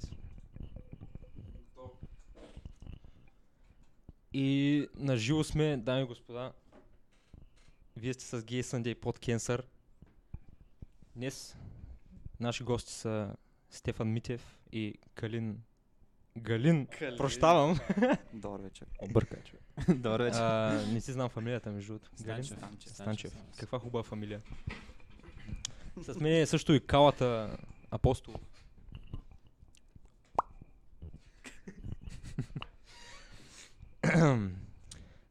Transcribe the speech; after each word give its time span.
си. 0.00 0.16
И 4.32 4.88
на 4.94 5.16
живо 5.16 5.44
сме, 5.44 5.76
дами 5.76 6.02
и 6.02 6.06
господа. 6.06 6.52
Вие 7.96 8.14
сте 8.14 8.24
с 8.24 8.42
Gay 8.42 8.60
Sunday 8.60 8.94
под 8.94 9.18
Кенсър. 9.18 9.66
Днес 11.16 11.56
наши 12.40 12.64
гости 12.64 12.92
са 12.92 13.36
Стефан 13.70 14.12
Митев 14.12 14.58
и 14.72 14.94
Калин 15.14 15.60
Галин, 16.38 16.86
Калин. 16.86 17.16
прощавам. 17.16 17.78
Добър 18.32 18.60
вечер. 18.60 18.86
Обърка, 18.98 19.36
човек. 19.44 19.62
Добър 20.00 20.22
вечер. 20.22 20.40
А, 20.40 20.82
не 20.92 21.00
си 21.00 21.12
знам 21.12 21.28
фамилията, 21.28 21.70
между 21.70 21.92
другото. 21.92 22.10
Галин? 22.22 22.44
Станчев. 22.44 22.92
Станчев. 22.92 22.92
Станчев. 22.92 23.32
Каква 23.58 23.78
хубава 23.78 24.02
фамилия. 24.02 24.40
С 26.00 26.20
мен 26.20 26.32
е 26.42 26.46
също 26.46 26.72
и 26.72 26.86
Калата 26.86 27.56
Апостол. 27.90 28.34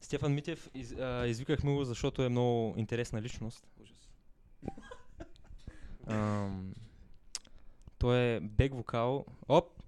Стефан 0.00 0.34
Митев, 0.34 0.70
из, 0.74 0.92
а, 0.92 1.26
извикахме 1.26 1.74
го, 1.74 1.84
защото 1.84 2.22
е 2.22 2.28
много 2.28 2.74
интересна 2.76 3.22
личност. 3.22 3.66
Ужас. 3.82 4.10
Ам, 6.06 6.74
той 7.98 8.18
е 8.18 8.40
бек 8.40 8.74
вокал. 8.74 9.24
Оп! 9.48 9.82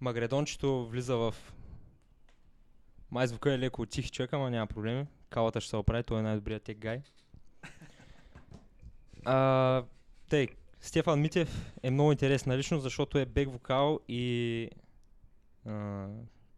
Магредончето 0.00 0.88
влиза 0.88 1.16
в... 1.16 1.34
Май 3.10 3.26
звука 3.26 3.52
е 3.52 3.58
леко 3.58 3.86
тих 3.86 4.10
човек, 4.10 4.32
ама 4.32 4.50
няма 4.50 4.66
проблеми. 4.66 5.06
Калата 5.30 5.60
ще 5.60 5.70
се 5.70 5.76
оправи, 5.76 6.02
той 6.02 6.18
е 6.18 6.22
най-добрият 6.22 6.62
тек 6.62 6.78
гай. 6.78 7.02
А, 9.24 9.84
тъй, 10.28 10.48
Стефан 10.80 11.20
Митев 11.20 11.72
е 11.82 11.90
много 11.90 12.12
интересна 12.12 12.58
личност, 12.58 12.82
защото 12.82 13.18
е 13.18 13.26
бек 13.26 13.50
вокал 13.50 14.00
и 14.08 14.70
а, 15.66 16.08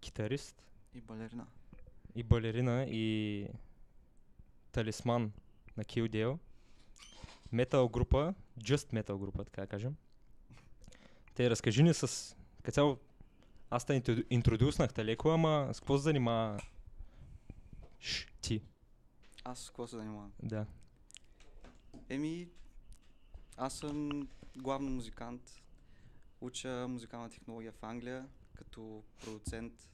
китарист 0.01 0.67
И 0.95 1.01
балерина. 1.01 1.47
и 2.15 2.23
балерина 2.23 2.85
и 2.89 3.49
талисман 4.73 5.33
на 5.77 5.85
Kill 5.85 6.09
Deal. 6.11 6.39
Метал 7.53 7.89
група, 7.89 8.35
Just 8.59 8.93
Metal 9.03 9.19
група, 9.19 9.45
така 9.45 9.61
да 9.61 9.67
кажем. 9.67 9.97
Те 11.35 11.51
разкажи 11.51 11.83
ни 11.83 11.95
с... 11.95 12.37
Цяло, 12.73 12.99
аз 13.71 13.85
те 13.85 14.03
интродюснах 14.31 14.99
леко, 14.99 15.29
ама 15.29 15.71
с 15.73 15.81
какво 15.81 15.99
се 15.99 16.03
занимава 16.03 16.61
Ш, 18.01 18.27
ти? 18.41 18.63
Аз 19.45 19.59
с 19.59 19.67
какво 19.69 19.87
се 19.87 19.97
занимавам? 19.97 20.33
Да. 20.43 20.67
Еми, 22.09 22.49
аз 23.57 23.79
съм 23.79 24.29
главно 24.57 24.91
музикант. 24.91 25.43
Уча 26.41 26.87
музикална 26.89 27.31
технология 27.31 27.73
в 27.73 27.83
Англия, 27.83 28.27
като 28.55 29.03
продуцент 29.25 29.91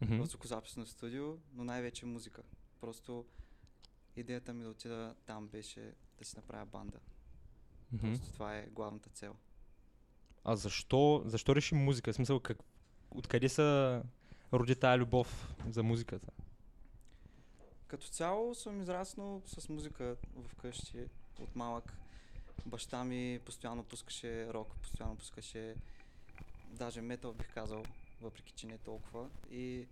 Мгм. 0.00 0.22
в 0.22 0.26
звукозаписно 0.26 0.86
студио, 0.86 1.36
но 1.54 1.64
най-вече 1.64 2.06
музика. 2.06 2.42
Просто 2.80 3.24
идеята 4.16 4.54
ми 4.54 4.64
да 4.64 4.70
отида 4.70 5.14
там 5.26 5.48
беше 5.48 5.94
да 6.18 6.24
си 6.24 6.36
направя 6.36 6.66
банда. 6.66 6.98
Мгм. 7.92 8.06
Просто 8.06 8.32
това 8.32 8.56
е 8.56 8.66
главната 8.66 9.10
цел. 9.10 9.36
А 10.44 10.56
защо, 10.56 11.22
защо 11.26 11.56
реши 11.56 11.74
музика? 11.74 12.12
В 12.12 12.16
смисъл, 12.16 12.40
как, 12.40 12.58
откъде 13.10 13.48
се 13.48 14.02
роди 14.52 14.76
тая 14.76 14.98
любов 14.98 15.54
за 15.68 15.82
музиката? 15.82 16.32
Като 17.86 18.06
цяло 18.08 18.54
съм 18.54 18.80
израснал 18.80 19.42
с 19.46 19.68
музика 19.68 20.16
в 20.36 20.54
къщи 20.56 21.04
от 21.40 21.56
малък. 21.56 21.92
Баща 22.66 23.04
ми 23.04 23.40
постоянно 23.44 23.84
пускаше 23.84 24.52
рок, 24.52 24.74
постоянно 24.76 25.16
пускаше 25.16 25.74
даже 26.70 27.00
метал 27.00 27.32
бих 27.32 27.54
казал, 27.54 27.82
въпреки 28.20 28.52
че 28.52 28.66
не 28.66 28.78
толкова. 28.78 29.30
И 29.50 29.86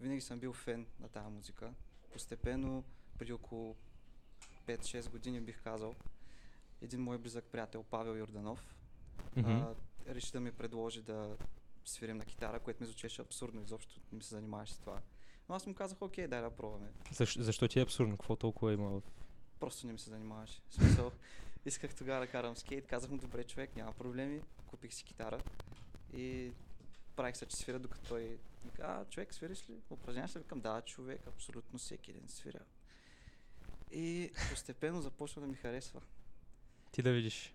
винаги 0.00 0.20
съм 0.20 0.38
бил 0.38 0.52
фен 0.52 0.86
на 1.00 1.08
тази 1.08 1.28
музика. 1.28 1.72
Постепенно, 2.12 2.84
преди 3.18 3.32
около 3.32 3.76
5-6 4.66 5.10
години 5.10 5.40
бих 5.40 5.62
казал, 5.62 5.94
един 6.82 7.00
мой 7.00 7.18
близък 7.18 7.44
приятел, 7.44 7.82
Павел 7.82 8.16
Йорданов, 8.18 8.74
Мгм. 9.36 9.50
а, 9.50 9.74
реши 10.08 10.32
да 10.32 10.40
ми 10.40 10.52
предложи 10.52 11.02
да 11.02 11.36
свирим 11.84 12.16
на 12.16 12.24
китара, 12.24 12.60
което 12.60 12.82
ми 12.82 12.86
звучеше 12.86 13.22
абсурдно, 13.22 13.62
изобщо 13.62 14.00
не 14.12 14.22
се 14.22 14.34
занимаваше 14.34 14.74
с 14.74 14.78
това. 14.78 15.00
Но 15.48 15.54
аз 15.54 15.66
му 15.66 15.74
казах, 15.74 16.02
окей, 16.02 16.26
дай 16.28 16.40
да 16.42 16.50
пробваме. 16.50 16.92
Защо, 17.12 17.42
защо 17.42 17.68
ти 17.68 17.78
е 17.78 17.82
абсурдно? 17.82 18.16
Какво 18.16 18.36
толкова 18.36 18.72
има 18.72 18.88
в... 18.90 19.02
Просто 19.60 19.86
не 19.86 19.92
ми 19.92 19.98
се 19.98 20.10
занимаваше. 20.10 20.62
В 20.68 20.74
смисъл, 20.74 21.12
исках 21.66 21.94
тогава 21.94 22.20
да 22.20 22.26
карам 22.26 22.56
скейт, 22.56 22.86
казах 22.86 23.10
му, 23.10 23.18
добре 23.18 23.44
човек, 23.44 23.76
няма 23.76 23.92
проблеми, 23.92 24.42
купих 24.66 24.94
си 24.94 25.04
китара 25.04 25.40
и 26.14 26.52
правих 27.16 27.36
се, 27.36 27.46
че 27.46 27.56
свиря, 27.56 27.78
докато 27.78 28.08
той 28.08 28.38
а, 28.82 29.04
човек, 29.04 29.34
свириш 29.34 29.70
ли? 29.70 29.74
Упражняваш 29.90 30.36
ли? 30.36 30.38
Викам, 30.38 30.60
да, 30.60 30.80
човек, 30.80 31.20
абсолютно 31.26 31.78
всеки 31.78 32.12
ден 32.12 32.28
свиря. 32.28 32.60
И 33.90 34.30
постепенно 34.50 35.02
започна 35.02 35.42
да 35.42 35.48
ми 35.48 35.54
харесва. 35.54 36.00
Ти 36.92 37.02
да 37.02 37.12
видиш. 37.12 37.52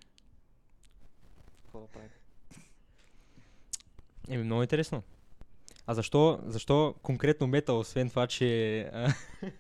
Какво 1.64 1.80
да 1.80 1.88
правя? 1.88 2.10
Еми, 4.30 4.44
много 4.44 4.62
интересно. 4.62 5.04
А 5.86 5.94
защо, 5.94 6.40
защо 6.46 6.96
конкретно 7.04 7.48
метал, 7.48 7.80
освен 7.80 8.10
това, 8.10 8.28
че... 8.28 8.80
а. 8.94 9.14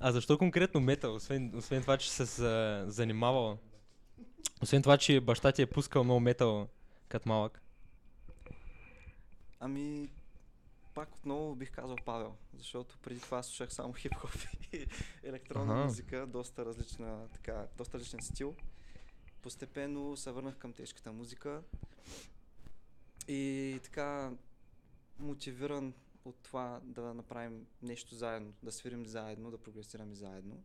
а 0.00 0.12
защо 0.12 0.38
конкретно 0.38 0.80
метал, 0.80 1.14
освен, 1.14 1.52
освен 1.56 1.82
това, 1.82 1.98
че 1.98 2.10
се 2.10 2.24
за- 2.24 2.84
занимавал? 2.88 3.58
Освен 4.62 4.82
това, 4.82 4.98
че 4.98 5.20
баща 5.20 5.52
ти 5.52 5.62
е 5.62 5.66
пускал 5.66 6.04
много 6.04 6.20
метал 6.20 6.68
като 7.08 7.28
малък. 7.28 7.62
Ами, 9.60 10.08
пак 10.94 11.14
отново 11.14 11.54
бих 11.54 11.70
казал 11.70 11.96
Павел, 11.96 12.34
защото 12.54 12.98
преди 12.98 13.20
това 13.20 13.42
слушах 13.42 13.72
само 13.72 13.92
хип-хоп 13.92 14.48
и 14.72 14.86
електронна 15.22 15.74
Аха. 15.74 15.84
музика, 15.84 16.26
доста 16.26 16.64
различна, 16.64 17.28
така, 17.28 17.66
доста 17.76 17.98
различен 17.98 18.22
стил. 18.22 18.54
Постепенно 19.42 20.16
се 20.16 20.30
върнах 20.30 20.56
към 20.56 20.72
тежката 20.72 21.12
музика 21.12 21.62
и 23.28 23.80
така 23.84 24.30
мотивиран 25.18 25.94
от 26.24 26.36
това 26.42 26.80
да 26.84 27.14
направим 27.14 27.66
нещо 27.82 28.14
заедно, 28.14 28.54
да 28.62 28.72
свирим 28.72 29.06
заедно, 29.06 29.50
да 29.50 29.58
прогресираме 29.58 30.14
заедно. 30.14 30.64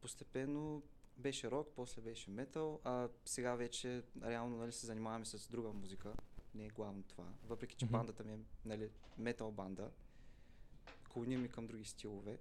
Постепенно 0.00 0.82
беше 1.16 1.50
рок, 1.50 1.68
после 1.76 2.02
беше 2.02 2.30
метал, 2.30 2.80
а 2.84 3.08
сега 3.24 3.54
вече 3.54 4.02
реално 4.22 4.56
нали, 4.56 4.72
се 4.72 4.86
занимаваме 4.86 5.24
с 5.24 5.48
друга 5.48 5.72
музика. 5.72 6.12
Не 6.54 6.66
е 6.66 6.68
главно 6.68 7.02
това. 7.02 7.24
Въпреки, 7.44 7.76
че 7.76 7.84
Мгм. 7.84 7.92
бандата 7.92 8.24
ми 8.24 8.32
е 8.32 8.38
нали, 8.64 8.90
метал 9.18 9.52
банда, 9.52 9.90
клоним 11.12 11.44
и 11.44 11.48
към 11.48 11.66
други 11.66 11.84
стилове 11.84 12.38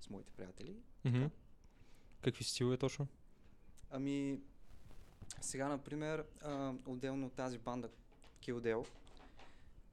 с 0.00 0.10
моите 0.10 0.32
приятели. 0.32 0.76
Мгм. 1.04 1.24
Какви 2.22 2.44
стилове 2.44 2.76
точно? 2.76 3.06
Ами, 3.90 4.40
сега, 5.40 5.68
например, 5.68 6.26
а, 6.40 6.74
отделно 6.86 7.26
от 7.26 7.32
тази 7.32 7.58
банда 7.58 7.90
Kildale, 8.42 8.88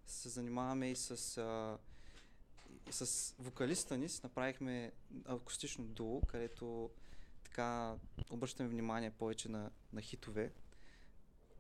се 0.07 0.29
занимаваме 0.29 0.91
и 0.91 0.95
с, 0.95 1.38
а, 1.38 1.78
и 2.90 2.91
с 2.91 3.34
вокалиста 3.40 3.97
ни, 3.97 4.09
си 4.09 4.19
направихме 4.23 4.91
акустично 5.25 5.84
дуо, 5.84 6.22
където 6.22 6.90
така 7.44 7.95
обръщаме 8.29 8.69
внимание 8.69 9.12
повече 9.12 9.50
на, 9.50 9.69
на 9.94 10.01
хитове. 10.01 10.51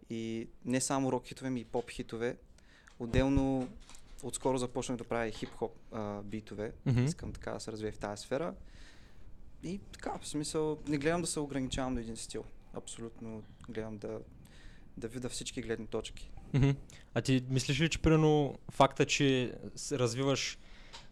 И 0.09 0.49
не 0.65 0.81
само 0.81 1.11
рок 1.11 1.25
хитове, 1.25 1.49
ми 1.49 1.59
и 1.59 1.65
поп 1.65 1.89
хитове. 1.91 2.37
Отделно 2.99 3.69
отскоро 4.23 4.57
започнах 4.57 4.97
да 4.97 5.03
правя 5.03 5.31
хип-хоп 5.31 5.71
а, 5.91 6.21
битове. 6.21 6.73
Мгм. 6.85 7.03
Искам 7.03 7.33
така 7.33 7.51
да 7.51 7.59
се 7.59 7.71
развия 7.71 7.91
в 7.91 7.99
тази 7.99 8.23
сфера. 8.23 8.55
И 9.63 9.79
така, 9.91 10.17
в 10.21 10.27
смисъл, 10.27 10.77
не 10.87 10.97
гледам 10.97 11.21
да 11.21 11.27
се 11.27 11.39
ограничавам 11.39 11.93
до 11.93 12.01
един 12.01 12.17
стил. 12.17 12.43
Абсолютно 12.73 13.43
гледам 13.69 13.97
да, 13.97 14.19
да 14.97 15.07
видя 15.07 15.29
всички 15.29 15.61
гледни 15.61 15.87
точки. 15.87 16.31
А 17.13 17.21
ти 17.21 17.43
мислиш 17.49 17.81
ли, 17.81 17.89
че 17.89 17.99
примерно 17.99 18.57
факта, 18.71 19.05
че 19.05 19.53
развиваш 19.91 20.57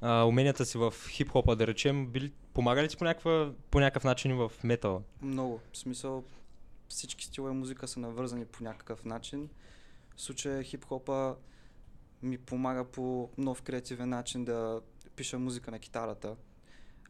а, 0.02 0.24
уменията 0.24 0.66
си 0.66 0.78
в 0.78 0.94
хип-хопа, 1.10 1.56
да 1.56 1.68
речем, 1.68 2.08
били, 2.08 2.32
помага 2.54 2.84
ли 2.84 2.88
ти 2.88 2.98
по, 2.98 3.04
някаква, 3.04 3.52
по 3.72 3.80
някакъв 3.80 4.04
начин 4.04 4.32
и 4.32 4.34
в 4.34 4.52
метала? 4.64 5.02
Много. 5.22 5.60
В 5.74 5.78
смисъл, 5.78 6.24
всички 6.88 7.26
стилове 7.26 7.54
музика 7.54 7.88
са 7.88 8.00
навързани 8.00 8.46
по 8.46 8.64
някакъв 8.64 9.06
начин. 9.06 9.50
В 10.16 10.22
случая 10.22 10.64
хип-хопа 10.64 11.36
ми 12.24 12.38
помага 12.38 12.86
по 12.86 13.30
нов 13.38 13.62
креативен 13.62 14.10
начин 14.10 14.46
да 14.46 14.82
пиша 15.16 15.40
музика 15.40 15.72
на 15.72 15.80
китарата. 15.80 16.36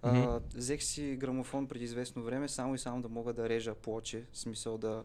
А, 0.01 0.11
Мгм. 0.11 0.45
взех 0.55 0.83
си 0.83 1.15
грамофон 1.19 1.67
преди 1.67 1.85
известно 1.85 2.23
време, 2.23 2.47
само 2.47 2.75
и 2.75 2.79
само 2.79 3.01
да 3.01 3.09
мога 3.09 3.33
да 3.33 3.49
режа 3.49 3.75
плочи, 3.75 4.23
смисъл 4.33 4.77
да 4.77 5.03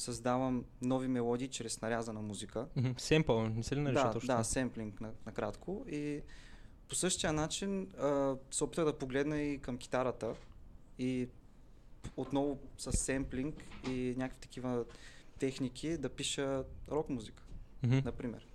създавам 0.00 0.64
нови 0.82 1.08
мелодии 1.08 1.48
чрез 1.48 1.80
нарязана 1.80 2.22
музика. 2.22 2.66
Семпъл, 2.98 3.48
не 3.48 3.62
се 3.62 3.76
ли 3.76 3.80
нарича 3.80 4.02
да, 4.02 4.10
точно? 4.10 4.36
да, 4.36 4.44
семплинг 4.44 5.00
на, 5.00 5.10
накратко 5.26 5.84
и 5.88 6.20
по 6.88 6.94
същия 6.94 7.32
начин 7.32 7.88
а, 7.98 8.36
се 8.50 8.64
опитах 8.64 8.84
да 8.84 8.98
погледна 8.98 9.40
и 9.40 9.58
към 9.58 9.78
китарата 9.78 10.34
и 10.98 11.28
отново 12.16 12.58
с 12.78 12.92
семплинг 12.92 13.54
и 13.88 14.14
някакви 14.16 14.40
такива 14.40 14.84
техники 15.38 15.96
да 15.96 16.08
пиша 16.08 16.64
рок 16.90 17.08
музика, 17.08 17.42
Мгм. 17.82 17.98
например. 18.04 18.46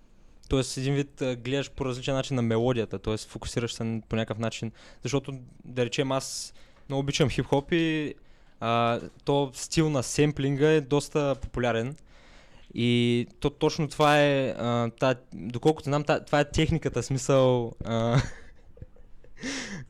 Тоест, 0.49 0.77
един 0.77 0.95
вид 0.95 1.23
гледаш 1.37 1.71
по 1.71 1.85
различен 1.85 2.13
начин 2.13 2.35
на 2.35 2.41
мелодията, 2.41 2.99
т.е. 2.99 3.17
фокусираш 3.17 3.73
се 3.73 4.01
по 4.09 4.15
някакъв 4.15 4.37
начин. 4.39 4.71
Защото, 5.03 5.39
да 5.65 5.85
речем, 5.85 6.11
аз 6.11 6.53
много 6.89 6.99
обичам 6.99 7.29
хип-хоп 7.29 7.73
и 7.73 8.15
а, 8.65 8.99
то 9.23 9.51
стил 9.53 9.89
на 9.89 10.03
семплинга 10.03 10.69
е 10.69 10.81
доста 10.81 11.35
популярен. 11.41 11.95
И 12.73 13.27
то, 13.39 13.49
точно 13.49 13.87
това 13.87 14.21
е, 14.21 14.49
а, 14.49 14.89
та, 14.99 15.15
доколкото 15.33 15.89
знам, 15.89 16.03
та, 16.03 16.25
това 16.25 16.39
е 16.39 16.51
техниката, 16.51 17.03
смисъл... 17.03 17.73
А, 17.85 18.21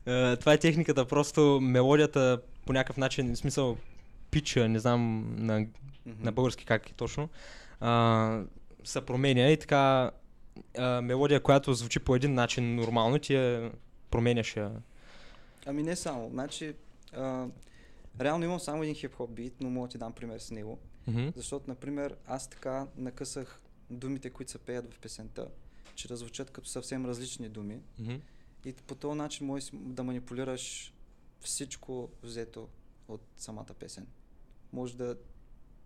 това 0.40 0.52
е 0.52 0.58
техниката, 0.58 1.04
просто 1.04 1.58
мелодията 1.62 2.40
по 2.66 2.72
някакъв 2.72 2.96
начин, 2.96 3.34
в 3.34 3.38
смисъл 3.38 3.76
пича, 4.30 4.68
не 4.68 4.78
знам 4.78 5.34
на 5.38 5.66
на 6.06 6.32
български 6.32 6.64
как 6.64 6.90
е 6.90 6.92
точно, 6.92 7.28
а, 7.80 8.42
се 8.84 9.00
променя 9.00 9.48
и 9.48 9.56
така 9.56 10.10
а, 10.78 11.00
мелодия, 11.02 11.40
която 11.40 11.74
звучи 11.74 12.00
по 12.00 12.16
един 12.16 12.34
начин 12.34 12.74
нормално, 12.74 13.18
ти 13.18 13.34
я 13.34 13.70
променяш 14.10 14.56
я. 14.56 14.70
Ами 15.66 15.82
не 15.82 15.96
само. 15.96 16.30
Значи, 16.30 16.74
а, 17.16 17.46
реално 18.20 18.44
имам 18.44 18.60
само 18.60 18.82
един 18.82 18.94
хип-хоп 18.94 19.30
бит, 19.30 19.54
но 19.60 19.70
мога 19.70 19.88
да 19.88 19.92
ти 19.92 19.98
дам 19.98 20.12
пример 20.12 20.38
с 20.38 20.50
него. 20.50 20.78
Мгм. 21.06 21.28
Защото, 21.36 21.64
например, 21.68 22.16
аз 22.26 22.48
така 22.48 22.86
накъсах 22.96 23.60
думите, 23.90 24.30
които 24.30 24.50
се 24.50 24.58
пеят 24.58 24.94
в 24.94 24.98
песента, 24.98 25.48
че 25.94 26.08
да 26.08 26.16
звучат 26.16 26.50
като 26.50 26.68
съвсем 26.68 27.06
различни 27.06 27.48
думи. 27.48 27.80
Мгм. 27.98 28.14
И 28.64 28.72
по 28.72 28.94
този 28.94 29.18
начин 29.18 29.46
можеш 29.46 29.70
да 29.74 30.02
манипулираш 30.02 30.94
всичко 31.40 32.10
взето 32.22 32.68
от 33.08 33.22
самата 33.36 33.74
песен. 33.78 34.06
Може 34.72 34.96
да... 34.96 35.16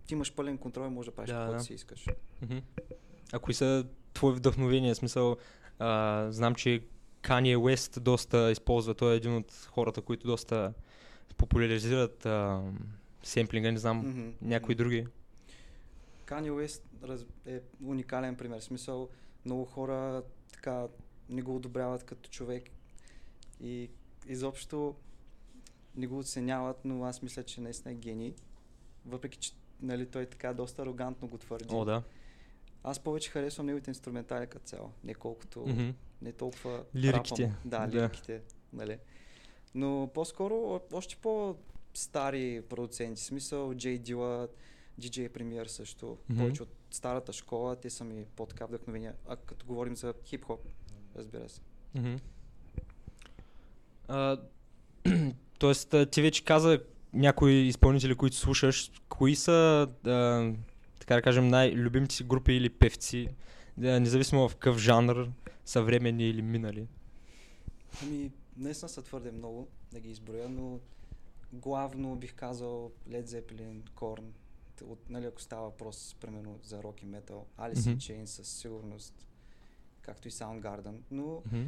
Ти 0.06 0.14
имаш 0.14 0.34
пълен 0.34 0.58
контрол 0.58 0.86
и 0.86 0.90
можеш 0.90 1.10
да 1.10 1.14
правиш 1.16 1.30
Да, 1.30 1.36
каквото 1.36 1.58
да. 1.58 1.64
си 1.64 1.74
искаш. 1.74 2.06
Мгм. 2.42 2.58
А 3.32 3.38
кои 3.38 3.54
са 3.54 3.86
твои 4.14 4.34
вдъхновения? 4.34 4.94
Смисъл, 4.94 5.36
а, 5.78 6.26
знам, 6.30 6.54
че 6.54 6.82
Kanye 7.22 7.56
West 7.56 8.00
доста 8.00 8.50
използва, 8.50 8.94
той 8.94 9.12
е 9.12 9.16
един 9.16 9.36
от 9.36 9.52
хората, 9.70 10.02
които 10.02 10.26
доста 10.26 10.72
популяризират 11.36 12.26
а, 12.26 12.62
семплинга, 13.22 13.72
не 13.72 13.78
знам, 13.78 13.98
Мгм. 13.98 14.28
някои 14.42 14.74
други. 14.74 15.06
Kanye 16.26 16.50
West 16.50 16.82
раз... 17.02 17.24
е 17.46 17.60
уникален 17.84 18.36
пример. 18.36 18.60
В 18.60 18.64
смисъл, 18.64 19.08
много 19.44 19.64
хора 19.64 20.22
така 20.52 20.86
не 21.28 21.42
го 21.42 21.56
одобряват 21.56 22.04
като 22.04 22.30
човек 22.30 22.70
и 23.60 23.90
изобщо 24.26 24.94
не 25.96 26.06
го 26.06 26.18
оценяват, 26.18 26.84
но 26.84 27.04
аз 27.04 27.22
мисля, 27.22 27.42
че 27.42 27.60
наистина 27.60 27.92
е 27.92 27.96
гений. 27.96 28.34
Въпреки, 29.06 29.38
че 29.38 29.52
нали, 29.82 30.06
той 30.06 30.26
така 30.26 30.52
доста 30.52 30.82
арогантно 30.82 31.28
го 31.28 31.38
твърди. 31.38 31.66
О, 31.70 31.84
да. 31.84 32.02
Аз 32.84 32.98
повече 33.00 33.30
харесвам 33.30 33.66
неговите 33.66 33.90
инструментали 33.90 34.46
като 34.46 34.64
цяло, 34.64 34.90
не 35.04 35.14
колкото, 35.14 35.60
Мгм. 35.66 35.88
не 36.22 36.32
толкова 36.32 36.84
Лириките, 36.96 37.42
рапам. 37.42 37.56
Да, 37.64 37.86
да. 37.86 38.02
лириките, 38.02 38.42
нали. 38.72 38.98
Но 39.74 40.10
по-скоро 40.14 40.80
още 40.92 41.16
по-стари 41.16 42.62
продуценти, 42.68 43.22
смисъл 43.22 43.74
Джей 43.74 43.98
Дила, 43.98 44.48
DJ 45.00 45.30
Premier 45.30 45.66
също, 45.66 46.18
Мгм. 46.28 46.38
повече 46.40 46.62
от 46.62 46.68
старата 46.90 47.32
школа, 47.32 47.76
те 47.76 47.90
са 47.90 48.04
ми 48.04 48.24
по-така 48.36 48.66
вдъхновения. 48.66 49.14
А 49.28 49.36
като 49.36 49.66
говорим 49.66 49.96
за 49.96 50.14
хип-хоп, 50.26 50.58
разбира 51.16 51.48
се. 51.48 51.60
Мгм. 51.94 52.16
А, 54.08 54.40
тоест, 55.58 55.94
ти 56.10 56.22
вече 56.22 56.44
каза 56.44 56.80
някои 57.12 57.52
изпълнители, 57.52 58.14
които 58.14 58.36
слушаш. 58.36 58.92
Кои 59.08 59.36
са, 59.36 59.88
а, 60.06 60.52
така 60.98 61.14
да 61.14 61.22
кажем, 61.22 61.48
най-любимите 61.48 62.14
си 62.14 62.24
групи 62.24 62.52
или 62.52 62.68
певци, 62.68 63.28
независимо 63.76 64.48
в 64.48 64.52
какъв 64.56 64.78
жанр, 64.78 65.28
съвременни 65.64 66.28
или 66.28 66.42
минали? 66.42 66.86
Ами, 68.02 68.30
наистина 68.60 68.88
са 68.88 69.02
твърде 69.02 69.32
много 69.32 69.68
да 69.92 70.00
ги 70.00 70.10
изброя, 70.10 70.48
но 70.48 70.80
главно 71.52 72.16
бих 72.16 72.34
казал 72.34 72.92
Led 73.08 73.24
Zeppelin, 73.24 73.90
Korn, 73.90 74.24
от, 74.84 75.10
нали, 75.10 75.26
ако 75.26 75.40
става 75.40 75.62
въпрос, 75.64 76.16
примерно, 76.20 76.58
за 76.62 76.82
рок 76.82 77.02
и 77.02 77.06
метал, 77.06 77.46
Alice 77.58 77.74
in 77.74 77.90
Мгм. 77.90 77.98
Chains 77.98 78.24
със 78.24 78.48
сигурност, 78.48 79.26
както 80.02 80.28
и 80.28 80.30
Soundgarden, 80.30 80.94
но 81.10 81.42
Мгм. 81.46 81.64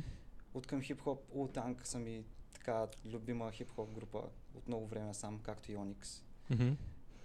от 0.55 0.67
към 0.67 0.83
хип-хоп, 0.83 1.19
Wu-Tang 1.37 1.85
са 1.85 1.99
ми 1.99 2.25
така 2.55 2.87
любима 3.07 3.53
хип-хоп 3.53 3.95
група 3.95 4.23
от 4.55 4.69
много 4.69 4.87
време 4.87 5.15
сам, 5.15 5.39
както 5.39 5.73
и 5.73 5.77
Onyx. 5.77 6.23
Мгм. 6.51 6.71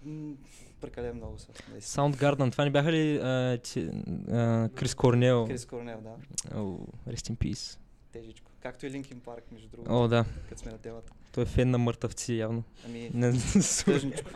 М, 0.04 0.36
прекалено 0.80 1.14
много 1.14 1.38
са. 1.38 1.52
Soundgarden, 1.80 2.52
това 2.52 2.64
не 2.64 2.70
бяха 2.70 2.92
ли 2.92 3.16
а, 3.16 3.58
ти, 3.58 3.80
а, 4.30 4.68
Крис 4.74 4.94
Корнел? 4.94 5.46
Крис 5.46 5.66
Корнел, 5.66 6.00
да, 6.00 6.16
О, 6.58 6.78
rest 7.08 7.32
in 7.32 7.36
peace. 7.36 7.78
Тежичко. 8.12 8.50
Както 8.60 8.86
и 8.86 8.90
Linkin 8.90 9.20
Park, 9.20 9.42
между 9.52 9.68
другото, 9.68 10.04
О, 10.04 10.08
да. 10.08 10.24
като 10.48 10.60
сме 10.60 10.72
на 10.72 10.78
темата. 10.78 11.12
Той 11.32 11.42
е 11.42 11.46
фен 11.46 11.70
на 11.70 11.78
мъртъвци, 11.78 12.34
явно. 12.34 12.62
Ами, 12.86 13.10
Не, 13.14 13.32
тъжничко. 13.84 14.30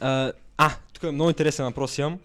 А, 0.00 0.32
а, 0.56 0.70
тук 0.92 1.02
е 1.02 1.10
много 1.10 1.30
интересен 1.30 1.64
въпрос 1.64 1.98
имам, 1.98 2.18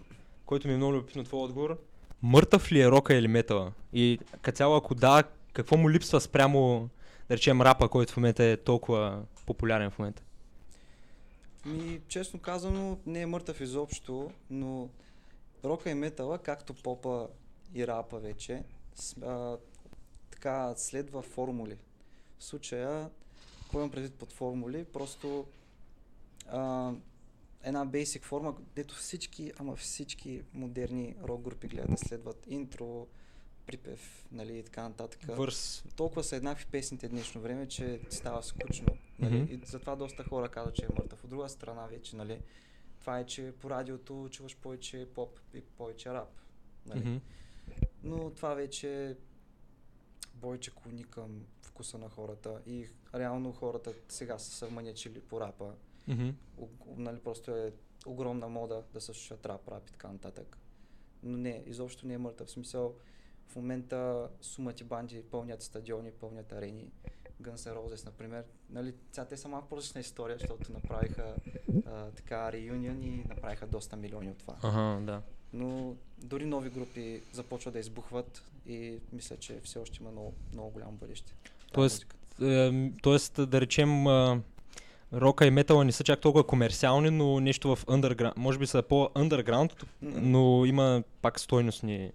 който 0.46 0.68
ми 0.68 0.74
е 0.74 0.76
много 0.76 0.92
любопитно 0.92 1.24
твой 1.24 1.40
отговор. 1.40 1.78
Мъртъв 2.22 2.72
ли 2.72 2.80
е 2.80 2.90
рока 2.90 3.14
или 3.14 3.28
метала? 3.28 3.72
И 3.92 4.18
като 4.42 4.56
цяло, 4.56 4.76
ако 4.76 4.94
да, 4.94 5.24
какво 5.52 5.76
му 5.76 5.90
липсва 5.90 6.20
спрямо, 6.20 6.88
да 7.28 7.36
речем, 7.36 7.62
рапа, 7.62 7.88
който 7.88 8.12
в 8.12 8.16
момента 8.16 8.44
е 8.44 8.56
толкова 8.56 9.22
популярен 9.46 9.90
в 9.90 9.98
момента? 9.98 10.22
Ми, 11.66 12.00
честно 12.08 12.40
казано, 12.40 12.98
не 13.06 13.20
е 13.20 13.26
мъртъв 13.26 13.60
изобщо, 13.60 14.30
но 14.50 14.88
рока 15.64 15.90
и 15.90 15.94
метала, 15.94 16.38
както 16.38 16.74
попа 16.74 17.28
и 17.74 17.86
рапа 17.86 18.18
вече, 18.18 18.64
а, 19.22 19.56
така 20.30 20.74
следва 20.76 21.22
формули. 21.22 21.78
В 22.38 22.44
случая, 22.44 23.10
какво 23.60 23.78
имам 23.78 23.90
предвид 23.90 24.14
под 24.14 24.32
формули? 24.32 24.84
Просто 24.84 25.46
а, 26.48 26.92
една 27.62 27.86
basic 27.86 28.22
форма, 28.22 28.54
дето 28.74 28.94
всички, 28.94 29.52
ама 29.58 29.76
всички 29.76 30.42
модерни 30.54 31.16
рок 31.22 31.42
групи 31.42 31.68
гледат 31.68 31.90
да 31.90 31.96
следват 31.96 32.46
интро, 32.46 33.06
припев, 33.66 34.26
нали, 34.32 34.58
и 34.58 34.62
така 34.62 34.82
нататък. 34.82 35.20
Върс. 35.24 35.84
Толкова 35.96 36.24
са 36.24 36.36
еднакви 36.36 36.66
песните 36.70 37.08
днешно 37.08 37.40
време, 37.40 37.68
че 37.68 38.00
става 38.10 38.42
скучно. 38.42 38.86
Нали? 39.18 39.40
Мгм. 39.40 39.54
И 39.54 39.60
затова 39.64 39.96
доста 39.96 40.24
хора 40.24 40.48
казват, 40.48 40.74
че 40.74 40.84
е 40.84 40.88
мъртъв. 40.98 41.24
От 41.24 41.30
друга 41.30 41.48
страна 41.48 41.86
вече, 41.86 42.16
нали, 42.16 42.40
това 43.00 43.18
е, 43.18 43.26
че 43.26 43.52
по 43.60 43.70
радиото 43.70 44.28
чуваш 44.30 44.56
повече 44.56 45.08
поп 45.14 45.38
и 45.54 45.60
повече 45.60 46.10
рап. 46.10 46.40
Нали? 46.86 47.00
Мгм. 47.00 47.16
Но 48.04 48.30
това 48.30 48.54
вече 48.54 49.16
повече 50.40 50.70
клони 50.74 51.04
към 51.04 51.46
вкуса 51.62 51.98
на 51.98 52.08
хората. 52.08 52.60
И 52.66 52.86
реално 53.14 53.52
хората 53.52 53.92
сега 54.08 54.38
са 54.38 54.50
се 54.50 54.66
вманячили 54.66 55.20
по 55.20 55.40
рапа. 55.40 55.74
Мгм. 56.08 56.30
О- 56.60 56.68
нали, 56.96 57.18
просто 57.18 57.50
е 57.50 57.72
огромна 58.06 58.48
мода 58.48 58.84
да 58.92 59.00
се 59.00 59.06
слушат 59.06 59.46
рап, 59.46 59.68
рап 59.68 59.88
и 59.88 59.92
така 59.92 60.08
нататък. 60.08 60.58
Но 61.22 61.36
не, 61.36 61.62
изобщо 61.66 62.06
не 62.06 62.14
е 62.14 62.18
мъртъв. 62.18 62.48
В 62.48 62.50
смисъл, 62.50 62.94
в 63.48 63.56
момента 63.56 64.28
сумати 64.40 64.84
банди 64.84 65.22
пълнят 65.22 65.62
стадиони, 65.62 66.12
пълнят 66.12 66.52
арени. 66.52 66.92
Guns 67.42 67.54
N' 67.54 67.76
Roses, 67.76 68.04
например. 68.04 68.44
Нали, 68.70 68.94
сега 69.12 69.24
те 69.24 69.36
са 69.36 69.48
малко 69.48 69.68
по-различна 69.68 70.00
история, 70.00 70.38
защото 70.38 70.72
направиха 70.72 71.36
а, 71.86 72.10
така 72.10 72.52
реюнион 72.52 73.02
и 73.02 73.24
направиха 73.24 73.66
доста 73.66 73.96
милиони 73.96 74.30
от 74.30 74.38
това. 74.38 74.56
Ага, 74.62 75.04
да. 75.06 75.22
Но 75.52 75.94
дори 76.18 76.46
нови 76.46 76.70
групи 76.70 77.20
започват 77.32 77.74
да 77.74 77.80
избухват 77.80 78.42
и 78.66 78.94
мисля, 79.12 79.36
че 79.36 79.60
все 79.64 79.78
още 79.78 79.98
има 80.00 80.10
много, 80.10 80.34
много 80.52 80.70
голямо 80.70 80.92
бъдеще. 80.92 81.34
Тоест. 81.72 82.06
Е, 82.42 82.90
тоест, 83.02 83.50
да 83.50 83.60
речем, 83.60 84.06
а, 84.06 84.40
рока 85.12 85.46
и 85.46 85.50
метала 85.50 85.84
не 85.84 85.92
са 85.92 86.04
чак 86.04 86.20
толкова 86.20 86.46
комерциални, 86.46 87.10
но 87.10 87.40
нещо 87.40 87.76
в 87.76 87.86
underground. 87.86 88.32
Може 88.36 88.58
би 88.58 88.66
са 88.66 88.82
по-underground, 88.82 89.84
но 90.02 90.64
има 90.64 91.02
пак 91.22 91.40
стойностни 91.40 92.12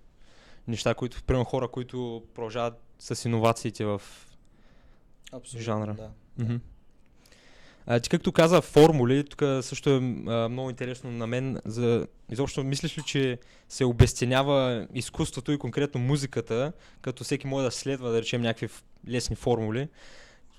неща, 0.68 0.94
които, 0.94 1.24
примерно 1.24 1.46
хора, 1.46 1.68
които 1.68 2.24
продължават 2.34 2.74
с 3.00 3.26
иновациите 3.26 3.86
в 3.86 4.02
Абсолютно, 5.32 5.66
жанра. 5.66 5.94
Да. 5.94 6.12
Мгм. 6.44 6.56
А, 7.90 8.00
ти 8.00 8.10
както 8.10 8.32
каза 8.32 8.62
формули, 8.62 9.24
тук 9.24 9.40
също 9.62 9.90
е 9.90 9.96
а, 9.96 10.50
много 10.50 10.70
интересно 10.70 11.12
на 11.12 11.28
мен. 11.28 11.60
За... 11.66 12.08
Изобщо 12.32 12.64
мислиш 12.64 12.98
ли, 12.98 13.02
че 13.04 13.40
се 13.70 13.86
обесценява 13.86 14.88
изкуството 14.94 15.52
и 15.52 15.60
конкретно 15.60 16.02
музиката, 16.02 16.74
като 17.02 17.24
всеки 17.24 17.48
може 17.48 17.66
да 17.66 17.72
следва, 17.72 18.12
да 18.12 18.22
речем, 18.22 18.42
някакви 18.42 18.70
лесни 19.10 19.36
формули? 19.36 19.88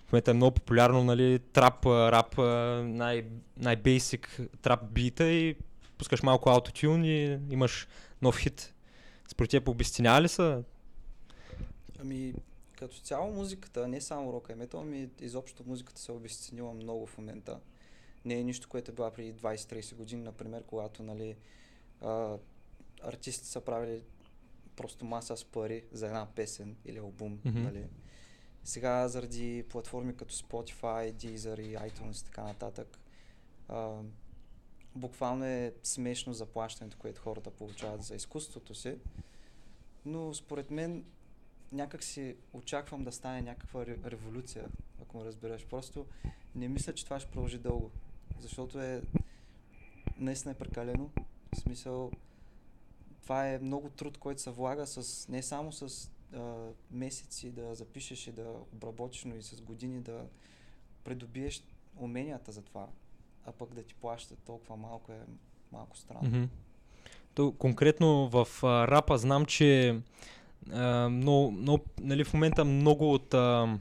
В 0.06 0.12
момента 0.12 0.30
е 0.30 0.34
много 0.34 0.54
популярно, 0.54 1.04
нали, 1.04 1.38
трап, 1.38 1.86
рап, 1.86 2.38
най- 2.84 3.24
най-бейсик 3.56 4.40
трап 4.62 4.80
бита 4.90 5.24
и 5.24 5.56
пускаш 5.98 6.22
малко 6.22 6.50
аутотюн 6.50 7.04
и 7.04 7.38
имаш 7.50 7.88
нов 8.22 8.38
хит. 8.38 8.74
Според 9.28 9.50
теб 9.50 9.68
обесценява 9.68 10.22
ли 10.22 10.28
са 10.28 10.62
Ами, 12.00 12.34
като 12.78 13.00
цяло 13.00 13.32
музиката, 13.32 13.88
не 13.88 14.00
само 14.00 14.32
рока 14.32 14.52
и 14.52 14.56
метал, 14.56 14.80
ами 14.80 15.10
изобщо 15.20 15.64
музиката 15.66 16.00
се 16.00 16.12
е 16.12 16.14
обесценила 16.14 16.74
много 16.74 17.06
в 17.06 17.18
момента. 17.18 17.60
Не 18.24 18.34
е 18.34 18.44
нищо, 18.44 18.68
което 18.68 18.90
е 18.90 18.94
била 18.94 19.10
преди 19.10 19.34
20-30 19.34 19.94
години, 19.94 20.22
например, 20.22 20.64
когато, 20.66 21.02
нали, 21.02 21.36
а, 22.00 22.36
артисти 23.02 23.46
са 23.46 23.60
правили 23.60 24.02
просто 24.76 25.04
маса 25.04 25.36
с 25.36 25.44
пари 25.44 25.84
за 25.92 26.06
една 26.06 26.26
песен 26.26 26.76
или 26.84 26.98
албум, 26.98 27.40
Мгм. 27.44 27.62
нали. 27.62 27.86
Сега 28.64 29.08
заради 29.08 29.64
платформи 29.68 30.16
като 30.16 30.34
Spotify, 30.34 31.12
Deezer 31.12 31.60
и 31.60 31.76
iTunes 31.76 32.22
и 32.22 32.24
така 32.24 32.42
нататък, 32.42 32.98
а, 33.68 34.00
буквално 34.94 35.44
е 35.44 35.74
смешно 35.82 36.32
заплащането, 36.32 36.98
което 36.98 37.20
хората 37.20 37.50
получават 37.50 38.02
за 38.02 38.14
изкуството 38.14 38.74
си. 38.74 38.98
Но 40.04 40.34
според 40.34 40.70
мен 40.70 41.04
някак 41.72 42.04
си 42.04 42.36
очаквам 42.52 43.04
да 43.04 43.12
стане 43.12 43.42
някаква 43.42 43.84
ре- 43.84 44.04
революция, 44.04 44.64
ако 45.02 45.18
ме 45.18 45.24
разбереш. 45.24 45.66
Просто 45.66 46.06
не 46.54 46.68
мисля, 46.68 46.94
че 46.94 47.04
това 47.04 47.20
ще 47.20 47.30
продължи 47.30 47.58
дълго. 47.58 47.90
Защото 48.40 48.80
е 48.80 49.02
наистина 50.16 50.52
е 50.52 50.58
прекалено. 50.58 51.10
В 51.54 51.56
смисъл, 51.56 52.10
това 53.22 53.48
е 53.48 53.58
много 53.58 53.88
труд, 53.90 54.18
който 54.18 54.40
се 54.40 54.50
влага 54.50 54.86
с, 54.86 55.28
не 55.28 55.42
само 55.42 55.72
с 55.72 56.10
а, 56.34 56.54
месеци 56.90 57.50
да 57.50 57.74
запишеш 57.74 58.26
и 58.26 58.32
да 58.32 58.54
обработиш, 58.72 59.24
но 59.24 59.36
и 59.36 59.42
с 59.42 59.60
години 59.60 60.00
да 60.00 60.26
придобиеш 61.04 61.62
уменията 61.96 62.52
за 62.52 62.62
това. 62.62 62.86
А 63.46 63.52
пък 63.52 63.74
да 63.74 63.82
ти 63.82 63.94
плащат 63.94 64.38
толкова 64.38 64.76
малко 64.76 65.12
е 65.12 65.20
малко 65.72 65.96
странно. 65.96 66.28
Мгм. 66.28 66.44
То, 67.34 67.52
конкретно 67.52 68.28
в 68.28 68.48
а, 68.62 68.88
рапа 68.88 69.18
знам, 69.18 69.46
че 69.46 70.00
много, 71.10 71.50
много, 71.50 71.84
нали, 72.00 72.24
в 72.24 72.34
момента 72.34 72.64
много 72.64 73.12
от 73.14 73.34
а, 73.34 73.78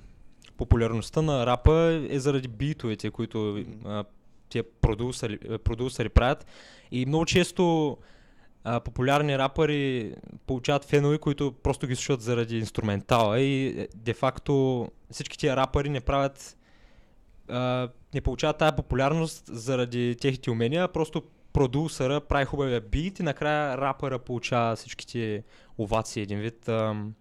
популярността 0.57 1.21
на 1.21 1.45
рапа 1.45 2.05
е 2.09 2.19
заради 2.19 2.47
битовете, 2.47 3.11
които 3.11 3.63
а, 3.85 4.03
тия 4.49 4.63
продусъри, 4.81 5.39
а, 5.49 5.57
продусъри 5.57 6.09
правят. 6.09 6.45
И 6.91 7.05
много 7.05 7.25
често 7.25 7.97
а, 8.63 8.79
популярни 8.79 9.37
рапъри 9.37 10.13
получават 10.47 10.85
фенове, 10.85 11.17
които 11.17 11.51
просто 11.63 11.87
ги 11.87 11.95
слушат 11.95 12.21
заради 12.21 12.57
инструментала 12.57 13.39
и 13.39 13.67
е, 13.67 13.87
де-факто 13.95 14.87
всички 15.11 15.37
тия 15.37 15.55
рапъри 15.55 15.89
не 15.89 16.01
правят 16.01 16.57
а, 17.49 17.89
не 18.13 18.21
получават 18.21 18.57
тази 18.57 18.75
популярност 18.75 19.43
заради 19.47 20.15
техните 20.21 20.51
умения, 20.51 20.83
а 20.83 20.87
просто 20.87 21.23
продусъра 21.53 22.21
прави 22.21 22.45
хубавия 22.45 22.81
бит 22.81 23.19
и 23.19 23.23
накрая 23.23 23.77
рапъра 23.77 24.19
получава 24.19 24.75
всичките 24.75 25.43
овации 25.77 26.23
един 26.23 26.39
вид. 26.39 26.67
Ам... 26.67 27.15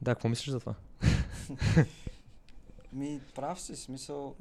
Да, 0.00 0.14
какво 0.14 0.28
мислиш 0.28 0.48
за 0.48 0.60
това? 0.60 0.74
Ми, 2.92 3.20
прав 3.34 3.60
си, 3.60 3.76
смисъл. 3.76 4.36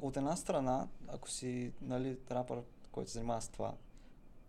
От 0.00 0.16
една 0.16 0.36
страна, 0.36 0.88
ако 1.08 1.30
си, 1.30 1.72
нали, 1.80 2.18
рапър, 2.30 2.62
който 2.92 3.10
се 3.10 3.14
занимава 3.14 3.42
с 3.42 3.48
това, 3.48 3.74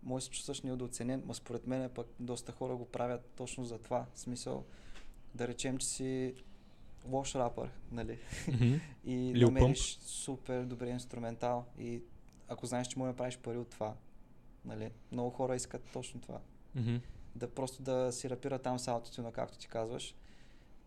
може 0.03 0.25
се 0.25 0.31
чувстваш 0.31 0.61
неудооценен, 0.61 1.23
но 1.25 1.33
според 1.33 1.67
мен 1.67 1.89
пък 1.89 2.07
доста 2.19 2.51
хора 2.51 2.75
го 2.75 2.85
правят 2.85 3.31
точно 3.35 3.65
за 3.65 3.77
това. 3.77 4.05
В 4.13 4.19
смисъл, 4.19 4.65
да 5.35 5.47
речем, 5.47 5.77
че 5.77 5.87
си 5.87 6.33
лош 7.05 7.35
рапър, 7.35 7.69
нали? 7.91 8.19
И 9.05 9.15
Lil 9.15 9.45
Pump. 9.45 9.51
намериш 9.51 9.97
супер 10.01 10.63
добре 10.63 10.89
инструментал 10.89 11.65
и 11.79 12.01
ако 12.47 12.65
знаеш, 12.65 12.87
че 12.87 12.99
може 12.99 13.11
да 13.11 13.17
правиш 13.17 13.37
пари 13.37 13.57
от 13.57 13.69
това, 13.69 13.95
нали? 14.65 14.91
Много 15.11 15.29
хора 15.29 15.55
искат 15.55 15.83
точно 15.93 16.21
това. 16.21 16.39
Мгм. 16.75 16.95
Да 17.35 17.49
просто 17.49 17.81
да 17.81 18.11
си 18.11 18.29
рапира 18.29 18.59
там 18.59 18.79
с 18.79 18.87
аутотюна, 18.87 19.31
както 19.31 19.57
ти 19.57 19.67
казваш, 19.67 20.15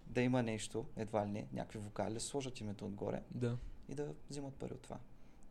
да 0.07 0.21
има 0.21 0.43
нещо, 0.43 0.87
едва 0.97 1.27
ли 1.27 1.31
не, 1.31 1.47
някакви 1.53 1.79
вокали, 1.79 2.21
сложат 2.21 2.61
името 2.61 2.85
отгоре 2.87 3.23
Да. 3.31 3.57
и 3.89 3.95
да 3.95 4.09
взимат 4.31 4.55
пари 4.55 4.73
от 4.73 4.81
това. 4.81 4.97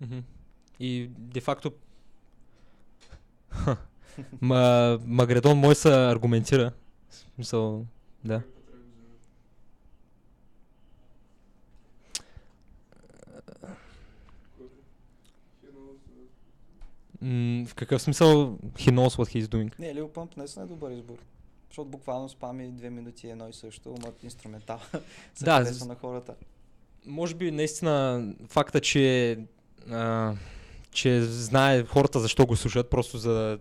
Мгм. 0.02 0.20
И 0.80 1.08
де-факто 1.18 1.72
Ма, 4.42 5.00
Магредон 5.06 5.58
мой 5.58 5.76
се 5.76 5.94
аргументира. 5.94 6.72
В 7.10 7.16
смисъл, 7.16 7.86
да. 8.24 8.42
М, 17.22 17.66
в 17.68 17.76
какъв 17.76 18.02
смисъл 18.02 18.58
he 18.58 18.92
knows 18.92 19.18
what 19.18 19.40
he's 19.40 19.46
doing? 19.46 19.80
Не, 19.80 19.94
Lil 19.96 20.08
Pump 20.08 20.38
наистина 20.38 20.66
е 20.66 20.68
добър 20.68 20.92
избор. 20.92 21.18
Защото 21.70 21.90
буквално 21.90 22.30
спами 22.30 22.72
две 22.72 22.90
минути 22.90 23.30
едно 23.30 23.48
и 23.50 23.54
също, 23.54 23.96
ама 24.02 24.14
инструментал 24.24 24.80
се 25.36 25.46
Да, 25.46 25.52
харесва 25.64 25.86
на 25.86 25.96
хората. 25.96 26.36
Може 27.06 27.36
би 27.36 27.52
наистина 27.52 28.26
факта, 28.48 28.82
че, 28.82 29.38
а, 29.92 30.34
че 30.92 31.22
знае 31.22 31.86
хората 31.86 32.20
защо 32.20 32.46
го 32.46 32.56
слушат, 32.56 32.90
просто 32.90 33.18
за 33.18 33.60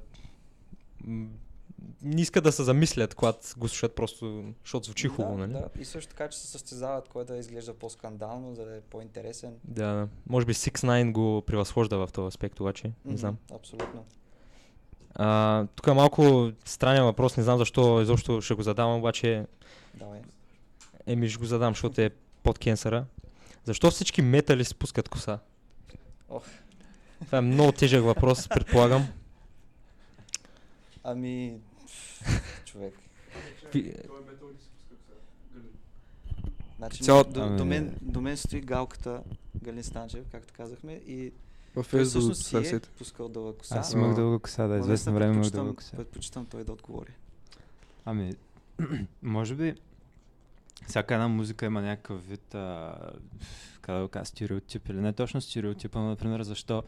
не 2.02 2.20
искат 2.20 2.44
да 2.44 2.52
се 2.52 2.62
замислят, 2.62 3.14
когато 3.14 3.38
го 3.56 3.68
слушат, 3.68 3.94
просто 3.94 4.44
защото 4.64 4.86
звучи 4.86 5.08
хубаво, 5.08 5.36
да, 5.36 5.46
нали? 5.46 5.52
да. 5.52 5.80
И 5.80 5.84
също 5.84 6.10
така, 6.10 6.28
че 6.28 6.38
се 6.38 6.46
състезават 6.46 7.08
кой 7.08 7.24
да 7.24 7.36
изглежда 7.36 7.74
по-скандално, 7.74 8.54
за 8.54 8.64
да 8.64 8.76
е 8.76 8.80
по-интересен. 8.80 9.54
Да, 9.64 10.08
може 10.26 10.46
би 10.46 10.54
6 10.54 10.86
9 10.86 11.12
го 11.12 11.42
превъзхожда 11.46 12.06
в 12.06 12.12
този 12.12 12.26
аспект, 12.26 12.60
обаче, 12.60 12.86
не 12.86 12.92
Мгм, 13.04 13.16
знам. 13.16 13.36
Абсолютно. 13.54 14.04
А, 15.14 15.66
тук 15.76 15.86
е 15.86 15.92
малко 15.92 16.50
странен 16.64 17.04
въпрос, 17.04 17.36
не 17.36 17.42
знам 17.42 17.58
защо 17.58 18.02
изобщо 18.02 18.40
ще 18.40 18.54
го 18.54 18.62
задам, 18.62 18.98
обаче 18.98 19.46
Давай. 19.94 20.20
еми 21.06 21.28
ще 21.28 21.38
го 21.38 21.44
задам, 21.44 21.72
защото 21.72 22.00
е 22.00 22.10
под 22.42 22.58
кенсъра. 22.58 23.04
Защо 23.64 23.90
всички 23.90 24.22
метали 24.22 24.64
спускат 24.64 25.08
коса? 25.08 25.38
Ох. 26.28 26.44
Това 27.26 27.38
е 27.38 27.40
много 27.40 27.72
тежък 27.72 28.04
въпрос, 28.04 28.48
предполагам. 28.48 29.08
Ами, 31.04 31.58
човек. 32.64 32.94
Ви- 33.74 33.94
Значи, 36.78 37.02
Цяло- 37.02 37.24
до, 37.24 37.40
Ами- 37.42 37.56
до, 37.56 37.64
мен, 37.64 37.96
до 38.02 38.20
мен 38.20 38.36
стои 38.36 38.60
галката 38.60 39.22
Галин 39.56 39.82
Станчев, 39.82 40.24
както 40.30 40.54
казахме, 40.54 40.92
и 40.92 41.32
В 41.76 41.82
Фейсбук 41.82 42.10
всъщност 42.10 42.46
си 42.46 42.76
е 42.76 42.80
пускал 42.98 43.28
дълга 43.28 43.58
коса. 43.58 43.78
Аз 43.78 43.92
имах 43.92 44.10
А. 44.10 44.14
дълга 44.14 44.38
коса, 44.38 44.62
да, 44.62 44.74
но 44.74 44.80
известно 44.80 45.12
време 45.14 45.26
имах 45.26 45.36
предпочитам- 45.36 45.64
дълга 45.64 45.76
коса. 45.76 45.96
Предпочитам 45.96 46.46
той 46.46 46.64
да 46.64 46.72
отговори. 46.72 47.12
Ами, 48.04 48.34
може 49.22 49.54
би 49.54 49.74
всяка 50.86 51.14
една 51.14 51.28
музика 51.28 51.66
има 51.66 51.82
някакъв 51.82 52.28
вид, 52.28 52.54
а, 52.54 52.94
как 53.80 53.94
да 53.94 54.02
го 54.02 54.08
кажа, 54.08 54.24
стереотип 54.24 54.88
или 54.88 54.96
не 54.96 55.12
точно 55.12 55.40
стереотип, 55.40 55.94
но 55.94 56.04
например 56.04 56.42
защо 56.42 56.82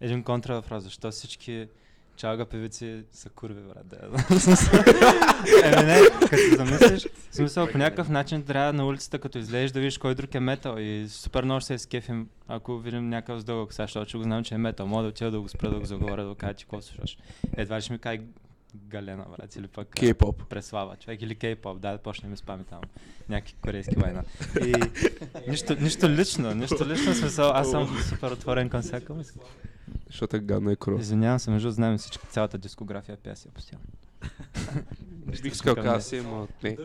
един 0.00 0.22
контрафраз, 0.24 0.84
защо 0.84 1.10
всички 1.10 1.68
чалга 2.16 2.44
певици 2.44 3.04
са 3.12 3.30
курви, 3.30 3.60
брат. 3.60 3.88
Да, 3.88 3.96
Еми 5.64 5.86
не, 5.86 6.00
като 6.20 6.36
се 6.36 6.56
замислиш, 6.56 7.06
в 7.30 7.34
смисъл 7.34 7.66
по 7.66 7.78
някакъв 7.78 8.08
начин 8.08 8.42
трябва 8.42 8.72
на 8.72 8.86
улицата, 8.86 9.18
като 9.18 9.38
излезеш 9.38 9.70
да 9.70 9.80
видиш 9.80 9.98
кой 9.98 10.14
друг 10.14 10.34
е 10.34 10.40
метал 10.40 10.76
и 10.78 11.06
супер 11.08 11.44
много 11.44 11.60
ще 11.60 11.78
се 11.78 11.82
скефим, 11.82 12.28
ако 12.48 12.78
видим 12.78 13.08
някакъв 13.08 13.40
с 13.40 13.44
дълга 13.44 13.66
коса, 13.66 13.82
защото 13.82 14.18
го 14.18 14.24
знам, 14.24 14.44
че 14.44 14.54
е 14.54 14.58
метал. 14.58 14.86
Мога 14.86 15.02
да 15.02 15.08
отида 15.08 15.30
да 15.30 15.40
го 15.40 15.48
спра, 15.48 15.70
да 15.70 15.78
го 15.78 15.84
заговоря, 15.84 16.22
да 16.22 16.28
го 16.28 16.34
кажа, 16.34 16.54
ти 16.54 16.64
какво 16.64 16.82
слушаш. 16.82 17.18
Едва 17.56 17.76
ли 17.76 17.82
ще 17.82 17.92
ми 17.92 17.98
кай 17.98 18.20
Галена, 18.74 19.26
брат, 19.38 19.56
или 19.56 19.68
пък 19.68 19.88
Кей-поп. 19.88 20.48
преслава 20.48 20.96
човек 20.96 21.22
или 21.22 21.36
кей-поп, 21.36 21.78
да, 21.78 21.92
да 21.92 21.98
почнем 21.98 22.30
да 22.30 22.36
спами 22.36 22.64
там 22.64 22.80
някакви 23.28 23.54
корейски 23.60 23.96
война. 23.96 24.22
И 24.66 24.74
нищо, 25.48 25.76
нищо 25.80 26.08
лично, 26.08 26.54
нищо 26.54 26.86
лично 26.88 27.14
смисъл, 27.14 27.50
аз 27.50 27.70
съм 27.70 27.98
супер 28.08 28.30
отворен 28.30 28.68
към 28.68 28.82
всяка 28.82 29.14
музика. 29.14 29.38
Защото 30.06 30.36
е 30.36 30.40
гадна 30.40 30.72
и 30.72 30.76
кров. 30.76 31.00
Извинявам 31.00 31.38
се, 31.38 31.50
между 31.50 31.70
знаем 31.70 31.98
всички, 31.98 32.26
цялата 32.26 32.58
дискография 32.58 33.16
пяси 33.16 33.48
постоянно. 33.48 33.84
Бих 35.42 35.52
искал 35.52 35.74
каси, 35.74 36.16
ама 36.16 36.48
не. 36.62 36.76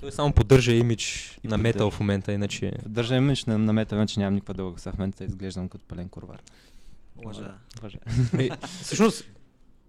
Той 0.00 0.12
само 0.12 0.32
поддържа 0.32 0.72
имидж 0.72 1.38
на 1.44 1.58
метал 1.58 1.78
поддържа. 1.78 1.96
в 1.96 2.00
момента, 2.00 2.32
иначе... 2.32 2.72
Държа 2.86 3.16
имидж 3.16 3.44
на, 3.44 3.58
на 3.58 3.72
метал, 3.72 4.06
че 4.06 4.20
нямам 4.20 4.34
никаква 4.34 4.54
дълга 4.54 4.74
коса, 4.74 4.92
в 4.92 4.98
момента 4.98 5.24
изглеждам 5.24 5.68
като 5.68 5.84
пълен 5.88 6.08
курвар. 6.08 6.42
Лъжа. 7.24 7.54
Боже. 7.80 7.98
Е, 8.38 8.50
всъщност, 8.82 9.24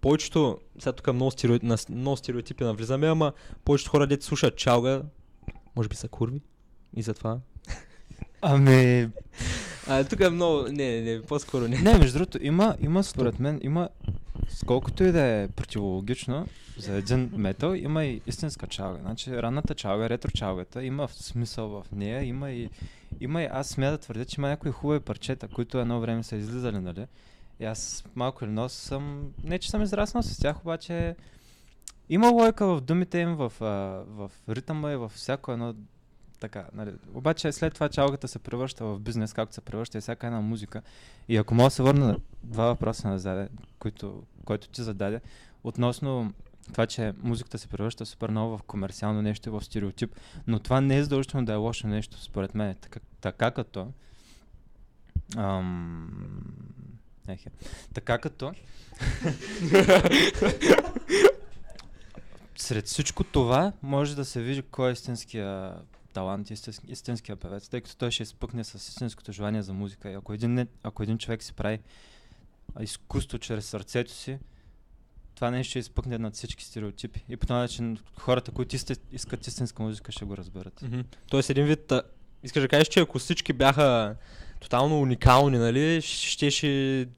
повечето, 0.00 0.58
сега 0.78 0.92
тук 0.92 1.14
много, 1.14 1.30
стерео, 1.30 1.58
на, 1.62 1.76
много 1.90 2.16
стереотипи 2.16 2.64
навлизаме, 2.64 3.06
ама 3.06 3.32
повечето 3.64 3.90
хора, 3.90 4.06
дето 4.06 4.24
слушат 4.24 4.56
чалга, 4.56 5.02
може 5.76 5.88
би 5.88 5.96
са 5.96 6.08
курви. 6.08 6.40
И 6.96 7.02
затова. 7.02 7.38
Ами, 8.42 9.08
А, 9.88 10.04
тук 10.04 10.20
е 10.20 10.30
много... 10.30 10.62
Не, 10.68 11.00
не, 11.00 11.22
по-скоро 11.22 11.68
не. 11.68 11.78
не, 11.78 11.98
между 11.98 12.18
другото, 12.18 12.38
има, 12.42 12.76
има 12.80 13.04
според 13.04 13.40
мен, 13.40 13.60
има, 13.62 13.88
сколкото 14.48 15.04
и 15.04 15.12
да 15.12 15.22
е 15.22 15.48
противологично, 15.48 16.46
за 16.78 16.96
един 16.96 17.30
метал 17.36 17.74
има 17.74 18.04
и 18.04 18.20
истинска 18.26 18.66
чалга. 18.66 19.00
Значи 19.00 19.42
ранната 19.42 19.74
чалга, 19.74 20.08
ретро 20.08 20.30
чалгата, 20.30 20.84
има 20.84 21.06
в 21.06 21.14
смисъл 21.14 21.68
в 21.68 21.84
нея, 21.92 22.24
има 22.24 22.50
и, 22.50 22.70
има 23.20 23.42
и 23.42 23.48
аз 23.52 23.68
смея 23.68 23.92
да 23.92 23.98
твърдя, 23.98 24.24
че 24.24 24.40
има 24.40 24.48
някои 24.48 24.70
хубави 24.70 25.00
парчета, 25.00 25.48
които 25.48 25.78
едно 25.78 26.00
време 26.00 26.22
са 26.22 26.36
излизали, 26.36 26.78
нали? 26.78 27.06
И 27.60 27.64
аз 27.64 28.04
малко 28.14 28.44
или 28.44 28.50
много 28.50 28.68
съм, 28.68 29.32
не 29.44 29.58
че 29.58 29.70
съм 29.70 29.82
израснал 29.82 30.22
с 30.22 30.38
тях, 30.38 30.60
обаче 30.60 31.16
има 32.08 32.28
лойка 32.28 32.66
в 32.66 32.80
думите 32.80 33.18
им, 33.18 33.34
в, 33.34 33.52
а, 33.60 33.64
в 34.08 34.30
ритъма 34.48 34.92
и 34.92 34.96
в 34.96 35.08
всяко 35.14 35.52
едно 35.52 35.74
така, 36.40 36.66
нали. 36.72 36.92
Обаче 37.14 37.52
след 37.52 37.74
това 37.74 37.88
чалгата 37.88 38.28
се 38.28 38.38
превръща 38.38 38.84
в 38.84 39.00
бизнес, 39.00 39.32
както 39.32 39.54
се 39.54 39.60
превръща 39.60 39.98
и 39.98 40.00
всяка 40.00 40.26
една 40.26 40.40
музика. 40.40 40.82
И 41.28 41.36
ако 41.36 41.54
мога 41.54 41.66
да 41.66 41.70
се 41.70 41.82
върна 41.82 42.06
на 42.06 42.18
два 42.42 42.64
въпроса 42.64 43.08
назад, 43.08 43.50
които, 43.78 44.22
който 44.44 44.68
ти 44.68 44.82
зададе, 44.82 45.20
относно 45.64 46.32
това, 46.72 46.86
че 46.86 47.12
музиката 47.22 47.58
се 47.58 47.68
превръща 47.68 48.06
супер 48.06 48.30
много 48.30 48.58
в 48.58 48.62
комерциално 48.62 49.22
нещо 49.22 49.52
в 49.52 49.64
стереотип, 49.64 50.16
но 50.46 50.58
това 50.58 50.80
не 50.80 50.96
е 50.96 51.02
задължително 51.02 51.46
да 51.46 51.52
е 51.52 51.56
лошо 51.56 51.86
нещо, 51.86 52.22
според 52.22 52.54
мен. 52.54 52.74
Така, 52.80 53.00
така 53.20 53.50
като... 53.50 53.92
Ам... 55.36 56.42
Ехе. 57.28 57.50
Така 57.94 58.18
като... 58.18 58.52
Сред 62.56 62.86
всичко 62.86 63.24
това 63.24 63.72
може 63.82 64.16
да 64.16 64.24
се 64.24 64.42
види 64.42 64.62
кой 64.62 64.88
е 64.88 64.92
истинския 64.92 65.74
талант, 66.16 66.50
истински, 66.50 66.86
истинския 66.88 67.36
певец, 67.36 67.68
тъй 67.68 67.80
като 67.80 67.96
той 67.96 68.10
ще 68.10 68.22
изпъкне 68.22 68.64
с 68.64 68.74
истинското 68.74 69.32
желание 69.32 69.62
за 69.62 69.72
музика. 69.72 70.10
И 70.10 70.14
ако 70.14 70.32
един, 70.32 70.54
не- 70.54 70.66
ако 70.82 71.02
един 71.02 71.18
човек 71.18 71.42
си 71.42 71.52
прави 71.52 71.78
изкуство 72.80 73.38
чрез 73.38 73.66
сърцето 73.66 74.12
си, 74.12 74.38
това 75.34 75.50
нещо 75.50 75.70
ще 75.70 75.78
изпъкне 75.78 76.18
над 76.18 76.34
всички 76.34 76.64
стереотипи. 76.64 77.24
И 77.28 77.36
по 77.36 77.46
този 77.46 77.58
начин 77.58 77.98
хората, 78.18 78.50
които 78.50 78.76
исти, 78.76 78.94
искат 79.12 79.46
истинска 79.46 79.82
музика, 79.82 80.12
ще 80.12 80.24
го 80.24 80.36
разберат. 80.36 80.82
Мгм. 80.82 81.00
Тоест 81.30 81.50
един 81.50 81.64
вид, 81.64 81.92
а, 81.92 82.02
искаш 82.42 82.62
да 82.62 82.68
кажеш, 82.68 82.88
че 82.88 83.00
ако 83.00 83.18
всички 83.18 83.52
бяха 83.52 84.16
тотално 84.60 85.00
уникални, 85.00 85.58
нали, 85.58 86.02
ще 86.02 86.50
ще... 86.50 87.08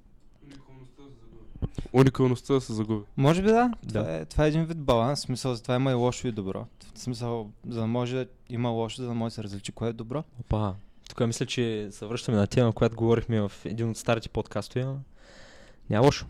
Уникалността 1.93 2.55
да 2.55 2.61
се 2.61 2.73
загуби. 2.73 3.05
Може 3.17 3.43
би 3.43 3.49
да. 3.49 3.71
Да. 3.83 4.03
Това, 4.03 4.15
е, 4.15 4.25
това 4.25 4.45
е 4.45 4.49
един 4.49 4.65
вид 4.65 4.79
баланс. 4.79 5.21
Смисъл, 5.21 5.55
за 5.55 5.63
това 5.63 5.75
има 5.75 5.91
и 5.91 5.95
лошо 5.95 6.29
и 6.29 6.33
добро. 6.33 6.67
В 6.99 7.01
смисъл, 7.01 7.51
за 7.69 7.81
да 7.81 7.87
може 7.87 8.17
да 8.17 8.27
има 8.49 8.69
лошо, 8.69 9.03
за 9.03 9.09
да 9.09 9.15
може 9.15 9.31
да 9.31 9.35
се 9.35 9.43
различи 9.43 9.73
кое 9.73 9.89
е 9.89 9.93
добро. 9.93 10.25
Опа. 10.41 10.75
Тук 11.09 11.27
мисля, 11.27 11.47
че 11.47 11.89
се 11.91 12.07
връщаме 12.07 12.39
на 12.39 12.47
тема, 12.47 12.73
която 12.73 12.97
говорихме 12.97 13.41
в 13.41 13.53
един 13.65 13.91
от 13.91 13.97
старите 13.97 14.29
подкастове. 14.29 14.87
Няма 15.91 16.07
лошо. 16.07 16.27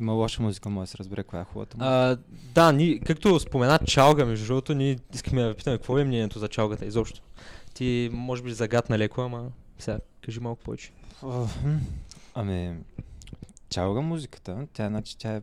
Има 0.00 0.12
лоша 0.12 0.42
музика, 0.42 0.68
може 0.68 0.86
да 0.88 0.90
се 0.90 0.98
разбере 0.98 1.22
коя 1.22 1.42
е 1.42 1.44
хубавата 1.44 1.76
музика. 1.76 1.90
А, 1.90 2.18
да, 2.54 2.72
ни, 2.72 3.00
както 3.00 3.40
спомена 3.40 3.78
Чалга, 3.78 4.24
между 4.24 4.46
другото, 4.46 4.74
ние 4.74 4.98
искаме 5.14 5.42
да 5.42 5.54
питаме 5.54 5.76
какво 5.76 5.98
е 5.98 6.04
мнението 6.04 6.38
за 6.38 6.48
Чалгата 6.48 6.86
изобщо. 6.86 7.20
Ти 7.74 8.10
може 8.12 8.42
би 8.42 8.52
загадна 8.52 8.98
леко, 8.98 9.20
ама 9.20 9.50
сега 9.78 9.98
кажи 10.24 10.40
малко 10.40 10.62
повече. 10.62 10.92
Ами, 12.34 12.76
чалга 13.68 14.00
музиката, 14.00 14.66
тя, 14.72 14.88
значи, 14.88 15.18
тя 15.18 15.36
е 15.36 15.40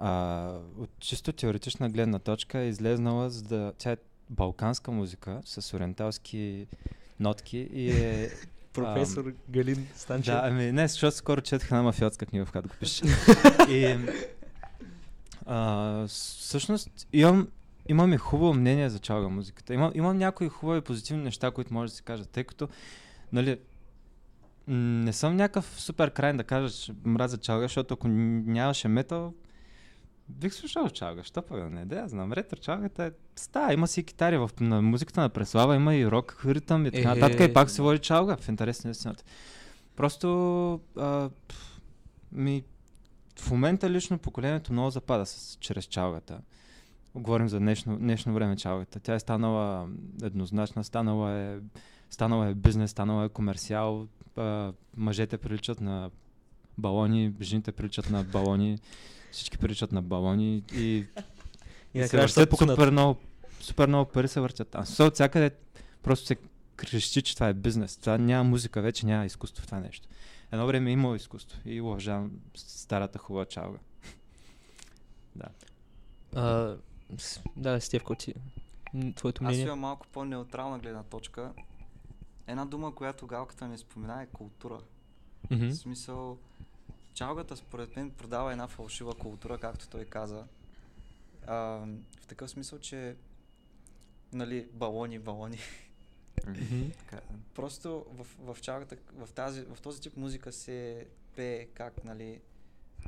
а, 0.00 0.50
от 0.78 0.90
чисто 1.00 1.32
теоретична 1.32 1.90
гледна 1.90 2.18
точка 2.18 2.58
е 2.58 2.68
излезнала, 2.68 3.30
за 3.30 3.42
да... 3.42 3.72
Тя 3.78 3.92
е 3.92 3.96
балканска 4.30 4.90
музика 4.90 5.40
с 5.44 5.76
ориенталски 5.76 6.66
нотки 7.20 7.58
и 7.58 7.90
е... 7.90 8.30
Професор 8.72 9.32
Галин 9.48 9.86
Станчев. 9.94 10.34
Да, 10.34 10.40
ами 10.44 10.72
не, 10.72 10.88
защото 10.88 11.16
скоро 11.16 11.40
четох 11.40 11.66
една 11.66 11.82
мафиотска 11.82 12.26
книга, 12.26 12.46
в 12.46 12.52
която 12.52 12.68
го 12.68 12.74
пише. 12.80 13.04
и, 13.68 13.96
а, 15.46 16.06
всъщност 16.06 17.08
имам, 17.12 17.48
и 17.88 18.16
хубаво 18.16 18.54
мнение 18.54 18.90
за 18.90 18.98
чалга 18.98 19.28
музиката. 19.28 19.74
Имам, 19.74 19.92
имам 19.94 20.18
някои 20.18 20.48
хубави 20.48 20.80
позитивни 20.80 21.22
неща, 21.22 21.50
които 21.50 21.74
може 21.74 21.92
да 21.92 21.96
се 21.96 22.02
кажат, 22.02 22.30
тъй 22.30 22.44
като, 22.44 22.68
нали, 23.32 23.58
не 24.68 25.12
съм 25.12 25.36
някакъв 25.36 25.80
супер 25.80 26.10
крайен 26.10 26.36
да 26.36 26.44
кажа, 26.44 26.74
че 26.74 26.92
мразя 27.04 27.38
чалга, 27.38 27.64
защото 27.64 27.94
ако 27.94 28.08
нямаше 28.08 28.88
метал, 28.88 29.34
бих 30.30 30.54
слушал 30.54 30.90
чалга. 30.90 31.22
Що 31.22 31.42
пък 31.42 31.70
не? 31.70 31.84
Да, 31.84 31.96
я 31.96 32.08
знам. 32.08 32.32
Ретро 32.32 32.60
чалгата 32.60 33.04
е... 33.04 33.10
Ста, 33.36 33.72
има 33.72 33.88
си 33.88 34.00
и 34.00 34.04
китари 34.04 34.38
в 34.38 34.50
на 34.60 34.82
музиката 34.82 35.20
на 35.20 35.28
Преслава, 35.28 35.76
има 35.76 35.94
и 35.94 36.10
рок 36.10 36.42
ритъм 36.46 36.86
и 36.86 36.90
така 36.90 37.12
Е, 37.12 37.14
нататък. 37.14 37.50
И 37.50 37.52
пак 37.52 37.70
се 37.70 37.82
води 37.82 37.98
чалга 37.98 38.36
в 38.36 38.48
интерес 38.48 38.84
на 38.84 38.90
истината. 38.90 39.24
Просто 39.96 40.80
а, 40.96 41.30
ми, 42.32 42.64
в 43.38 43.50
момента 43.50 43.90
лично 43.90 44.18
поколението 44.18 44.72
много 44.72 44.90
запада 44.90 45.26
с, 45.26 45.56
чрез 45.60 45.84
чалгата. 45.84 46.40
Говорим 47.14 47.48
за 47.48 47.58
днешно, 47.58 47.98
днешно 47.98 48.34
време 48.34 48.56
чалгата. 48.56 49.00
Тя 49.00 49.14
е 49.14 49.20
станала 49.20 49.88
еднозначна, 50.22 50.84
станала 50.84 51.32
е, 51.32 51.58
станала 52.10 52.48
е 52.48 52.54
бизнес, 52.54 52.90
станала 52.90 53.24
е 53.24 53.28
комерциал. 53.28 54.06
А, 54.36 54.72
мъжете 54.96 55.38
приличат 55.38 55.80
на 55.80 56.10
балони, 56.78 57.32
жените 57.40 57.72
приличат 57.72 58.10
на 58.10 58.24
балони, 58.24 58.78
всички 59.32 59.58
приличат 59.58 59.92
на 59.92 60.02
балони 60.02 60.62
и, 60.72 61.06
И 61.94 61.98
ще 61.98 62.08
се 62.08 62.16
въртят 62.16 62.58
супер 62.58 62.90
много, 62.90 63.20
супер 63.60 63.88
много 63.88 64.10
пари 64.10 64.28
се 64.28 64.40
въртят. 64.40 64.74
А 64.74 65.04
от 65.04 65.14
всякъде 65.14 65.50
просто 66.02 66.26
се 66.26 66.36
крещи, 66.76 67.22
че 67.22 67.34
това 67.34 67.48
е 67.48 67.54
бизнес. 67.54 67.96
Това 67.96 68.18
няма 68.18 68.44
музика, 68.44 68.82
вече 68.82 69.06
няма 69.06 69.26
изкуство 69.26 69.62
в 69.62 69.66
това 69.66 69.80
нещо. 69.80 70.08
Едно 70.52 70.66
време 70.66 70.90
е 70.90 70.92
имало 70.92 71.14
изкуство 71.14 71.58
и 71.64 71.80
уважавам 71.80 72.30
старата 72.56 73.18
хубава 73.18 73.44
чалга. 73.44 73.78
А, 76.34 76.76
с- 77.18 77.40
да, 77.56 77.80
Стевко, 77.80 78.14
ти. 78.14 78.34
Твоето 79.14 79.44
Аз 79.44 79.48
мнение? 79.48 79.64
имам 79.64 79.78
малко 79.78 80.06
по-неутрална 80.06 80.78
гледна 80.78 81.02
точка. 81.02 81.52
Една 82.46 82.64
дума, 82.64 82.94
която 82.94 83.26
галката 83.26 83.68
не 83.68 83.78
спомена 83.78 84.22
е 84.22 84.26
култура. 84.26 84.78
Мгм. 85.50 85.68
В 85.68 85.74
смисъл, 85.74 86.38
чалгата 87.14 87.56
според 87.56 87.96
мен 87.96 88.10
продава 88.10 88.52
една 88.52 88.68
фалшива 88.68 89.14
култура, 89.14 89.58
както 89.58 89.88
той 89.88 90.04
каза. 90.04 90.44
А, 91.46 91.56
в 92.20 92.26
такъв 92.26 92.50
смисъл, 92.50 92.78
че 92.78 93.16
нали, 94.32 94.68
балони, 94.72 95.18
балони. 95.18 95.58
Просто 97.54 98.06
в, 98.10 98.54
в 98.54 98.60
чалгата, 98.60 98.96
в, 99.12 99.32
тази, 99.32 99.62
в 99.62 99.80
този 99.82 100.00
тип 100.00 100.16
музика 100.16 100.52
се 100.52 101.06
пее 101.36 101.66
как, 101.66 102.04
нали... 102.04 102.40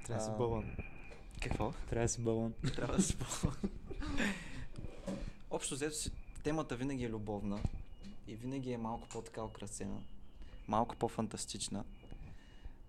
Трябва 0.07 0.25
да 0.25 0.31
си 0.31 0.38
балон. 0.38 0.77
Какво? 1.43 1.73
Трябва 1.91 2.05
да 2.05 2.09
си 2.09 2.21
балон. 2.21 2.55
Трябва 2.77 2.97
да 2.97 3.03
си 3.03 3.17
балон. 3.17 3.57
Общо 5.51 5.75
взето 5.75 5.97
си, 5.97 6.12
темата 6.43 6.77
винаги 6.77 7.05
е 7.05 7.11
любовна 7.11 7.61
и 8.27 8.37
винаги 8.37 8.73
е 8.73 8.79
малко 8.79 9.09
по-така 9.09 9.45
украсена, 9.45 10.03
малко 10.69 10.97
по-фантастична, 10.97 11.85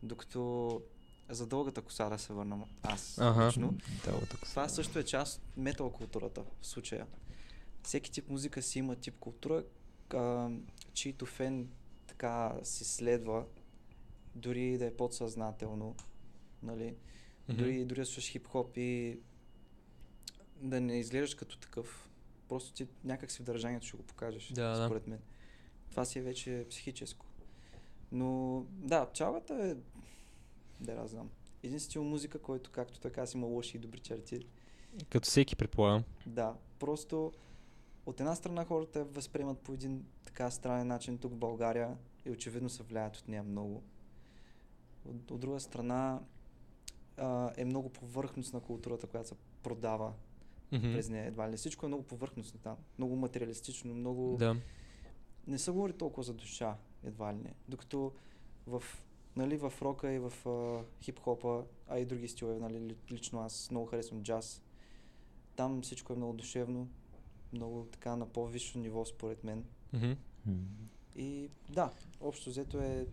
докато 0.03 0.81
за 1.29 1.47
дългата 1.47 1.81
коса 1.81 2.09
да 2.09 2.17
се 2.19 2.33
върнам 2.33 2.65
аз 2.83 3.17
Аха. 3.17 3.47
лично. 3.47 3.77
Дългата 4.05 4.37
Това 4.37 4.69
също 4.69 4.99
е 4.99 5.03
част 5.03 5.37
от 5.37 5.57
метал 5.57 5.89
културата 5.91 6.43
в 6.61 6.67
случая. 6.67 7.07
Всеки 7.83 8.11
тип 8.11 8.29
музика 8.29 8.61
си 8.61 8.79
има 8.79 8.95
тип 8.95 9.19
култура, 9.19 9.63
а, 10.13 10.49
чието 10.93 11.25
фен 11.25 11.69
така 12.07 12.55
се 12.63 12.85
следва, 12.85 13.45
дори 14.35 14.77
да 14.77 14.85
е 14.85 14.93
подсъзнателно, 14.93 15.95
нали? 16.63 16.95
Мгм. 17.49 17.57
Дори, 17.57 17.85
дори 17.85 17.99
да 17.99 18.05
слушаш 18.05 18.31
хип-хоп 18.31 18.77
и 18.77 19.19
да 20.61 20.81
не 20.81 20.99
изглеждаш 20.99 21.35
като 21.35 21.57
такъв. 21.57 22.09
Просто 22.47 22.73
ти 22.73 22.87
някак 23.03 23.31
си 23.31 23.39
в 23.41 23.45
държанието 23.45 23.87
ще 23.87 23.97
го 23.97 24.03
покажеш, 24.03 24.47
Да, 24.47 24.77
да. 24.77 24.85
според 24.85 25.07
мен. 25.07 25.19
Това 25.91 26.05
си 26.05 26.19
е 26.19 26.21
вече 26.21 26.65
психическо. 26.69 27.25
Но 28.11 28.61
да, 28.69 29.09
чалгата 29.13 29.53
е, 29.53 29.75
да 30.79 30.91
аз 30.91 31.09
знам, 31.09 31.29
един 31.63 31.79
стил 31.79 32.03
музика, 32.03 32.39
който, 32.39 32.71
както 32.71 32.99
така, 32.99 33.25
си 33.25 33.37
има 33.37 33.47
лоши 33.47 33.77
и 33.77 33.79
добри 33.79 33.99
черти. 33.99 34.47
Като 35.09 35.25
всеки, 35.25 35.55
предполагам. 35.55 36.03
Да, 36.25 36.55
просто 36.79 37.33
от 38.05 38.19
една 38.19 38.35
страна 38.35 38.65
хората 38.65 39.03
възприемат 39.03 39.59
по 39.59 39.73
един 39.73 40.05
така 40.25 40.51
странен 40.51 40.87
начин 40.87 41.17
тук 41.17 41.33
в 41.33 41.37
България 41.37 41.97
и 42.25 42.31
очевидно 42.31 42.69
се 42.69 42.83
влияят 42.83 43.17
от 43.17 43.27
нея 43.27 43.43
много. 43.43 43.83
От, 45.05 45.31
от 45.31 45.39
друга 45.39 45.59
страна 45.59 46.19
а, 47.17 47.51
е 47.57 47.65
много 47.65 47.89
повърхностна 47.89 48.59
културата, 48.59 49.07
която 49.07 49.29
се 49.29 49.35
продава 49.63 50.13
Мгм. 50.71 50.91
през 50.93 51.09
нея 51.09 51.25
едва 51.25 51.51
ли. 51.51 51.57
Всичко 51.57 51.85
е 51.85 51.87
много 51.87 52.03
повърхностно 52.03 52.59
там, 52.59 52.77
много 52.97 53.15
материалистично, 53.15 53.93
много... 53.93 54.35
Да. 54.39 54.55
Не 55.47 55.59
се 55.59 55.71
говори 55.71 55.93
толкова 55.93 56.23
за 56.23 56.33
душа, 56.33 56.77
едва 57.03 57.33
ли 57.33 57.37
не. 57.37 57.53
Докато 57.67 58.11
в, 58.67 58.83
нали, 59.35 59.57
в 59.57 59.73
рока 59.81 60.13
и 60.13 60.19
в 60.19 60.33
а, 60.45 60.83
хип-хопа, 61.03 61.63
а 61.87 61.99
и 61.99 62.05
други 62.05 62.27
стилове, 62.27 62.59
нали, 62.59 62.79
ли- 62.79 62.95
лично 63.11 63.41
аз 63.41 63.71
много 63.71 63.85
харесвам 63.85 64.23
джаз. 64.23 64.61
Там 65.55 65.81
всичко 65.81 66.13
е 66.13 66.15
много 66.15 66.33
душевно, 66.33 66.87
много 67.53 67.87
така 67.91 68.15
на 68.15 68.25
по-висше 68.25 68.77
ниво 68.77 69.05
според 69.05 69.43
мен. 69.43 69.63
Мгм. 69.93 70.11
И 71.15 71.49
да, 71.69 71.89
общо 72.21 72.49
взето 72.49 72.77
е 72.77 73.05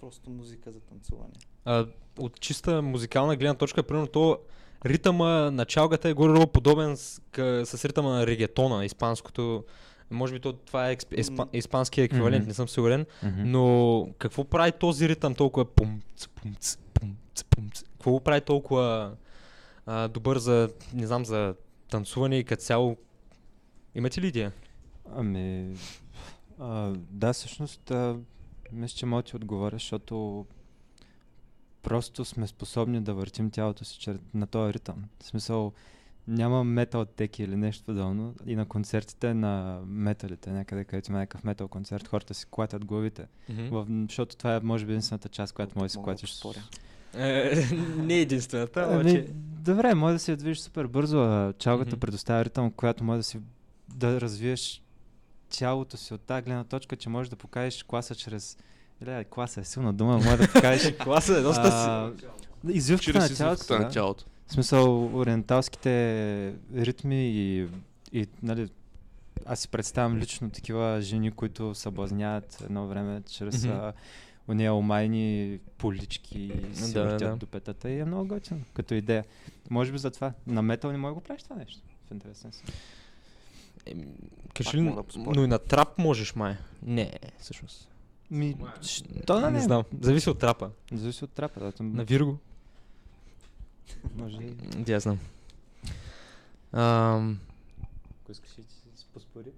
просто 0.00 0.30
музика 0.30 0.72
за 0.72 0.80
танцуване. 0.80 1.34
А, 1.64 1.86
от 2.18 2.40
чиста 2.40 2.82
музикална 2.82 3.36
гледна 3.36 3.54
точка, 3.54 3.82
примерно 3.82 4.06
то 4.06 4.38
ритъма 4.86 5.50
на 5.50 5.64
чалгата 5.64 6.08
е 6.08 6.12
горе 6.12 6.46
подобен 6.46 6.96
с, 6.96 7.22
къ, 7.30 7.62
с 7.66 7.84
ритъма 7.84 8.08
на 8.08 8.26
регетона, 8.26 8.84
испанското. 8.84 9.64
Може 10.10 10.32
би 10.32 10.40
то, 10.40 10.52
това 10.52 10.88
е 10.88 10.92
експ, 10.92 11.14
испанския 11.52 12.04
еквивалент, 12.04 12.42
Мгм. 12.42 12.48
не 12.48 12.54
съм 12.54 12.68
сигурен. 12.68 13.06
Мгм. 13.22 13.42
Но 13.44 14.08
какво 14.18 14.44
прави 14.44 14.72
този 14.72 15.08
ритъм 15.08 15.34
толкова 15.34 15.64
пумц, 15.64 16.28
пумц, 16.28 16.76
пумц, 16.94 17.44
пумц? 17.50 17.82
Какво 17.82 18.10
го 18.10 18.20
прави 18.20 18.40
толкова 18.40 19.16
а, 19.86 20.08
добър 20.08 20.38
за, 20.38 20.70
не 20.94 21.06
знам, 21.06 21.24
за 21.24 21.54
танцуване 21.90 22.38
и 22.38 22.44
като 22.44 22.62
цяло. 22.62 22.96
Имате 23.94 24.20
ли 24.20 24.26
идея? 24.26 24.52
Ами, 25.16 25.76
а, 26.58 26.92
да, 27.10 27.32
всъщност, 27.32 27.90
а, 27.90 28.16
мисля, 28.72 28.96
че 28.96 29.06
мога 29.06 29.22
ти 29.22 29.36
отговоря, 29.36 29.76
защото 29.76 30.46
просто 31.82 32.24
сме 32.24 32.46
способни 32.46 33.00
да 33.00 33.14
въртим 33.14 33.50
тялото 33.50 33.84
си 33.84 33.98
чер... 33.98 34.18
на 34.34 34.46
този 34.46 34.72
ритъм. 34.72 35.04
В 35.20 35.24
смисъл, 35.24 35.72
няма 36.28 36.64
метал 36.64 37.04
теки 37.04 37.42
или 37.42 37.56
нещо 37.56 37.84
подобно. 37.84 38.34
И 38.46 38.56
на 38.56 38.66
концертите 38.66 39.34
на 39.34 39.80
металите, 39.86 40.50
някъде 40.50 40.84
където 40.84 41.10
има 41.10 41.18
някакъв 41.18 41.44
метал 41.44 41.68
концерт, 41.68 42.08
хората 42.08 42.34
си 42.34 42.46
клатят 42.50 42.84
главите. 42.84 43.26
В, 43.70 43.86
защото 44.08 44.36
това 44.36 44.56
е, 44.56 44.60
може 44.60 44.86
би, 44.86 44.92
единствената 44.92 45.28
част, 45.28 45.52
която 45.52 45.78
може 45.78 45.84
да 45.86 45.90
си 45.90 45.98
клатиш. 46.04 46.42
Е, 47.14 47.54
не 47.96 48.14
е 48.14 48.20
единствената, 48.20 48.88
Ами, 48.90 49.00
обаче... 49.00 49.26
добре, 49.60 49.94
може 49.94 50.12
да 50.12 50.18
се 50.18 50.36
движиш 50.36 50.62
супер 50.62 50.86
бързо, 50.86 51.18
а 51.18 51.52
чалгата 51.58 51.90
Мгм. 51.90 52.00
предоставя 52.00 52.44
ритъм, 52.44 52.70
която 52.70 53.04
може 53.04 53.16
да 53.16 53.24
си 53.24 53.40
да 53.94 54.20
развиеш 54.20 54.82
тялото 55.50 55.96
си 55.96 56.14
от 56.14 56.20
тази 56.20 56.42
гледна 56.42 56.64
точка, 56.64 56.96
че 56.96 57.08
можеш 57.08 57.30
да 57.30 57.36
покажеш 57.36 57.82
класа 57.82 58.14
чрез... 58.14 58.58
Или, 59.02 59.24
класа 59.30 59.60
е 59.60 59.64
силна 59.64 59.92
дума, 59.92 60.12
може 60.12 60.36
да 60.36 60.48
покажеш 60.52 60.96
Класа 61.04 61.38
е 61.38 61.40
доста 61.40 61.70
си. 61.70 62.26
Извивката 62.72 63.12
Чрез 63.12 63.30
на 63.30 63.36
тялото 63.36 63.72
на 63.78 63.84
да. 63.84 63.88
тялото. 63.88 64.24
В 64.46 64.52
смисъл, 64.52 65.16
ориенталските 65.18 66.54
ритми 66.76 67.28
и, 67.28 67.68
и 68.12 68.26
нали, 68.42 68.68
аз 69.46 69.60
си 69.60 69.68
представям 69.68 70.18
лично 70.18 70.50
такива 70.50 71.00
жени, 71.00 71.30
които 71.30 71.74
съблазняват 71.74 72.60
едно 72.64 72.86
време 72.86 73.22
чрез 73.30 73.66
уния 74.48 74.74
омайни 74.74 75.58
полички 75.78 76.38
и 76.72 76.76
си 76.76 76.92
Да, 76.92 77.04
въртят 77.04 77.30
да. 77.30 77.36
до 77.36 77.46
петата 77.46 77.90
и 77.90 77.98
е 77.98 78.04
много 78.04 78.26
готино 78.28 78.60
като 78.74 78.94
идея. 78.94 79.24
Може 79.70 79.92
би 79.92 79.98
затова. 79.98 80.32
На 80.46 80.62
метал 80.62 80.92
не 80.92 80.98
мога 80.98 81.10
да 81.10 81.14
го 81.14 81.20
правиш 81.20 81.42
това 81.42 81.56
нещо. 81.56 81.80
В 82.08 82.10
интересен 82.10 82.52
си. 82.52 82.62
Еми, 83.86 84.06
Кажи 84.54 84.76
ли, 84.76 84.82
да 84.84 85.02
но 85.16 85.44
и 85.44 85.46
на 85.46 85.58
трап 85.58 85.98
можеш, 85.98 86.34
май. 86.34 86.56
Не, 86.82 87.12
всъщност. 87.38 87.88
Ми, 88.30 88.56
що 88.82 89.34
да 89.34 89.40
не 89.40 89.50
не? 89.50 89.60
знам. 89.60 89.84
Зависи 90.00 90.30
от 90.30 90.38
трапа. 90.38 90.70
Зависи 90.92 91.24
от 91.24 91.30
трапа. 91.30 91.60
Да, 91.60 91.72
там 91.72 91.92
На 91.92 92.04
Вирго. 92.04 92.38
Може 94.16 94.36
и... 94.42 94.56
Я 94.88 95.00
знам. 95.00 95.18
Ам, 96.72 97.40
Ако 98.22 98.32
искаш 98.32 98.50
да 98.56 98.62
си 98.98 99.06
поспори. 99.14 99.52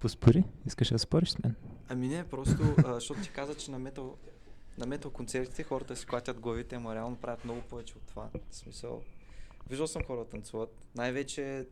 Поспори? 0.00 0.44
Искаш 0.66 0.88
да 0.88 0.98
спориш 0.98 1.30
с 1.30 1.38
мен? 1.38 1.54
Ами 1.88 2.08
не, 2.08 2.28
просто, 2.28 2.74
а, 2.84 2.94
защото 2.94 3.22
ти 3.22 3.30
каза, 3.30 3.54
че 3.54 3.70
на 3.70 3.78
метал, 3.78 4.16
на 4.78 4.86
метал 4.86 5.10
концертите 5.10 5.62
хората 5.62 5.96
си 5.96 6.06
клатят 6.06 6.40
главите, 6.40 6.76
ама 6.76 6.94
реално 6.94 7.16
правят 7.16 7.44
много 7.44 7.60
повече 7.60 7.94
от 7.96 8.02
това. 8.02 8.30
В 8.50 8.54
смисъл, 8.56 9.02
виждал 9.68 9.86
съм 9.86 10.04
хора 10.04 10.18
да 10.18 10.28
танцуват. 10.28 10.74
Най-вече 10.94 11.66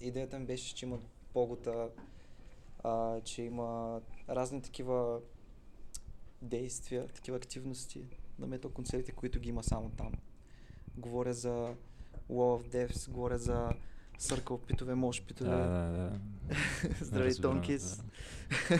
идеята 0.00 0.38
ми 0.38 0.46
беше, 0.46 0.74
че 0.74 0.86
има 0.86 0.98
погота, 1.32 1.88
а, 2.84 3.20
че 3.20 3.42
има 3.42 4.00
разни 4.28 4.62
такива 4.62 5.20
действия, 6.42 7.06
такива 7.08 7.36
активности 7.36 8.04
на 8.38 8.46
метал 8.46 8.70
концертите, 8.70 9.12
които 9.12 9.40
ги 9.40 9.48
има 9.48 9.62
само 9.62 9.90
там. 9.90 10.12
Говоря 10.98 11.32
за 11.34 11.74
Wall 12.30 12.62
of 12.62 12.68
Deaths, 12.68 13.10
говоря 13.10 13.38
за 13.38 13.68
Circle 14.20 14.60
питове, 14.60 14.94
Мош 14.94 15.22
питове. 15.22 15.50
Да, 15.50 15.56
да, 15.56 15.90
да. 15.90 16.10
Здрави, 17.04 17.40
Тонкис. 17.40 18.02
да. 18.70 18.78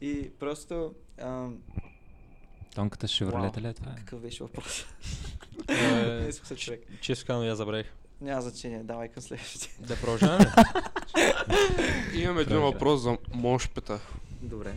И 0.00 0.30
просто... 0.30 0.94
ам, 1.18 1.58
Тонката 2.74 3.08
шевролета 3.08 3.60
ли 3.60 3.66
е 3.66 3.72
това? 3.72 3.94
Какъв 3.94 4.20
беше 4.20 4.42
въпрос? 4.44 4.86
е, 5.68 6.20
Не 6.20 6.32
се 6.32 6.56
човек. 6.56 6.80
често 7.00 7.26
казвам, 7.26 7.46
я 7.46 7.56
забравих. 7.56 7.92
Няма 8.20 8.42
значение, 8.42 8.82
давай 8.82 9.08
към 9.08 9.22
следващия. 9.22 9.72
Да 9.80 9.96
продължаваме. 9.96 10.52
Имам 12.14 12.38
един 12.38 12.60
въпрос 12.60 13.00
за 13.00 13.18
мошпета. 13.34 14.00
Добре. 14.42 14.74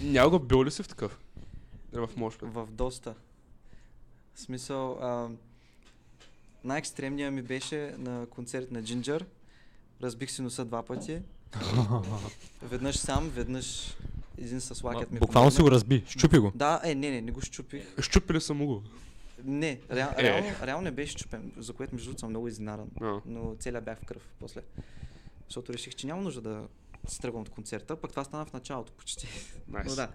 Няма 0.00 0.30
го 0.30 0.38
бил 0.38 0.64
ли 0.64 0.70
си 0.70 0.82
в 0.82 0.88
такъв? 0.88 1.18
В 1.92 2.10
мошпет. 2.16 2.48
В 2.52 2.68
доста. 2.70 3.14
В 4.34 4.40
смисъл, 4.40 4.98
ам, 5.02 5.36
най-екстремния 6.64 7.30
ми 7.30 7.42
беше 7.42 7.94
на 7.98 8.26
концерт 8.26 8.70
на 8.70 8.82
Джинджер. 8.82 9.26
Разбих 10.02 10.30
си 10.30 10.42
носа 10.42 10.64
два 10.64 10.82
пъти. 10.82 11.22
Веднъж 12.62 12.96
сам, 12.96 13.30
веднъж 13.30 13.96
един 14.38 14.60
с 14.60 14.84
лакет 14.84 15.10
ми 15.10 15.18
Буквално 15.18 15.50
си 15.50 15.62
го 15.62 15.70
разби. 15.70 16.04
Щупи 16.08 16.38
го. 16.38 16.52
Да, 16.54 16.80
е, 16.84 16.94
не, 16.94 17.10
не, 17.10 17.20
не 17.20 17.32
го 17.32 17.40
щупих. 17.40 18.00
Щупили 18.00 18.40
съм 18.40 18.66
го. 18.66 18.82
Не, 19.44 19.80
реал, 19.90 20.10
Е. 20.18 20.22
реално, 20.22 20.48
реално 20.62 20.82
не 20.82 20.90
беше 20.90 21.12
щупен, 21.12 21.52
за 21.56 21.72
което 21.72 21.94
между 21.94 22.06
другото 22.06 22.20
съм 22.20 22.30
много 22.30 22.48
изненадан. 22.48 22.90
А. 23.00 23.20
но 23.26 23.56
целият 23.58 23.84
бях 23.84 23.98
в 23.98 24.04
кръв 24.04 24.22
после. 24.40 24.60
Защото 25.48 25.72
реших, 25.72 25.94
че 25.94 26.06
няма 26.06 26.22
нужда 26.22 26.40
да 26.40 26.64
се 27.06 27.20
тръгвам 27.20 27.42
от 27.42 27.48
концерта, 27.48 27.96
пък 27.96 28.10
това 28.10 28.24
стана 28.24 28.46
в 28.46 28.52
началото 28.52 28.92
почти. 28.92 29.28
Найс. 29.68 29.86
Но 29.88 29.94
да. 29.94 30.08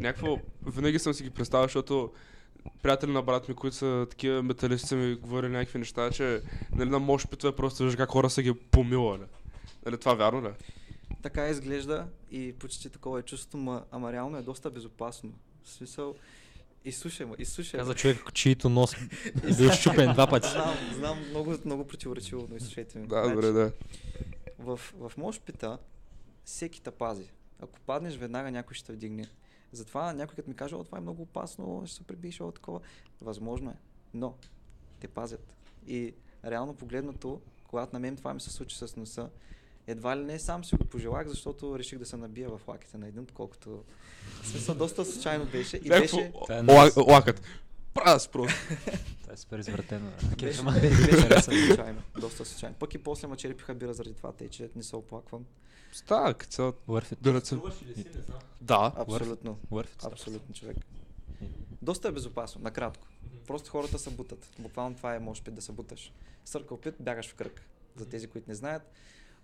Някакво, 0.00 0.38
винаги 0.66 0.98
съм 0.98 1.14
си 1.14 1.22
ги 1.22 1.30
представил, 1.30 1.64
защото 1.64 2.12
приятели 2.82 3.12
на 3.12 3.22
брат 3.22 3.48
ми, 3.48 3.54
които 3.54 3.76
са 3.76 4.06
такива 4.10 4.42
металисти, 4.42 4.94
ми 4.94 5.14
говорили 5.14 5.52
някакви 5.52 5.78
неща, 5.78 6.10
че 6.10 6.42
нали, 6.72 6.90
на 6.90 6.98
мошпитове 6.98 7.56
просто 7.56 7.82
виждаш 7.82 7.96
как 7.96 8.10
хора 8.10 8.30
са 8.30 8.42
ги 8.42 8.54
помилали. 8.54 9.22
Нали, 9.86 9.98
това 9.98 10.14
вярно 10.14 10.42
ли? 10.42 10.52
Така 11.22 11.48
изглежда 11.48 12.06
и 12.30 12.52
почти 12.58 12.90
такова 12.90 13.20
е 13.20 13.22
чувството, 13.22 13.56
ма, 13.56 13.84
ама 13.90 14.12
реално 14.12 14.36
е 14.38 14.42
доста 14.42 14.70
безопасно. 14.70 15.32
В 15.64 15.70
смисъл, 15.70 16.14
изслушай 16.84 17.26
ме, 17.26 17.34
изслушай. 17.38 17.80
Каза 17.80 17.94
човек, 17.94 18.32
чието 18.32 18.68
нос 18.68 18.94
е 18.94 19.08
бил 19.58 19.70
щупен 19.70 20.12
два 20.12 20.26
пъти. 20.26 20.48
Знам, 20.48 20.76
знам, 20.94 21.18
много, 21.30 21.54
много 21.64 21.86
противоречиво, 21.86 22.46
но 22.50 22.56
изслушайте 22.56 22.98
ме. 22.98 23.06
Да, 23.06 23.28
добре, 23.28 23.46
да. 23.46 23.72
В, 24.58 24.80
в 24.98 25.12
мошпита 25.16 25.78
всеки 26.44 26.82
те 26.82 26.90
пази. 26.90 27.30
Ако 27.60 27.80
паднеш, 27.80 28.16
веднага 28.16 28.50
някой 28.50 28.74
ще 28.74 28.86
те 28.86 28.92
вдигне. 28.92 29.24
Затова 29.76 30.12
някой 30.12 30.36
като 30.36 30.50
ми 30.50 30.56
каже, 30.56 30.74
о, 30.74 30.84
това 30.84 30.98
е 30.98 31.00
много 31.00 31.22
опасно, 31.22 31.82
ще 31.86 31.96
се 31.96 32.02
прибиеш, 32.04 32.40
о, 32.40 32.52
такова. 32.52 32.80
Възможно 33.20 33.70
е, 33.70 33.76
но 34.14 34.34
те 35.00 35.08
пазят. 35.08 35.54
И 35.86 36.14
реално 36.44 36.74
погледнато, 36.74 37.40
когато 37.68 37.92
на 37.92 38.00
мен 38.00 38.16
това 38.16 38.34
ми 38.34 38.40
се 38.40 38.50
случи 38.50 38.76
с 38.76 38.96
носа, 38.96 39.30
едва 39.86 40.16
ли 40.16 40.24
не 40.24 40.38
сам 40.38 40.64
си 40.64 40.76
го 40.76 40.84
пожелах, 40.84 41.28
защото 41.28 41.78
реших 41.78 41.98
да 41.98 42.06
се 42.06 42.16
набия 42.16 42.48
в 42.48 42.68
лаките 42.68 42.98
на 42.98 43.08
един, 43.08 43.22
отколкото... 43.22 43.84
В 44.42 44.46
смисъл, 44.48 44.74
доста 44.74 45.04
случайно 45.04 45.46
беше. 45.46 45.76
И 45.76 45.88
беше... 45.88 46.32
Лакът. 47.08 47.42
Прас 47.94 48.28
просто. 48.28 48.58
Това 49.22 49.32
е 49.32 49.36
супер 49.36 49.58
извратено. 49.58 50.10
Беше, 50.40 50.62
случайно. 51.42 52.02
Доста 52.20 52.44
случайно. 52.44 52.76
Пък 52.78 52.94
и 52.94 52.98
после 52.98 53.28
ма 53.28 53.36
черепиха 53.36 53.74
бира 53.74 53.94
заради 53.94 54.14
това, 54.14 54.32
тъй 54.32 54.48
че 54.48 54.70
не 54.76 54.82
се 54.82 54.96
оплаквам. 54.96 55.44
Става, 55.96 56.34
като 56.34 56.52
цял... 56.52 56.72
Worth 56.72 57.12
it. 57.12 57.16
Дълеца. 57.20 57.60
Да. 58.60 58.92
Абсолютно. 58.96 59.58
Worth 59.70 60.02
it. 60.02 60.12
Абсолютно 60.12 60.54
човек. 60.54 60.76
Доста 61.82 62.08
е 62.08 62.12
безопасно, 62.12 62.60
накратко. 62.60 63.06
Просто 63.46 63.70
хората 63.70 63.98
се 63.98 64.10
бутат. 64.10 64.48
Буквално 64.58 64.96
това 64.96 65.14
е, 65.14 65.18
може 65.18 65.42
би, 65.42 65.50
да 65.50 65.62
се 65.62 65.72
буташ. 65.72 66.12
Съркъл 66.44 66.80
пит, 66.80 66.94
бягаш 67.00 67.28
в 67.30 67.34
кръг. 67.34 67.62
За 67.96 68.08
тези, 68.08 68.26
които 68.26 68.48
не 68.48 68.54
знаят. 68.54 68.92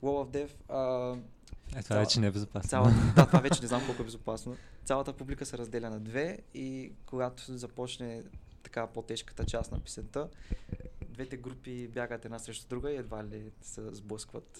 Wall 0.03 0.27
of 0.27 0.47
Death, 0.47 0.71
а, 0.71 1.79
Е, 1.79 1.83
това 1.83 1.97
вече 1.97 2.21
не 2.21 2.27
е 2.27 2.31
безопасно. 2.31 2.69
цялата, 2.69 3.13
да, 3.17 3.27
това 3.27 3.41
вече 3.41 3.63
не 3.63 3.69
знам 3.69 3.87
колко 3.87 4.03
е 4.03 4.05
безопасно. 4.05 4.57
Цялата 4.85 5.13
публика 5.13 5.47
се 5.47 5.59
разделя 5.59 5.91
на 5.91 6.01
две 6.01 6.39
и 6.55 6.93
когато 7.07 7.57
започне 7.57 8.23
така 8.63 8.87
по-тежката 8.87 9.45
част 9.45 9.73
на 9.73 9.81
песента, 9.81 10.29
двете 11.09 11.37
групи 11.37 11.89
бягат 11.89 12.25
една 12.25 12.39
срещу 12.39 12.69
друга 12.69 12.91
и 12.91 12.97
едва 12.97 13.25
ли 13.25 13.51
се 13.63 13.95
сблъскват. 13.95 14.59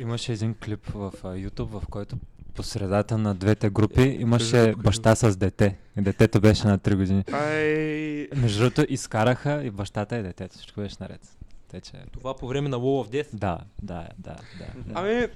Имаше 0.00 0.32
един 0.32 0.54
клип 0.54 0.86
в 0.86 1.12
а, 1.24 1.28
YouTube, 1.28 1.64
в 1.64 1.82
който 1.90 2.16
по 2.54 2.62
средата 2.62 3.18
на 3.18 3.34
двете 3.34 3.70
групи 3.70 4.02
имаше 4.02 4.50
Кажи, 4.52 4.74
баща 4.74 5.14
с 5.14 5.36
дете. 5.36 5.76
И 5.98 6.02
детето 6.02 6.40
беше 6.40 6.66
на 6.66 6.78
3 6.78 6.96
години. 6.96 7.24
Ай... 7.32 8.28
Между 8.36 8.58
другото, 8.60 8.86
изкараха 8.88 9.64
и 9.64 9.70
бащата 9.70 10.18
и 10.18 10.22
детето. 10.22 10.56
Всичко 10.56 10.80
беше 10.80 10.96
наред. 11.00 11.20
Те, 11.68 11.80
че... 11.80 11.92
Това 12.12 12.36
по 12.36 12.48
време 12.48 12.68
на 12.68 12.76
Wall 12.76 13.08
of 13.08 13.12
Death. 13.12 13.28
Да, 13.34 13.58
да, 13.82 14.08
да, 14.18 14.36
да. 14.58 14.66
Ами... 14.94 15.26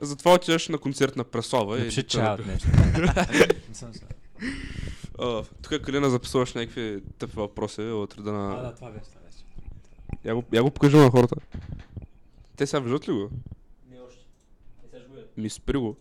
Затова 0.00 0.34
отиваш 0.34 0.68
на 0.68 0.78
концерт 0.78 1.16
на 1.16 1.24
Преслава 1.24 1.76
и... 1.76 1.80
Напиши 1.80 2.02
да- 2.02 2.08
чаят 2.08 2.46
нещо. 2.46 2.68
Не 3.68 3.74
съм 3.74 3.94
се- 3.94 4.00
А, 5.18 5.42
Тук 5.62 5.82
Калина 5.82 6.10
записваш 6.10 6.54
някакви 6.54 7.02
тъпи 7.18 7.32
въпроси 7.36 7.80
от 7.80 8.18
реда 8.18 8.30
А, 8.30 8.32
на... 8.32 8.62
да, 8.62 8.74
това 8.74 8.90
беше, 8.90 9.04
това 9.04 9.20
беше. 9.20 9.44
Я 10.24 10.34
го, 10.34 10.44
я 10.52 10.62
го 10.62 10.70
покажи 10.70 10.96
на 10.96 11.10
хората. 11.10 11.36
Те 12.58 12.66
сега 12.66 12.80
виждат 12.80 13.08
ли 13.08 13.12
го? 13.12 13.30
Не 13.90 14.00
още. 14.00 14.26
Не 14.82 14.88
сега 14.88 15.04
жгуят. 15.04 15.36
Ми 15.36 15.50
спри 15.50 15.78
го. 15.78 15.96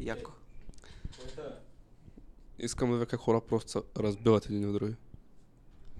Яко. 0.00 0.32
Искам 2.58 2.90
да 2.90 2.96
видя 2.96 3.06
как 3.06 3.20
хора 3.20 3.40
просто 3.40 3.70
се 3.70 3.78
разбиват 3.96 4.46
един 4.46 4.68
от 4.68 4.72
други. 4.72 4.94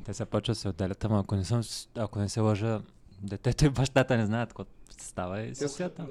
Те 0.05 0.15
се 0.15 0.25
почват 0.25 0.55
да 0.55 0.61
се 0.61 0.69
отделят, 0.69 1.05
ама 1.05 1.21
ако 1.21 1.37
не, 1.37 1.45
съм, 1.45 1.63
ако 1.95 2.19
не 2.19 2.29
се 2.29 2.41
лъжа, 2.41 2.83
детето 3.23 3.65
и 3.65 3.71
бащата 3.71 4.17
не 4.17 4.27
знаят 4.27 4.49
какво 4.49 4.65
става 4.99 5.43
и 5.43 5.55
се 5.55 5.69
стоят 5.69 5.95
там. 5.95 6.09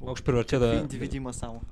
Мога 0.00 0.16
ще 0.16 0.24
превъртя 0.24 0.60
Какви 0.60 0.76
да... 0.76 0.80
индивиди 0.82 1.16
има 1.16 1.32
само. 1.32 1.62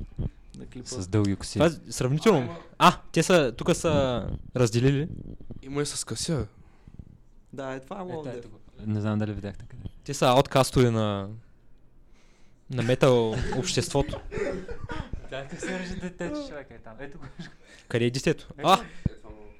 На 0.60 0.66
клипа. 0.66 0.86
С 0.88 1.08
дълги 1.08 1.36
коси. 1.36 1.58
Това 1.58 1.66
е 1.66 1.92
сравнително. 1.92 2.56
А, 2.78 3.00
те 3.12 3.22
са, 3.22 3.52
тук 3.56 3.76
са 3.76 4.26
разделили. 4.56 5.08
Има 5.62 5.82
и 5.82 5.86
с 5.86 6.04
къся. 6.04 6.46
Да, 7.52 7.72
е 7.72 7.80
това 7.80 7.98
е 7.98 8.02
Лондон. 8.02 8.32
Не 8.86 9.00
знам 9.00 9.18
дали 9.18 9.32
видяхте 9.32 9.64
къде. 9.68 9.82
Те 10.04 10.14
са 10.14 10.26
ауткастове 10.26 10.90
на 10.90 11.28
на 12.70 12.82
метал 12.82 13.34
обществото. 13.58 14.20
Да, 15.30 15.46
ти 15.46 15.56
се 15.56 15.78
режи 15.78 15.96
дете, 15.96 16.32
човек 16.48 16.70
е 16.70 16.78
там. 16.78 16.94
Ето 17.00 17.18
го. 17.18 17.24
Къде 17.88 18.04
е 18.04 18.10
детето? 18.10 18.48
А, 18.62 18.80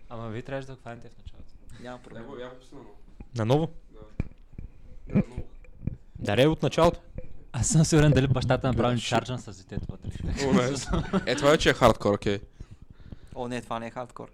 Ама 0.08 0.28
вие 0.28 0.42
трябваше 0.42 0.66
да 0.66 0.74
го 0.74 0.80
хванете 0.80 1.08
в 1.08 1.18
началото. 1.18 1.48
Няма 1.82 1.98
проблем. 1.98 2.24
наново. 3.36 3.68
Даре 6.18 6.46
от 6.46 6.62
началото. 6.62 7.00
Аз 7.52 7.68
съм 7.68 7.84
сигурен 7.84 8.12
дали 8.12 8.26
бащата 8.26 8.68
направи 8.68 9.00
чарджан 9.00 9.38
с 9.38 9.56
детето 9.58 9.86
вътре. 9.90 10.10
Е, 11.26 11.36
това 11.36 11.50
вече 11.50 11.70
е 11.70 11.74
хардкор, 11.74 12.14
окей. 12.14 12.38
О, 13.34 13.48
не, 13.48 13.60
това 13.62 13.78
не 13.78 13.86
е 13.86 13.90
хардкор. 13.90 14.28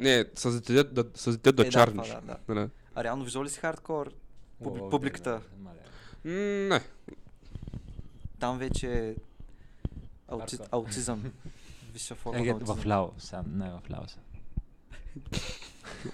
Не, 0.00 0.24
с 0.34 0.60
дете 0.60 0.84
да, 0.84 1.04
с 1.14 1.38
да 1.38 1.62
е. 1.62 1.70
Да, 1.70 1.86
да, 1.86 2.20
да. 2.48 2.54
Да. 2.54 2.68
А 2.94 3.04
реално 3.04 3.24
виждал 3.24 3.44
ли 3.44 3.48
си 3.50 3.60
хардкор? 3.60 4.12
Публи- 4.64 4.90
публиката. 4.90 5.40
М, 6.24 6.32
Не. 6.68 6.80
Там 8.38 8.58
вече 8.58 8.90
е 9.00 9.14
аутизъм. 10.72 11.32
Висша 11.92 12.14
форма 12.14 12.38
Е, 12.40 12.52
в 12.52 12.86
ляво, 12.86 13.12
сам, 13.18 13.44
не 13.48 13.70
в 13.70 13.80
ляво 13.90 14.08
са. 14.08 14.18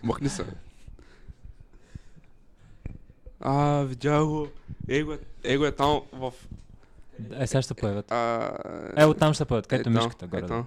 Махни 0.02 0.28
се. 0.28 0.44
А, 3.42 3.82
видя 3.82 4.24
го. 4.24 4.48
Его, 4.88 5.12
е- 5.12 5.18
его 5.44 5.64
е 5.64 5.72
там 5.72 6.00
в... 6.12 6.32
Е, 7.32 7.46
сега 7.46 7.62
ще 7.62 7.68
се 7.68 7.74
появят. 7.74 8.12
А... 8.12 8.52
Е, 8.96 9.04
оттам 9.04 9.32
ще 9.32 9.38
се 9.38 9.44
появят, 9.44 9.66
където 9.66 9.88
е 9.88 9.92
е 9.92 9.94
мишката 9.94 10.24
е 10.24 10.28
горе. 10.28 10.46
там. 10.46 10.66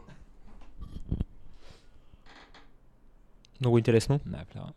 Много 3.61 3.77
интересно. 3.77 4.19
Не, 4.25 4.37
е 4.37 4.45
вляво. 4.53 4.69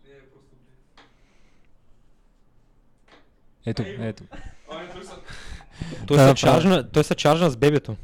Ето, 3.66 3.82
ето. 3.86 4.24
Той 6.06 6.18
се 6.18 6.34
чаржна, 6.34 6.90
той 6.90 7.04
се 7.04 7.14
чаржна 7.14 7.50
с 7.50 7.56
бебето. 7.56 7.96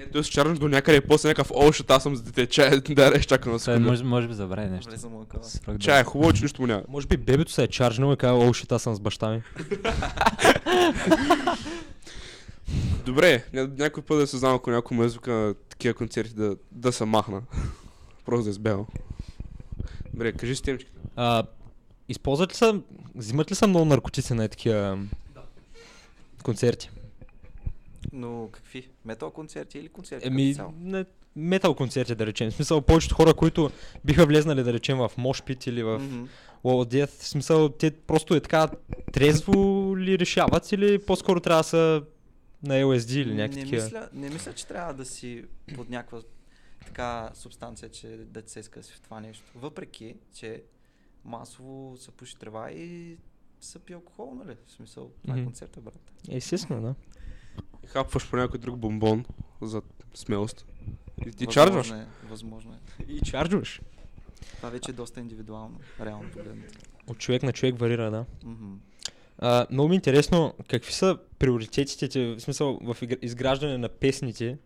Не, 0.00 0.06
той 0.06 0.24
се 0.24 0.30
чарнаш 0.30 0.58
до 0.58 0.68
някъде 0.68 0.98
и 0.98 1.02
после 1.02 1.28
някакъв, 1.28 1.50
о, 1.54 1.72
ще 1.72 1.84
аз 1.88 2.02
съм 2.02 2.16
с 2.16 2.22
дете, 2.22 2.46
чай, 2.46 2.70
да 2.88 3.10
реш, 3.10 3.24
чакам 3.24 3.52
на 3.52 3.58
Той 3.58 3.64
секунда. 3.64 3.88
може, 3.88 4.04
може 4.04 4.28
би 4.28 4.34
забрави 4.34 4.70
нещо. 4.70 4.92
Свръх 5.42 5.72
да- 5.72 5.78
Чай, 5.78 6.04
хубаво, 6.04 6.32
че 6.32 6.42
нищо 6.42 6.62
му 6.62 6.68
няма. 6.68 6.82
Може 6.88 7.06
би 7.06 7.16
бебето 7.16 7.52
се 7.52 7.62
е 7.62 7.68
чаржнало 7.68 8.12
и 8.12 8.16
казва, 8.16 8.38
о, 8.40 8.52
шит, 8.52 8.72
аз 8.72 8.82
съм 8.82 8.94
с 8.94 9.00
баща 9.00 9.30
ми. 9.30 9.42
Добре, 13.06 13.44
ня- 13.54 13.78
някой 13.78 14.02
път 14.02 14.18
да 14.18 14.26
се 14.26 14.36
знам, 14.36 14.54
ако 14.54 14.70
някой 14.70 14.96
ме 14.96 15.08
звука 15.08 15.30
на 15.30 15.54
такива 15.54 15.94
концерти 15.94 16.34
да, 16.34 16.56
да 16.72 16.92
се 16.92 17.04
махна. 17.04 17.42
Просто 18.26 18.44
да 18.44 18.50
избягам. 18.50 18.86
Добре, 20.12 20.32
кажи 20.32 20.56
си 20.56 20.62
темчката. 20.62 20.98
А, 21.16 21.42
използват 22.08 22.50
ли 22.50 22.56
са, 22.56 22.80
взимат 23.14 23.50
ли 23.50 23.54
са 23.54 23.66
много 23.66 23.84
наркотици 23.84 24.34
на 24.34 24.48
такива 24.48 24.98
концерти? 26.42 26.90
Но 28.12 28.48
какви? 28.52 28.88
Метал 29.04 29.30
концерти 29.30 29.78
или 29.78 29.88
концерти 29.88 30.26
Еми, 30.26 30.56
не, 30.76 31.04
метал 31.36 31.74
концерти, 31.74 32.14
да 32.14 32.26
речем. 32.26 32.50
В 32.50 32.54
смисъл, 32.54 32.80
повечето 32.80 33.14
хора, 33.14 33.34
които 33.34 33.70
биха 34.04 34.26
влезнали, 34.26 34.62
да 34.62 34.72
речем, 34.72 34.98
в 34.98 35.10
Мошпит 35.18 35.66
или 35.66 35.82
в 35.82 36.00
of 36.64 36.94
Death, 36.94 37.06
в 37.06 37.28
смисъл, 37.28 37.68
те 37.68 37.90
просто 37.90 38.34
е 38.34 38.40
така 38.40 38.68
трезво 39.12 39.54
ли 39.96 40.18
решават 40.18 40.72
или 40.72 40.98
по-скоро 40.98 41.40
трябва 41.40 41.60
да 41.60 41.64
са 41.64 42.02
на 42.62 42.74
LSD 42.74 43.12
или 43.12 43.34
някакви 43.34 43.58
не, 43.58 43.64
такива? 43.64 43.84
мисля, 43.84 44.08
не 44.12 44.30
мисля, 44.30 44.52
че 44.52 44.66
трябва 44.66 44.94
да 44.94 45.04
си 45.04 45.44
под 45.74 45.90
някаква 45.90 46.20
така 46.86 47.30
субстанция, 47.34 47.88
че 47.88 48.08
да 48.08 48.42
се 48.46 48.60
иска 48.60 48.80
да 48.80 48.86
си 48.86 48.92
в 48.92 49.00
това 49.00 49.20
нещо. 49.20 49.44
Въпреки, 49.54 50.14
че 50.34 50.62
масово 51.24 51.96
се 51.96 52.10
пуши 52.10 52.36
трева 52.38 52.70
и 52.70 53.16
се 53.60 53.78
пи 53.78 53.92
алкохол, 53.92 54.34
нали? 54.44 54.56
В 54.66 54.72
смисъл, 54.72 55.10
това 55.22 55.34
Мгм. 55.34 55.42
е 55.42 55.44
концерта, 55.44 55.80
брат. 55.80 56.12
Естествено, 56.30 56.82
да. 56.82 56.94
Хапваш 57.92 58.30
по 58.30 58.36
някой 58.36 58.60
друг 58.60 58.78
бомбон 58.78 59.24
за 59.62 59.82
смелост. 60.14 60.66
И 61.26 61.32
ти 61.32 61.46
чарджваш. 61.46 61.90
Е, 61.90 62.06
възможно 62.28 62.72
е. 62.72 63.12
И 63.12 63.20
чарджваш. 63.20 63.80
Това 64.56 64.70
вече 64.70 64.90
е 64.90 64.94
доста 64.94 65.20
индивидуално, 65.20 65.80
реално 66.00 66.30
погледнато. 66.30 66.78
От 67.06 67.18
човек 67.18 67.42
на 67.42 67.52
човек 67.52 67.78
варира, 67.78 68.10
да. 68.10 68.24
А, 69.38 69.66
много 69.70 69.88
ми 69.88 69.94
е 69.94 69.96
интересно, 69.96 70.54
какви 70.68 70.92
са 70.92 71.18
приоритетите 71.38 72.08
ти, 72.08 72.24
в 72.24 72.40
смисъл 72.40 72.78
в 72.82 72.96
изграждане 73.22 73.78
на 73.78 73.88
песните? 73.88 74.58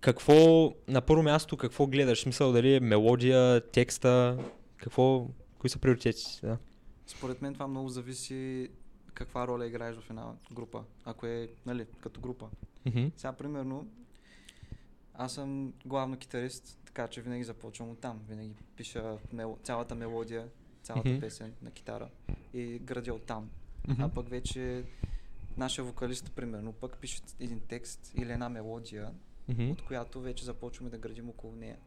Какво, 0.00 0.72
на 0.88 1.00
първо 1.00 1.22
място, 1.22 1.56
какво 1.56 1.86
гледаш? 1.86 2.18
В 2.18 2.22
смисъл 2.22 2.52
дали 2.52 2.74
е 2.74 2.80
мелодия, 2.80 3.60
текста, 3.60 4.38
какво, 4.76 5.26
кои 5.58 5.70
са 5.70 5.78
приоритетите? 5.78 6.46
Да. 6.46 6.58
Според 7.06 7.42
мен 7.42 7.54
това 7.54 7.66
много 7.66 7.88
зависи 7.88 8.68
каква 9.14 9.46
роля 9.48 9.66
играеш 9.66 9.96
в 9.96 10.10
една 10.10 10.34
група. 10.52 10.84
Ако 11.04 11.26
е, 11.26 11.48
нали, 11.66 11.86
като 12.00 12.20
група. 12.20 12.48
Мгм. 12.86 13.06
Сега, 13.16 13.32
примерно, 13.32 13.90
аз 15.14 15.34
съм 15.34 15.72
главно 15.86 16.16
китарист, 16.16 16.78
така 16.84 17.08
че 17.08 17.22
винаги 17.22 17.44
започвам 17.44 17.90
от 17.90 18.00
там. 18.00 18.20
Винаги 18.28 18.54
пиша 18.76 19.18
мел... 19.32 19.58
цялата 19.62 19.94
мелодия, 19.94 20.48
цялата 20.82 21.08
Мгм. 21.08 21.20
песен 21.20 21.54
на 21.62 21.70
китара 21.70 22.10
и 22.54 22.78
градя 22.78 23.14
от 23.14 23.22
там. 23.26 23.50
Мгм. 23.88 24.02
А 24.02 24.08
пък 24.08 24.28
вече 24.28 24.84
нашия 25.56 25.84
вокалист, 25.84 26.32
примерно, 26.32 26.72
пък 26.72 26.98
пише 26.98 27.22
един 27.40 27.60
текст 27.60 28.12
или 28.14 28.32
една 28.32 28.48
мелодия, 28.48 29.14
Мгм. 29.48 29.70
от 29.70 29.82
която 29.82 30.20
вече 30.20 30.44
започваме 30.44 30.90
да 30.90 30.98
градим 30.98 31.28
около 31.28 31.56
нея. 31.56 31.78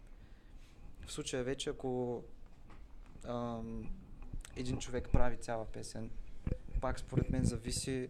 В 1.05 1.11
случая 1.11 1.43
вече, 1.43 1.69
ако 1.69 2.23
ам, 3.27 3.89
един 4.55 4.77
човек 4.77 5.09
прави 5.11 5.37
цяла 5.37 5.65
песен, 5.65 6.09
пак 6.83 6.99
според 6.99 7.29
мен 7.29 7.43
зависи 7.43 8.09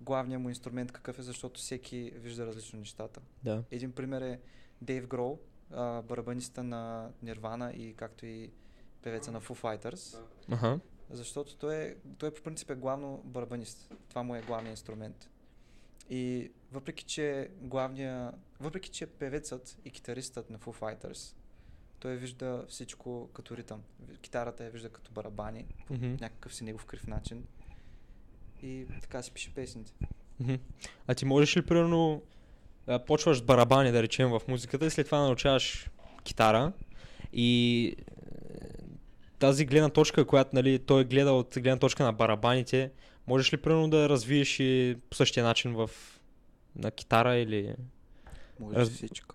главният 0.00 0.42
му 0.42 0.48
инструмент 0.48 0.92
какъв 0.92 1.18
е, 1.18 1.22
защото 1.22 1.60
всеки 1.60 2.12
вижда 2.14 2.46
различно 2.46 2.78
нещата. 2.78 3.20
Да. 3.44 3.64
Един 3.70 3.92
пример 3.92 4.22
е 4.22 4.40
Дейв 4.82 5.06
Гроу, 5.06 5.38
а, 5.70 6.02
барабаниста 6.02 6.62
на 6.62 7.10
Nirvana 7.24 7.72
и 7.72 7.94
както 7.94 8.26
и 8.26 8.50
певеца 9.02 9.32
на 9.32 9.40
Foo 9.40 9.62
Fighters, 9.62 10.18
Аха. 10.50 10.80
защото 11.10 11.56
той, 11.56 11.76
е, 11.76 11.96
той 12.18 12.34
по 12.34 12.42
принцип 12.42 12.70
е 12.70 12.74
главно 12.74 13.22
барабанист. 13.24 13.94
Това 14.08 14.22
му 14.22 14.34
е 14.34 14.42
главният 14.42 14.72
инструмент. 14.72 15.30
И 16.10 16.52
въпреки, 16.72 17.04
че 17.04 17.50
главния, 17.60 18.32
въпреки, 18.60 18.90
че 18.90 19.06
певецът 19.06 19.78
и 19.84 19.90
китаристът 19.90 20.50
на 20.50 20.58
Foo 20.58 20.80
Fighters, 20.80 21.34
той 21.98 22.16
вижда 22.16 22.64
всичко 22.68 23.30
като 23.32 23.56
ритъм. 23.56 23.82
Китарата 24.20 24.64
я 24.64 24.70
вижда 24.70 24.88
като 24.88 25.12
барабани, 25.12 25.66
Мгм. 25.90 26.06
някакъв 26.20 26.54
си 26.54 26.64
негов 26.64 26.84
крив 26.86 27.06
начин. 27.06 27.46
И 28.62 28.86
така 29.00 29.22
си 29.22 29.30
пише 29.30 29.50
песните. 29.50 29.92
А 31.06 31.14
ти 31.14 31.24
можеш 31.24 31.56
ли, 31.56 31.62
примерно, 31.62 32.22
да 32.86 32.98
почваш 32.98 33.38
с 33.38 33.42
барабани, 33.42 33.92
да 33.92 34.02
речем, 34.02 34.28
в 34.28 34.40
музиката 34.48 34.86
и 34.86 34.90
след 34.90 35.06
това 35.06 35.18
научаваш 35.18 35.90
китара 36.24 36.72
и 37.32 37.86
е, 37.88 38.04
тази 39.38 39.64
гледна 39.64 39.88
точка, 39.88 40.24
която 40.24 40.50
нали, 40.52 40.78
той 40.78 41.04
гледа 41.04 41.32
от 41.32 41.48
гледна 41.54 41.78
точка 41.78 42.04
на 42.04 42.12
барабаните, 42.12 42.90
можеш 43.26 43.52
ли, 43.52 43.56
примерно, 43.56 43.90
да 43.90 43.98
я 43.98 44.08
развиеш 44.08 44.60
и 44.60 44.96
по 45.10 45.16
същия 45.16 45.44
начин 45.44 45.72
в 45.72 45.90
на 46.76 46.90
китара 46.90 47.36
или 47.36 47.74
Може 48.60 48.76
Раз- 48.76 48.90
всичко. 48.90 49.34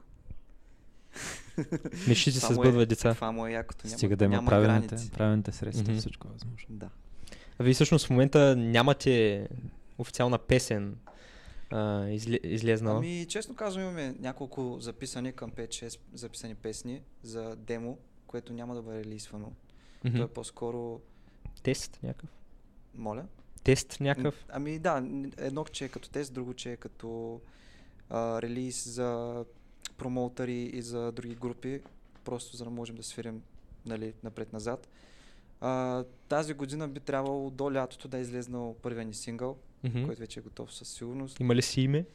мечтите 2.07 2.39
се 2.39 2.45
е- 2.45 2.55
сбъдват 2.55 2.89
деца? 2.89 3.13
Това 3.13 3.31
му 3.31 3.47
е 3.47 3.51
якото. 3.51 3.87
Няма, 3.87 3.97
Стига 3.97 4.15
да 4.15 4.25
има 4.25 4.35
няма 4.35 4.47
правилните, 4.47 4.87
граници. 4.87 5.11
правилните 5.11 5.51
средства, 5.51 5.83
Мгм. 5.83 5.99
всичко 5.99 6.27
е 6.27 6.31
възможно. 6.31 6.67
Да. 6.69 6.89
Вие 7.59 7.73
всъщност 7.73 8.07
в 8.07 8.09
момента 8.09 8.55
нямате 8.55 9.47
официална 9.97 10.37
песен 10.37 10.97
а, 11.71 12.09
изле, 12.09 12.39
излезнала. 12.43 12.97
Ами, 12.97 13.25
честно 13.29 13.55
казвам, 13.55 13.83
имаме 13.83 14.15
няколко 14.19 14.77
записани 14.79 15.33
към 15.33 15.51
5-6 15.51 15.99
записани 16.13 16.55
песни 16.55 17.01
за 17.23 17.55
демо, 17.55 17.97
което 18.27 18.53
няма 18.53 18.75
да 18.75 18.81
бъде 18.81 18.99
релизвано. 18.99 19.51
Мгм. 20.03 20.17
То 20.17 20.23
е 20.23 20.27
по-скоро, 20.27 21.01
Тест 21.63 21.99
някакъв? 22.03 22.29
моля. 22.95 23.25
Тест 23.63 23.99
някакъв? 23.99 24.45
Ами 24.49 24.79
да, 24.79 25.03
едно 25.37 25.65
че 25.65 25.85
е 25.85 25.89
като 25.89 26.09
тест, 26.09 26.33
друго 26.33 26.53
че 26.53 26.71
е 26.71 26.77
като 26.77 27.41
а, 28.09 28.41
релиз 28.41 28.87
за 28.87 29.45
промоутъри 29.97 30.61
и 30.63 30.81
за 30.81 31.11
други 31.11 31.35
групи, 31.35 31.81
просто 32.23 32.57
за 32.57 32.63
да 32.63 32.69
можем 32.69 32.95
да 32.95 33.03
свирим 33.03 33.41
нали, 33.85 34.13
напред-назад. 34.23 34.87
А, 35.65 36.03
тази 36.29 36.53
година 36.53 36.87
би 36.87 36.99
трябвало 36.99 37.49
до 37.49 37.73
лятото 37.73 38.07
да 38.07 38.17
е 38.17 38.21
излезнал 38.21 38.75
първия 38.81 39.05
ни 39.05 39.13
сингъл, 39.13 39.57
Мгм. 39.83 40.05
който 40.05 40.19
вече 40.19 40.39
е 40.39 40.43
готов 40.43 40.73
със 40.73 40.87
сигурност. 40.87 41.39
Има 41.39 41.55
ли 41.55 41.61
си 41.61 41.81
име? 41.81 42.05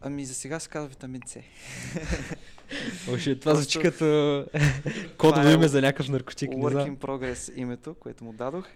Ами 0.00 0.24
за 0.24 0.34
сега 0.34 0.60
се 0.60 0.68
казва 0.68 0.88
витамин 0.88 1.20
С. 1.26 1.38
Още 3.12 3.38
това 3.38 3.54
звучи 3.54 3.80
като 3.80 4.04
кодово 5.18 5.48
е 5.48 5.52
име 5.52 5.68
за 5.68 5.80
някакъв 5.80 6.08
наркотик. 6.08 6.50
Work 6.50 6.90
in 6.90 6.96
progress 6.96 7.52
името, 7.56 7.94
което 7.94 8.24
му 8.24 8.32
дадох. 8.32 8.68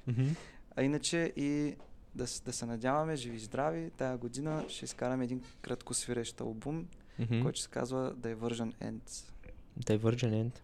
А 0.76 0.82
иначе 0.82 1.32
и 1.36 1.74
да, 2.14 2.24
да 2.44 2.52
се 2.52 2.66
надяваме, 2.66 3.16
живи 3.16 3.36
и 3.36 3.40
здрави, 3.40 3.90
тая 3.96 4.16
година 4.16 4.64
ще 4.68 4.84
изкараме 4.84 5.24
един 5.24 5.42
кратко 5.60 5.94
свирещ 5.94 6.40
албум 6.40 6.86
Мгм. 7.18 7.42
който 7.42 7.60
се 7.60 7.68
казва 7.68 8.14
Diversion 8.14 8.72
Ends. 8.74 9.32
Divergent 9.80 10.44
End. 10.44 10.58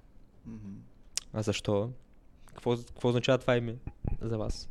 Мгм. 0.46 0.72
А 1.32 1.42
защо? 1.42 1.90
Какво, 2.54 2.76
какво 2.76 3.08
означава 3.08 3.38
това 3.38 3.56
име 3.56 3.76
за 4.20 4.38
вас? 4.38 4.68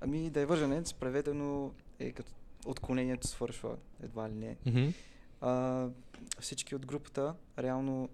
Ами 0.00 0.32
Diversion 0.32 0.80
Ends 0.80 0.94
преведено 0.94 1.72
е 1.98 2.12
като 2.12 2.32
отклонението 2.66 3.26
свършва, 3.26 3.76
едва 4.02 4.28
ли 4.28 4.34
не. 4.34 4.56
Мгм. 4.66 4.88
А, 5.40 5.86
всички 6.40 6.74
от 6.74 6.86
групата, 6.86 7.34
реално, 7.58 8.08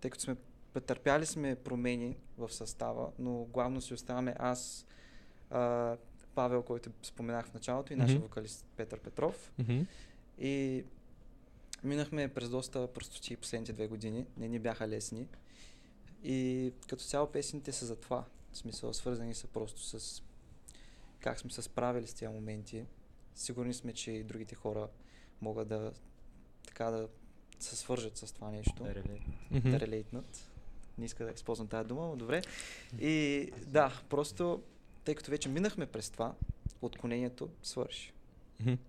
тъй 0.00 0.10
като 0.10 0.24
сме 0.24 0.36
претърпяли 0.72 1.26
сме 1.26 1.56
промени 1.56 2.16
в 2.38 2.52
състава, 2.52 3.08
но 3.18 3.32
главно 3.44 3.80
си 3.80 3.94
оставаме 3.94 4.34
аз, 4.38 4.86
а, 5.50 5.96
Павел, 6.34 6.62
който 6.62 6.90
споменах 7.02 7.46
в 7.46 7.54
началото 7.54 7.92
и 7.92 7.96
нашия 7.96 8.16
Мгм. 8.18 8.22
вокалист 8.26 8.66
Петър 8.76 9.00
Петров. 9.00 9.52
Мгм. 9.58 9.80
И 10.38 10.84
минахме 11.84 12.28
през 12.28 12.50
доста 12.50 12.86
простоти 12.92 13.36
последните 13.36 13.72
две 13.72 13.86
години. 13.86 14.26
Не 14.36 14.48
ни 14.48 14.58
бяха 14.58 14.88
лесни. 14.88 15.26
И 16.24 16.72
като 16.88 17.04
цяло 17.04 17.32
песните 17.32 17.72
са 17.72 17.86
за 17.86 17.96
това. 17.96 18.24
В 18.52 18.56
смисъл, 18.56 18.92
свързани 18.92 19.34
са 19.34 19.46
просто 19.46 19.80
с 19.82 20.22
как 21.20 21.40
сме 21.40 21.50
се 21.50 21.62
справили 21.62 22.06
с 22.06 22.14
тези 22.14 22.32
моменти. 22.32 22.84
Сигурни 23.34 23.74
сме, 23.74 23.92
че 23.92 24.10
и 24.10 24.24
другите 24.24 24.54
хора 24.54 24.88
могат 25.40 25.68
да 25.68 25.92
така 26.66 26.84
да 26.84 27.08
се 27.58 27.76
свържат 27.76 28.16
с 28.16 28.32
това 28.32 28.50
нещо, 28.50 28.84
да 29.50 29.80
релейтнат. 29.80 30.50
Не 30.98 31.04
иска 31.04 31.24
да 31.24 31.30
използвам 31.30 31.68
тази 31.68 31.88
дума, 31.88 32.06
но 32.06 32.16
добре. 32.16 32.42
И 33.00 33.50
да, 33.66 34.00
просто 34.08 34.62
тъй 35.04 35.14
като 35.14 35.30
вече 35.30 35.48
минахме 35.48 35.86
през 35.86 36.10
това, 36.10 36.34
отклонението 36.82 37.50
свърши. 37.62 38.12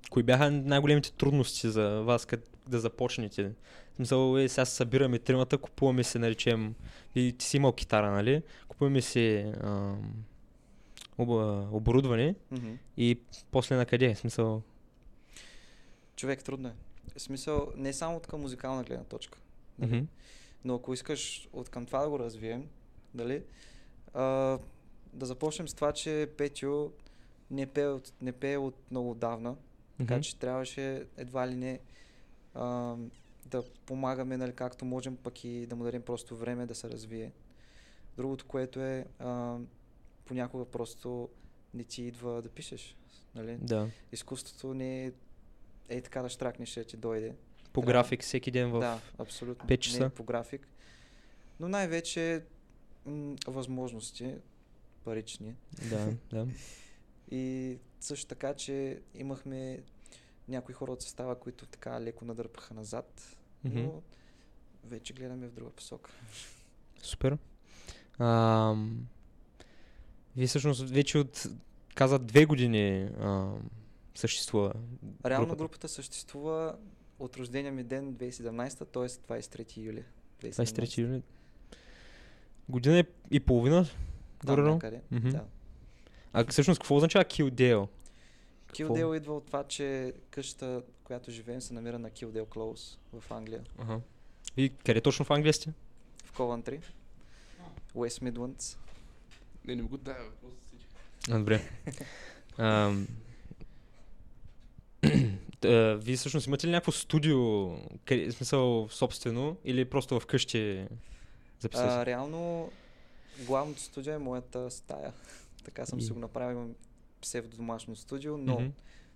Кои 0.09 0.23
бяха 0.23 0.51
най-големите 0.51 1.11
трудности 1.11 1.69
за 1.69 1.89
вас 2.01 2.25
къд, 2.25 2.57
да 2.67 2.79
започнете? 2.79 3.51
В 3.93 3.95
смисъл, 3.95 4.37
е, 4.37 4.49
сега 4.49 4.65
се 4.65 4.75
събираме 4.75 5.19
тримата, 5.19 5.57
купуваме 5.57 6.03
се, 6.03 6.19
наречем, 6.19 6.75
и 7.15 7.35
ти 7.37 7.45
си 7.45 7.57
имал 7.57 7.73
китара, 7.73 8.11
нали? 8.11 8.43
Купуваме 8.67 9.01
си 9.01 9.53
ам, 9.63 10.13
об, 11.17 11.29
оборудване 11.73 12.35
Мгм. 12.51 12.71
и 12.97 13.19
после 13.51 13.75
на 13.75 13.85
къде? 13.85 14.15
Смисъл, 14.15 14.61
Човек, 16.15 16.43
трудно 16.43 16.67
е. 16.67 16.73
В 17.17 17.21
смисъл, 17.21 17.71
не 17.75 17.93
само 17.93 18.17
от 18.17 18.27
към 18.27 18.41
музикална 18.41 18.83
гледна 18.83 19.03
точка. 19.03 19.39
нали? 19.79 19.95
мгм. 19.95 20.05
Но 20.65 20.75
ако 20.75 20.93
искаш 20.93 21.49
от 21.53 21.69
към 21.69 21.85
това 21.85 21.99
да 22.03 22.09
го 22.09 22.19
развием, 22.19 22.67
дали, 23.13 23.43
а, 24.13 24.23
да 25.13 25.25
започнем 25.25 25.67
с 25.67 25.73
това, 25.73 25.91
че 25.91 26.29
Петю 26.37 26.89
не 27.51 27.67
пее 27.67 27.87
от, 27.87 28.13
не 28.21 28.31
пее 28.31 28.57
от 28.57 28.91
много 28.91 29.11
отдавна, 29.11 29.55
така 29.97 30.13
Мгм. 30.13 30.21
че 30.21 30.37
трябваше 30.37 31.05
едва 31.17 31.47
ли 31.47 31.55
не 31.55 31.79
а, 32.53 32.95
да 33.45 33.63
помагаме, 33.85 34.37
нали, 34.37 34.53
както 34.53 34.85
можем, 34.85 35.17
пък 35.17 35.43
и 35.43 35.65
да 35.65 35.75
му 35.75 35.83
дадем 35.83 36.01
просто 36.01 36.35
време 36.35 36.65
да 36.65 36.75
се 36.75 36.89
развие. 36.89 37.31
Другото, 38.17 38.45
което 38.45 38.79
е, 38.79 39.05
а, 39.19 39.57
понякога 40.25 40.65
просто 40.65 41.29
не 41.73 41.83
ти 41.83 42.03
идва 42.03 42.41
да 42.41 42.49
пишеш. 42.49 42.95
Нали? 43.35 43.57
Да. 43.61 43.89
Изкуството 44.11 44.73
не 44.73 45.05
е, 45.05 45.11
е 45.89 46.01
така 46.01 46.21
да 46.21 46.29
штракнеш, 46.29 46.69
ще 46.69 46.83
ти 46.83 46.97
дойде. 46.97 47.35
По 47.73 47.81
Трябва- 47.81 47.93
график 47.93 48.21
всеки 48.21 48.51
ден 48.51 48.71
в... 48.71 48.79
Да, 48.79 48.99
абсолютно. 49.17 49.61
пет 49.61 49.69
Не 49.69 49.77
часа. 49.77 50.05
е 50.05 50.09
по 50.09 50.23
график. 50.23 50.67
Но 51.59 51.67
най-вече 51.69 52.43
м- 53.05 53.35
възможности, 53.47 54.35
парични. 55.03 55.55
Да, 55.89 56.07
да. 56.29 56.47
И 57.31 57.77
също 57.99 58.27
така, 58.27 58.53
че 58.53 59.01
имахме 59.15 59.79
някои 60.47 60.73
хора 60.73 60.91
от 60.91 61.01
състава, 61.01 61.35
които 61.35 61.65
така 61.65 62.01
леко 62.01 62.25
надърпаха 62.25 62.73
назад, 62.73 63.37
Мгм. 63.63 63.79
но 63.79 64.01
вече 64.83 65.13
гледаме 65.13 65.47
в 65.47 65.51
друга 65.51 65.71
посока. 65.71 66.11
Супер. 66.97 67.37
Ам, 68.19 69.07
вие 70.35 70.47
всъщност 70.47 70.89
вече 70.89 71.17
от, 71.17 71.47
каза, 71.95 72.19
две 72.19 72.45
години 72.45 73.09
ам, 73.19 73.69
съществува 74.15 74.73
Реално 75.25 75.45
групата. 75.45 75.57
групата 75.57 75.87
съществува 75.89 76.75
от 77.19 77.37
рождения 77.37 77.71
ми 77.73 77.83
ден 77.83 78.15
2017, 78.15 78.77
т.е. 78.85 79.09
23 79.33 79.77
юли. 79.77 80.03
23 80.41 80.97
юли. 80.99 81.21
Година 82.69 83.03
и- 83.31 83.39
половина, 83.39 83.85
Там 84.45 84.55
горе. 84.55 85.01
Да. 85.11 85.45
А 86.33 86.45
всъщност 86.45 86.79
какво 86.79 86.95
означава 86.95 87.25
Kildale? 87.25 87.87
Килдел 88.73 89.15
идва 89.15 89.37
от 89.37 89.45
това, 89.45 89.63
че 89.63 90.13
къщата, 90.29 90.81
която 91.03 91.31
живеем, 91.31 91.61
се 91.61 91.73
намира 91.73 91.99
на 91.99 92.09
Килдел 92.09 92.45
Клоус 92.45 92.99
в 93.13 93.31
Англия. 93.31 93.63
Ага. 93.77 93.99
И 94.57 94.71
къде 94.85 95.01
точно 95.01 95.25
в 95.25 95.31
Англия 95.31 95.53
сте? 95.53 95.73
В 96.25 96.31
Ковантри. 96.31 96.79
Уест 97.95 98.21
Мидландс. 98.21 98.77
Не, 99.65 99.75
не 99.75 99.81
го 99.81 99.97
дай, 99.97 100.13
бе, 100.13 100.29
просто 100.41 100.59
си. 100.69 100.75
А, 101.29 101.37
добре. 101.39 101.69
Ам, 102.57 103.07
та, 105.59 105.95
вие 105.95 106.15
всъщност 106.15 106.47
имате 106.47 106.67
ли 106.67 106.71
някакво 106.71 106.91
студио, 106.91 107.69
къде, 108.05 108.25
в 108.25 108.33
смисъл 108.33 108.87
собствено, 108.89 109.57
или 109.65 109.85
просто 109.85 110.19
вкъщи 110.19 110.87
записвате? 111.59 112.05
Реално, 112.05 112.71
главното 113.39 113.81
студио 113.81 114.13
е 114.13 114.17
моята 114.17 114.71
стая. 114.71 115.13
Така 115.63 115.85
съм 115.85 115.99
И- 115.99 116.01
си 116.01 116.11
го 116.11 116.19
направил. 116.19 116.55
Имам 116.55 116.75
псевдодомашно 117.21 117.95
студио, 117.95 118.37
но 118.37 118.59
Мгм. 118.59 118.69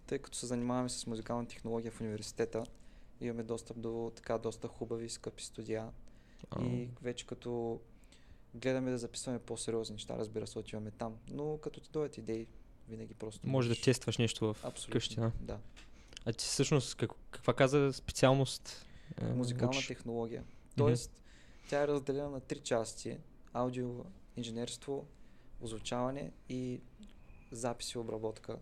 тъй 0.07 0.19
като 0.19 0.37
се 0.37 0.45
занимаваме 0.45 0.89
с 0.89 1.07
музикална 1.07 1.47
технология 1.47 1.91
в 1.91 2.01
университета, 2.01 2.63
имаме 3.21 3.43
достъп 3.43 3.79
до 3.79 4.11
така 4.15 4.37
доста 4.37 4.67
хубави, 4.67 5.09
скъпи 5.09 5.43
студия. 5.43 5.89
А, 6.51 6.65
И 6.65 6.89
вече 7.01 7.25
като 7.25 7.79
гледаме 8.55 8.91
да 8.91 8.97
записваме 8.97 9.39
по-сериозни 9.39 9.93
неща, 9.93 10.17
разбира 10.17 10.47
се, 10.47 10.59
отиваме 10.59 10.91
там. 10.91 11.17
Но 11.29 11.57
като 11.57 11.79
ти 11.79 11.89
дойдат 11.91 12.17
идеи, 12.17 12.47
винаги 12.89 13.13
просто. 13.13 13.47
Може 13.47 13.69
да 13.69 13.81
тестваш 13.81 14.17
нещо 14.17 14.53
в 14.53 14.65
Абсолютно. 14.65 14.91
къщи, 14.91 15.15
да. 15.15 15.31
да. 15.41 15.59
А 16.25 16.33
ти 16.33 16.45
всъщност 16.45 16.95
как, 16.95 17.11
каква 17.31 17.53
каза 17.53 17.93
специалност? 17.93 18.85
а, 19.17 19.25
Музикална 19.25 19.69
учиш? 19.69 19.87
технология. 19.87 20.43
Тоест, 20.77 21.23
тя 21.69 21.83
е 21.83 21.87
разделена 21.87 22.29
на 22.29 22.39
три 22.39 22.59
части. 22.59 23.17
Аудио, 23.53 24.03
инженерство, 24.37 25.05
озвучаване 25.61 26.31
и 26.49 26.81
запис 27.51 27.93
и 27.93 27.97
обработка. 27.97 28.57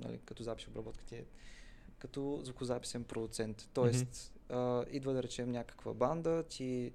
Нали, 0.00 0.18
като 0.24 0.42
запис 0.42 0.64
и 0.64 0.68
обработка 0.68 1.04
ти 1.04 1.14
е 1.14 1.24
като 1.98 2.40
звукозаписен 2.44 3.04
продуцент. 3.04 3.68
Тоест, 3.74 4.32
а, 4.48 4.84
идва 4.90 5.12
да 5.12 5.22
речем 5.22 5.50
някаква 5.50 5.94
банда, 5.94 6.42
ти 6.42 6.92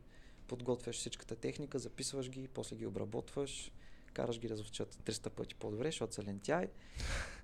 подготвяш 0.47 0.95
всичката 0.95 1.35
техника, 1.35 1.79
записваш 1.79 2.29
ги, 2.29 2.47
после 2.47 2.75
ги 2.75 2.85
обработваш, 2.85 3.71
караш 4.13 4.39
ги 4.39 4.47
да 4.47 4.55
звучат 4.55 4.95
300 4.95 5.29
пъти 5.29 5.55
по-добре, 5.55 5.87
защото 5.87 6.13
са 6.13 6.23
лентяй 6.23 6.67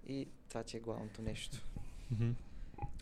и 0.07 0.27
това 0.49 0.63
ти 0.63 0.77
е 0.77 0.79
главното 0.79 1.21
нещо. 1.21 1.57
Мгм. 2.11 2.31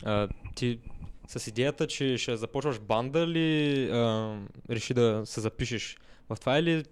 А, 0.03 0.29
ти 0.55 0.79
с 1.27 1.47
идеята, 1.47 1.87
че 1.87 2.17
ще 2.17 2.37
започваш 2.37 2.79
банда 2.79 3.27
ли 3.27 3.89
а, 3.91 4.39
реши 4.69 4.93
да 4.93 5.21
се 5.25 5.41
запишеш 5.41 5.97
в 6.29 6.37
това 6.39 6.57
или 6.57 6.85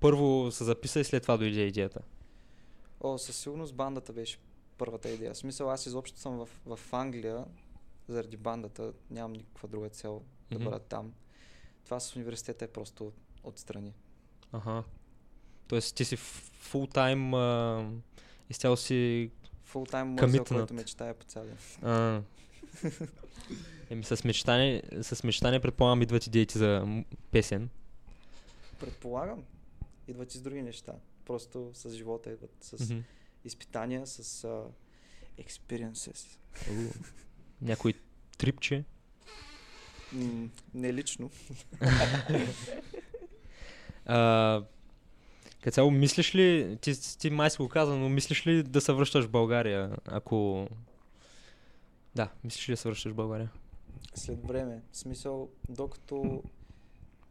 първо 0.00 0.50
се 0.52 0.64
записа 0.64 1.00
и 1.00 1.04
след 1.04 1.22
това 1.22 1.36
дойде 1.36 1.60
идеята? 1.60 2.00
О, 3.00 3.18
със 3.18 3.36
сигурност 3.36 3.74
бандата 3.74 4.12
беше 4.12 4.38
първата 4.78 5.08
идея. 5.10 5.34
В 5.34 5.36
смисъл, 5.38 5.70
аз 5.70 5.86
изобщо 5.86 6.18
съм 6.18 6.36
в, 6.36 6.48
в 6.76 6.92
Англия 6.92 7.44
заради 8.08 8.36
бандата. 8.36 8.92
Нямам 9.10 9.32
никаква 9.32 9.68
друга 9.68 9.88
цел 9.88 10.22
да 10.50 10.58
бъда 10.58 10.78
там. 10.78 11.12
Това 11.84 12.00
с 12.00 12.16
университета 12.16 12.64
е 12.64 12.68
просто 12.68 13.12
отстрани. 13.44 13.92
Аха. 14.52 14.84
Тоест 15.68 15.96
ти 15.96 16.04
си 16.04 16.16
фул 16.16 16.86
тайм 16.86 17.32
изцяло 18.50 18.76
си 18.76 19.30
Фул 19.64 19.84
тайм 19.86 20.08
мързел, 20.08 20.44
Commitment. 20.44 20.48
който 20.48 20.74
мечтая 20.74 21.14
по 21.14 21.24
цял 21.24 21.44
ден. 21.44 21.56
а, 21.82 22.22
Еми 23.90 24.04
с 24.04 24.24
мечтане, 24.24 24.82
с 25.02 25.24
мечтане 25.24 25.60
предполагам 25.60 26.02
идват 26.02 26.26
идеите 26.26 26.58
за 26.58 27.02
песен. 27.30 27.68
Предполагам, 28.80 29.44
идват 30.10 30.34
и 30.34 30.38
с 30.38 30.40
други 30.40 30.62
неща. 30.62 30.92
Просто 31.24 31.70
с 31.74 31.90
живота 31.90 32.30
идват, 32.30 32.56
с 32.60 32.90
Мгм. 32.90 33.00
изпитания, 33.44 34.06
с 34.06 34.42
uh, 34.42 34.66
experiences. 35.38 36.38
Някой 37.62 37.94
трипче. 38.38 38.84
Не 40.74 40.92
лично. 40.92 41.30
А, 44.06 44.62
като 45.62 45.74
цяло, 45.74 45.90
мислиш 45.90 46.34
ли, 46.34 46.78
ти, 46.80 47.18
ти 47.18 47.30
май 47.30 47.50
си 47.50 47.56
го 47.56 47.68
каза, 47.68 47.96
но 47.96 48.08
мислиш 48.08 48.46
ли 48.46 48.62
да 48.62 48.80
се 48.80 48.92
връщаш 48.92 49.24
в 49.24 49.30
България, 49.30 49.96
ако... 50.06 50.68
Да, 52.14 52.30
мислиш 52.44 52.68
ли 52.68 52.72
да 52.72 52.76
се 52.76 52.88
връщаш 52.88 53.12
в 53.12 53.14
България? 53.14 53.50
След 54.14 54.46
време. 54.46 54.82
В 54.92 54.96
смисъл, 54.96 55.50
докато 55.68 56.42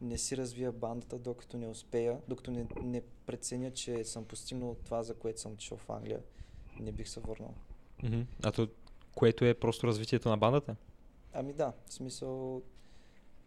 не 0.00 0.18
си 0.18 0.36
развия 0.36 0.72
бандата, 0.72 1.18
докато 1.18 1.56
не 1.56 1.68
успея, 1.68 2.20
докато 2.28 2.50
не, 2.50 2.66
не 2.82 3.02
преценя, 3.26 3.70
че 3.70 4.04
съм 4.04 4.24
постигнал 4.24 4.76
това, 4.84 5.02
за 5.02 5.14
което 5.14 5.40
съм 5.40 5.52
отишъл 5.52 5.78
в 5.78 5.90
Англия, 5.90 6.20
не 6.80 6.92
бих 6.92 7.08
се 7.08 7.20
върнал. 7.20 7.54
Мгм. 8.02 8.20
А 8.42 8.52
то, 8.52 8.68
което 9.14 9.44
е 9.44 9.54
просто 9.54 9.86
развитието 9.86 10.28
на 10.28 10.36
бандата? 10.36 10.76
Ами 11.32 11.52
да, 11.52 11.72
в 11.86 11.92
смисъл, 11.92 12.62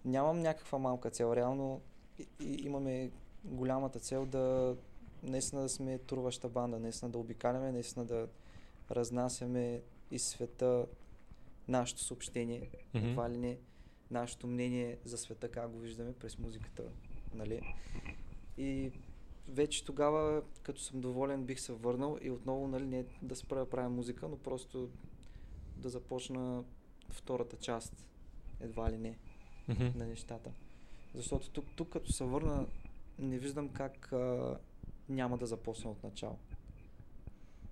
Нямам 0.06 0.40
някаква 0.40 0.78
малка 0.78 1.10
цел. 1.10 1.34
Реално 1.36 1.82
и, 2.20 2.28
и, 2.40 2.66
имаме 2.66 3.12
голямата 3.44 4.00
цел 4.00 4.26
да 4.26 4.76
наистина 5.24 5.62
да 5.62 5.70
сме 5.70 5.98
турваща 5.98 6.50
банда, 6.50 6.80
наистина 6.80 7.12
да 7.12 7.18
обикаляме, 7.18 7.72
наистина 7.72 8.06
да 8.06 8.28
разнасяме 8.92 9.82
из 10.12 10.24
света 10.28 10.86
нашето 11.68 12.02
съобщение, 12.02 12.70
Мгм. 12.94 13.08
едва 13.08 13.30
ли 13.30 13.38
не 13.38 13.58
нашето 14.12 14.48
мнение 14.48 14.98
за 15.06 15.18
света, 15.18 15.50
как 15.50 15.72
го 15.72 15.80
виждаме 15.80 16.14
през 16.14 16.38
музиката, 16.38 16.84
нали? 17.34 17.62
И 18.58 18.92
вече 19.48 19.86
тогава, 19.86 20.42
като 20.64 20.82
съм 20.82 21.02
доволен, 21.02 21.44
бих 21.44 21.60
се 21.60 21.74
върнал 21.74 22.18
и 22.22 22.32
отново, 22.32 22.68
нали, 22.68 22.86
не 22.86 23.06
да 23.22 23.36
спра 23.36 23.60
да 23.60 23.70
правя 23.70 23.90
музика, 23.90 24.28
но 24.28 24.38
просто 24.38 24.90
да 25.78 25.90
започна 25.90 26.64
втората 27.10 27.58
част, 27.58 28.06
едва 28.60 28.92
ли 28.92 28.98
не, 28.98 29.18
Мгм. 29.68 29.84
на 29.96 30.06
нещата. 30.08 30.52
Защото 31.14 31.50
тук, 31.50 31.66
тук 31.76 31.90
като 31.90 32.12
се 32.12 32.24
върна, 32.24 32.68
не 33.20 33.40
виждам 33.40 33.70
как 33.70 34.14
а, 34.14 34.58
няма 35.10 35.38
да 35.38 35.46
започна 35.46 35.92
от 35.92 36.04
начало. 36.04 36.38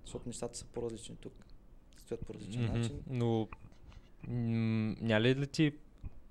Защото 0.02 0.28
нещата 0.28 0.58
са 0.58 0.64
по-различни 0.64 1.16
тук. 1.16 1.32
Стоят 1.96 2.26
по 2.26 2.34
различен 2.34 2.64
Мгм. 2.64 2.72
начин. 2.72 3.02
Но 3.06 3.48
м- 4.28 4.96
няма 5.00 5.20
ли 5.20 5.34
да 5.34 5.46
ти 5.46 5.72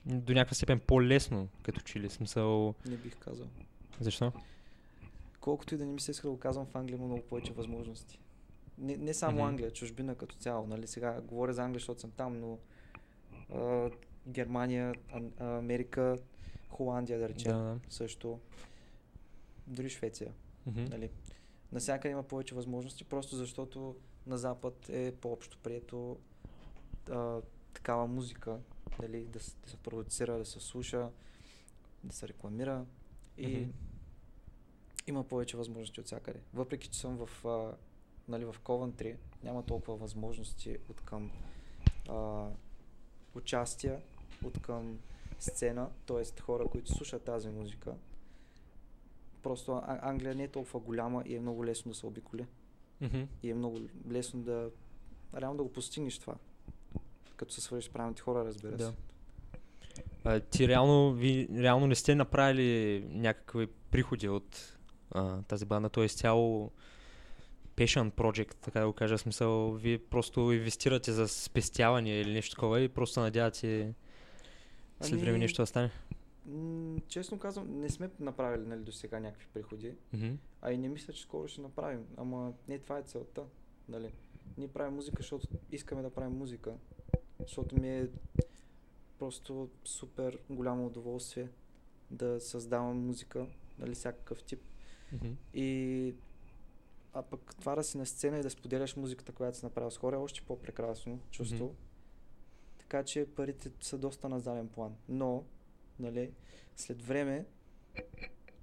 до 0.06 0.34
някаква 0.34 0.56
степен 0.56 0.80
по-лесно, 0.80 1.48
като 1.64 1.82
че 1.82 2.00
ли 2.00 2.10
смисъл? 2.10 2.76
Не 2.86 2.98
бих 2.98 3.18
казал. 3.18 3.48
Защо? 4.00 4.32
Колкото 5.40 5.76
и 5.76 5.78
да 5.78 5.86
не 5.86 5.92
ми 5.94 6.00
се 6.00 6.12
иска 6.12 6.28
да 6.28 6.32
го 6.32 6.40
казвам, 6.40 6.66
в 6.66 6.76
Англия 6.76 6.98
има 6.98 7.06
много 7.06 7.22
повече 7.22 7.54
възможности. 7.54 8.20
Не, 8.78 8.98
не 8.98 9.14
само 9.14 9.38
Мгм. 9.38 9.48
Англия, 9.48 9.72
чужбина 9.72 10.16
като 10.16 10.36
цяло. 10.36 10.68
Нали? 10.68 10.88
Сега 10.88 11.22
говоря 11.22 11.54
за 11.54 11.64
Англия, 11.64 11.80
защото 11.80 12.02
съм 12.02 12.12
там, 12.12 12.40
но 12.40 12.58
а, 13.54 13.90
Германия, 14.28 14.94
а, 15.40 15.58
Америка, 15.58 16.18
Холандия, 16.70 17.20
да 17.20 17.30
речем, 17.30 17.52
Да, 17.52 17.58
да. 17.58 17.80
също. 17.90 18.40
Дори 19.68 19.90
Швеция. 19.90 20.32
Мгм. 20.66 20.84
Нали? 20.84 21.10
Насякъде 21.72 22.12
има 22.12 22.24
повече 22.24 22.56
възможности, 22.56 23.04
просто 23.04 23.36
защото 23.36 23.96
на 24.28 24.38
Запад 24.38 24.90
е 24.90 25.16
по-общо 25.22 25.58
прието 25.64 26.18
а, 27.12 27.42
такава 27.74 28.08
музика, 28.08 28.58
нали? 29.02 29.26
да, 29.26 29.40
да 29.64 29.70
се 29.70 29.78
продуцира, 29.84 30.38
да 30.38 30.46
се 30.46 30.60
слуша, 30.60 31.10
да 32.04 32.14
се 32.14 32.28
рекламира 32.28 32.86
и 33.38 33.58
Мгм. 33.58 33.70
има 35.08 35.24
повече 35.24 35.58
възможности 35.58 36.00
от 36.00 36.06
всякъде. 36.06 36.40
Въпреки, 36.54 36.88
че 36.88 37.00
съм 37.00 37.26
в, 37.26 37.46
а, 37.46 37.76
нали, 38.28 38.46
в 38.46 38.56
Ковентри, 38.64 39.18
няма 39.44 39.64
толкова 39.66 39.96
възможности 39.98 40.78
от 40.90 41.02
към 41.02 41.32
а, 42.10 42.48
участия, 43.36 44.02
от 44.44 44.62
към 44.62 45.00
сцена, 45.40 45.90
т.е. 46.06 46.42
хора, 46.42 46.68
които 46.68 46.92
слушат 46.92 47.24
тази 47.24 47.50
музика. 47.50 47.96
Просто 49.44 49.72
А- 49.72 50.10
Англия 50.10 50.36
не 50.36 50.44
е 50.44 50.48
толкова 50.48 50.80
голяма 50.80 51.24
и 51.26 51.36
е 51.36 51.40
много 51.40 51.66
лесно 51.66 51.92
да 51.92 51.98
се 51.98 52.06
обиколи. 52.06 52.46
Мгм. 53.02 53.22
И 53.44 53.50
е 53.50 53.54
много 53.54 53.80
лесно 54.12 54.42
да, 54.42 54.72
реално 55.36 55.58
да 55.58 55.64
го 55.64 55.72
постигнеш 55.74 56.20
това. 56.20 56.36
Като 57.42 57.54
се 57.54 57.62
свържеш 57.62 57.90
с 57.90 57.94
правилните 57.94 58.22
хора, 58.22 58.46
разбира 58.46 58.78
се. 58.80 58.84
Да. 58.84 58.94
А, 60.24 60.40
ти 60.40 60.68
реално, 60.68 61.14
ви 61.14 61.48
реално 61.58 61.88
не 61.88 61.96
сте 61.96 62.16
направили 62.16 63.04
някакви 63.10 63.68
приходи 63.68 64.30
от 64.30 64.78
а, 65.12 65.42
тази 65.42 65.66
банда, 65.66 65.90
т.е. 65.90 66.08
цяло 66.08 66.72
passion 67.76 68.12
project, 68.12 68.56
така 68.62 68.80
да 68.80 68.88
го 68.88 68.94
кажа, 68.94 69.18
смисъл, 69.18 69.72
вие 69.72 69.98
просто 69.98 70.52
инвестирате 70.52 71.12
за 71.12 71.28
спестяване 71.28 72.20
или 72.20 72.34
нещо 72.34 72.56
такова 72.56 72.82
и 72.82 72.90
просто 72.90 73.14
се 73.14 73.20
надявате 73.20 73.94
след 75.02 75.20
време 75.20 75.32
Ами, 75.32 75.40
нещо 75.40 75.62
да 75.62 75.66
стане. 75.66 75.92
Честно 77.08 77.40
казвам, 77.40 77.80
не 77.80 77.90
сме 77.90 78.10
направили 78.20 78.68
нали, 78.68 78.82
до 78.82 78.92
сега 78.92 79.20
някакви 79.20 79.48
приходи. 79.54 79.94
Мгм. 80.14 80.34
А 80.62 80.72
и 80.72 80.78
не 80.78 80.90
мисля, 80.90 81.14
че 81.14 81.22
скоро 81.22 81.48
ще 81.48 81.62
направим. 81.62 82.06
Ама 82.18 82.54
не 82.68 82.80
това 82.80 82.98
е 82.98 83.04
целта. 83.04 83.44
Нали? 83.90 84.12
Ние 84.58 84.68
правим 84.68 84.94
музика, 84.94 85.18
защото 85.18 85.48
искаме 85.72 86.02
да 86.02 86.10
правим 86.10 86.38
музика. 86.38 86.74
Защото 87.42 87.82
ми 87.82 87.90
е 87.90 88.10
просто 89.20 89.70
супер 89.86 90.40
голямо 90.50 90.86
удоволствие 90.86 91.50
да 92.12 92.40
създавам 92.40 93.06
музика, 93.06 93.48
нали, 93.80 93.96
всякакъв 93.96 94.44
тип. 94.44 94.62
Мгм. 95.14 95.32
И 95.54 96.14
а 97.14 97.22
пък 97.22 97.56
това 97.60 97.76
да 97.76 97.84
си 97.84 97.98
на 97.98 98.06
сцена 98.06 98.40
и 98.40 98.42
да 98.42 98.50
споделяш 98.50 98.96
музиката, 98.96 99.32
която 99.32 99.58
си 99.58 99.66
направил 99.66 99.92
с 99.92 99.98
хора 99.98 100.16
е 100.16 100.20
още 100.20 100.42
по-прекрасно 100.42 101.20
чувство. 101.32 101.66
Мгм. 101.66 101.76
Така 102.78 103.04
че 103.04 103.26
парите 103.36 103.72
са 103.82 103.98
доста 103.98 104.30
на 104.30 104.40
заден 104.40 104.68
план. 104.68 104.96
Но, 105.10 105.44
нали, 106.00 106.32
след 106.76 107.02
време, 107.02 107.46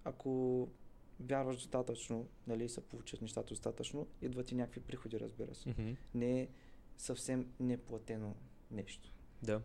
ако 0.05 0.69
вярваш 1.21 1.57
достатъчно, 1.57 2.29
нали, 2.47 2.69
се 2.69 2.81
получат 2.81 3.23
нещата 3.23 3.49
достатъчно, 3.49 4.07
идват 4.23 4.51
и 4.51 4.55
някакви 4.55 4.81
приходи, 4.81 5.21
разбира 5.21 5.55
се. 5.55 5.69
Мгм. 5.69 5.93
Не 6.15 6.41
е 6.41 6.49
съвсем 6.99 7.53
неплатено 7.61 8.35
нещо. 8.71 9.09
Да. 9.43 9.61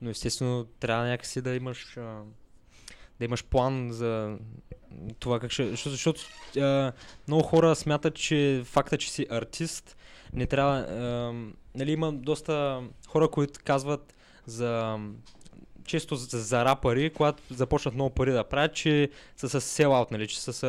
Но 0.00 0.10
естествено 0.10 0.64
трябва 0.80 1.06
някакси 1.06 1.42
да 1.42 1.54
имаш 1.54 1.96
а, 1.96 2.22
да 3.18 3.24
имаш 3.24 3.44
план 3.44 3.88
за 3.92 4.38
това 5.18 5.40
как 5.40 5.50
ще... 5.50 5.70
Защото, 5.70 5.90
защото 5.90 6.20
а, 6.58 6.92
много 7.28 7.42
хора 7.42 7.76
смятат, 7.76 8.14
че 8.14 8.62
факта, 8.64 8.98
че 8.98 9.10
си 9.10 9.26
артист, 9.30 9.96
не 10.32 10.46
трябва... 10.46 10.78
А, 10.78 11.32
нали, 11.74 11.92
има 11.92 12.12
доста 12.12 12.82
хора, 13.08 13.28
които 13.28 13.60
казват 13.64 14.14
за 14.46 14.98
често 15.84 16.16
за, 16.16 16.42
за 16.42 16.64
рапъри, 16.64 17.10
когато 17.10 17.42
започнат 17.50 17.94
много 17.94 18.10
пари 18.10 18.32
да 18.32 18.44
правят, 18.44 18.74
че 18.74 19.10
са 19.36 19.48
с 19.48 19.60
селаут, 19.60 20.10
нали, 20.10 20.28
че 20.28 20.40
са 20.40 20.52
се 20.52 20.66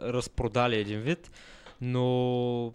разпродали 0.00 0.76
един 0.76 1.00
вид. 1.00 1.30
Но 1.80 2.72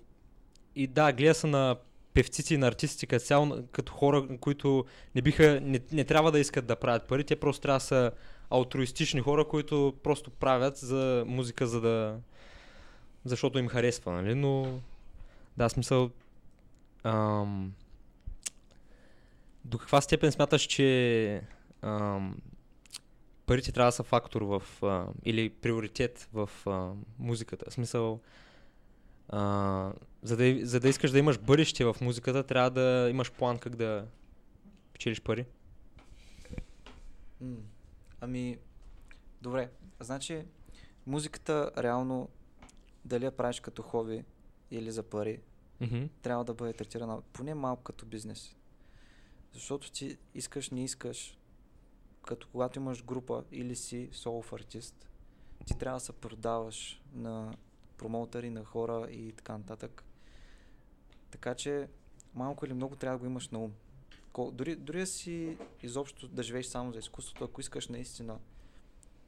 и 0.76 0.88
да, 0.88 1.12
гледа 1.12 1.34
се 1.34 1.48
на 1.48 1.76
певците 2.14 2.54
и 2.54 2.58
на 2.58 2.68
артистите 2.68 3.06
като 3.06 3.26
цяло, 3.26 3.64
като 3.72 3.94
хора, 3.94 4.28
които 4.40 4.86
не 5.16 5.22
биха, 5.22 5.60
не, 5.64 5.80
не 5.92 6.04
трябва 6.04 6.32
да 6.32 6.40
искат 6.40 6.66
да 6.66 6.76
правят 6.76 7.08
пари, 7.08 7.24
те 7.24 7.36
просто 7.36 7.62
трябва 7.62 7.78
да 7.78 7.86
са 7.86 8.12
алтруистични 8.50 9.22
хора, 9.22 9.48
които 9.48 9.94
просто 10.04 10.32
правят 10.32 10.78
за 10.78 11.24
музика, 11.28 11.68
за 11.68 11.82
да... 11.82 12.20
защото 13.26 13.60
им 13.60 13.68
харесва, 13.68 14.12
нали? 14.14 14.36
Но 14.36 14.80
да, 15.58 15.70
смисъл... 15.70 16.10
Ам, 17.04 17.74
до 19.66 19.78
каква 19.78 20.02
степен 20.02 20.32
смяташ, 20.32 20.62
че 20.62 21.42
ам, 21.82 22.38
парите 23.46 23.72
трябва 23.72 23.88
да 23.88 23.92
са 23.92 24.04
фактор 24.04 24.42
в... 24.42 24.64
А, 24.84 25.06
или 25.26 25.50
приоритет 25.50 26.30
в 26.34 26.50
а, 26.66 26.92
музиката? 27.20 27.72
Смисъл... 27.72 28.20
А, 29.30 29.92
за, 30.24 30.38
да, 30.38 30.60
за 30.66 30.80
да 30.80 30.90
искаш 30.90 31.12
да 31.12 31.20
имаш 31.20 31.38
бъдеще 31.40 31.86
в 31.86 31.96
музиката, 32.02 32.44
трябва 32.44 32.70
да 32.70 33.08
имаш 33.10 33.32
план 33.32 33.58
как 33.58 33.76
да 33.76 34.08
печелиш 34.94 35.22
пари. 35.22 35.46
М, 37.42 37.56
Ами, 38.22 38.58
добре. 39.42 39.70
Значи, 40.00 40.44
музиката 41.08 41.72
реално, 41.78 42.30
дали 43.06 43.26
я 43.26 43.32
правиш 43.32 43.60
като 43.60 43.82
хоби 43.82 44.24
или 44.72 44.92
за 44.92 45.04
пари, 45.04 45.42
Мгм. 45.82 46.06
трябва 46.22 46.46
да 46.46 46.54
бъде 46.54 46.74
третирана 46.74 47.22
поне 47.34 47.54
малко 47.54 47.84
като 47.84 48.06
бизнес. 48.06 48.56
Защото 49.54 49.92
ти 49.92 50.18
искаш, 50.36 50.70
не 50.70 50.84
искаш, 50.84 51.38
като 52.26 52.48
когато 52.52 52.80
имаш 52.80 53.04
група 53.04 53.44
или 53.52 53.76
си 53.76 54.10
солов 54.12 54.54
артист, 54.54 55.10
ти 55.66 55.78
трябва 55.78 55.96
да 55.96 56.06
се 56.06 56.14
продаваш 56.14 57.02
на 57.14 57.54
промоутъри, 57.98 58.50
на 58.50 58.66
хора 58.66 59.08
и 59.12 59.32
така 59.32 59.58
нататък. 59.58 60.04
Така 61.32 61.56
че 61.56 61.88
малко 62.34 62.66
или 62.66 62.74
много 62.74 62.96
трябва 62.96 63.18
да 63.18 63.20
го 63.20 63.26
имаш 63.26 63.50
на 63.50 63.60
ум. 63.60 63.74
Дори, 64.52 64.76
дори 64.76 65.00
да 65.00 65.06
си 65.06 65.58
изобщо 65.84 66.28
да 66.28 66.44
живееш 66.44 66.66
само 66.66 66.92
за 66.94 67.00
изкуството, 67.00 67.44
ако 67.44 67.62
искаш 67.62 67.88
наистина 67.88 68.40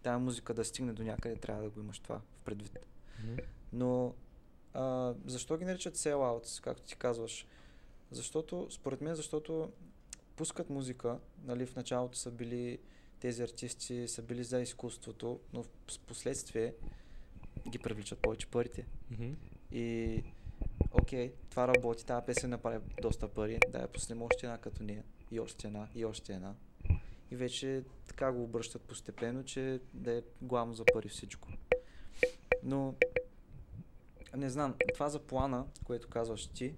тази 0.04 0.24
музика 0.24 0.54
да 0.54 0.66
стигне 0.66 0.94
до 0.94 1.04
някъде, 1.04 1.36
трябва 1.36 1.64
да 1.64 1.70
го 1.70 1.80
имаш 1.80 2.00
това 2.00 2.20
в 2.20 2.40
предвид. 2.46 2.80
Но 3.74 4.14
а, 4.74 5.14
защо 5.26 5.58
ги 5.58 5.66
наричат 5.66 5.98
sellouts, 5.98 6.64
както 6.64 6.84
ти 6.84 6.96
казваш? 6.96 7.48
Защото, 8.12 8.68
според 8.70 9.02
мен, 9.02 9.16
защото 9.16 9.72
пускат 10.36 10.70
музика, 10.70 11.20
нали, 11.44 11.66
в 11.66 11.76
началото 11.76 12.18
са 12.18 12.32
били 12.32 12.80
тези 13.22 13.44
артисти 13.44 14.08
са 14.08 14.22
били 14.22 14.44
за 14.44 14.62
изкуството, 14.62 15.40
но 15.54 15.64
в 15.64 15.70
последствие 16.08 16.74
ги 17.70 17.80
привличат 17.80 18.20
повече 18.20 18.48
парите. 18.48 18.86
Мгм. 19.12 19.32
И 19.72 20.24
окей, 21.12 21.34
това 21.50 21.68
работи, 21.68 22.06
тази 22.06 22.26
песен 22.26 22.50
направи 22.50 22.80
доста 23.02 23.28
пари, 23.28 23.60
да 23.70 23.80
я 23.80 23.88
пуснем 23.88 24.22
още 24.22 24.46
една 24.46 24.58
като 24.58 24.84
нея, 24.84 25.04
и 25.32 25.40
още 25.40 25.68
една, 25.68 25.88
и 25.96 26.06
още 26.06 26.34
една. 26.34 26.56
И 27.32 27.36
вече 27.36 27.84
така 28.08 28.32
го 28.32 28.44
обръщат 28.44 28.82
постепенно, 28.82 29.44
че 29.44 29.80
да 29.94 30.18
е 30.18 30.22
главно 30.42 30.74
за 30.74 30.84
пари 30.94 31.10
всичко. 31.10 31.48
Но, 32.64 32.96
не 34.36 34.50
знам, 34.50 34.76
това 34.94 35.10
за 35.10 35.20
плана, 35.20 35.68
което 35.84 36.10
казваш 36.10 36.48
ти, 36.48 36.76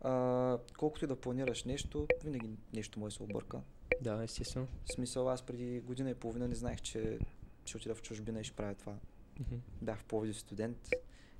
а, 0.00 0.58
колкото 0.78 1.04
и 1.04 1.08
да 1.08 1.20
планираш 1.20 1.64
нещо, 1.64 2.06
винаги 2.24 2.50
нещо 2.72 3.00
може 3.00 3.12
да 3.12 3.16
се 3.16 3.22
обърка. 3.22 3.60
Да, 4.00 4.22
естествено. 4.22 4.66
В 4.84 4.92
смисъл, 4.92 5.28
аз 5.28 5.42
преди 5.42 5.80
година 5.80 6.10
и 6.10 6.14
половина 6.14 6.48
не 6.48 6.54
знаех, 6.54 6.80
че 6.80 7.18
ще 7.64 7.76
отида 7.76 7.94
в 7.94 8.02
чужбина 8.02 8.40
и 8.40 8.44
ще 8.44 8.56
правя 8.56 8.74
това. 8.74 8.98
Мгм. 9.40 9.56
Бях 9.82 9.98
в 9.98 10.04
Пловдив 10.04 10.40
студент, 10.40 10.88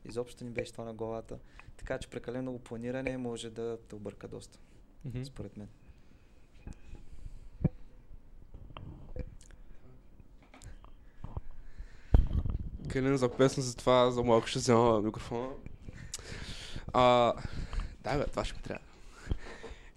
изобщо 0.08 0.44
не 0.44 0.50
беше 0.50 0.72
това 0.72 0.84
на 0.84 0.94
главата. 0.94 1.38
Така 1.76 1.98
че 1.98 2.08
прекалено 2.10 2.42
много 2.42 2.58
планиране 2.58 3.18
може 3.18 3.50
да 3.50 3.78
те 3.88 3.94
обърка 3.94 4.28
доста, 4.28 4.58
Мгм. 5.04 5.22
според 5.24 5.56
мен. 5.56 5.68
Калин 12.88 13.16
за 13.16 13.28
песен, 13.28 13.62
за 13.62 13.76
това 13.76 14.10
за 14.10 14.22
малко 14.22 14.46
ще 14.46 14.58
взема 14.58 15.02
микрофона. 15.02 15.48
А, 16.92 17.32
да, 18.04 18.18
бе, 18.18 18.24
това 18.26 18.44
ще 18.44 18.56
ми 18.56 18.62
трябва. 18.62 18.84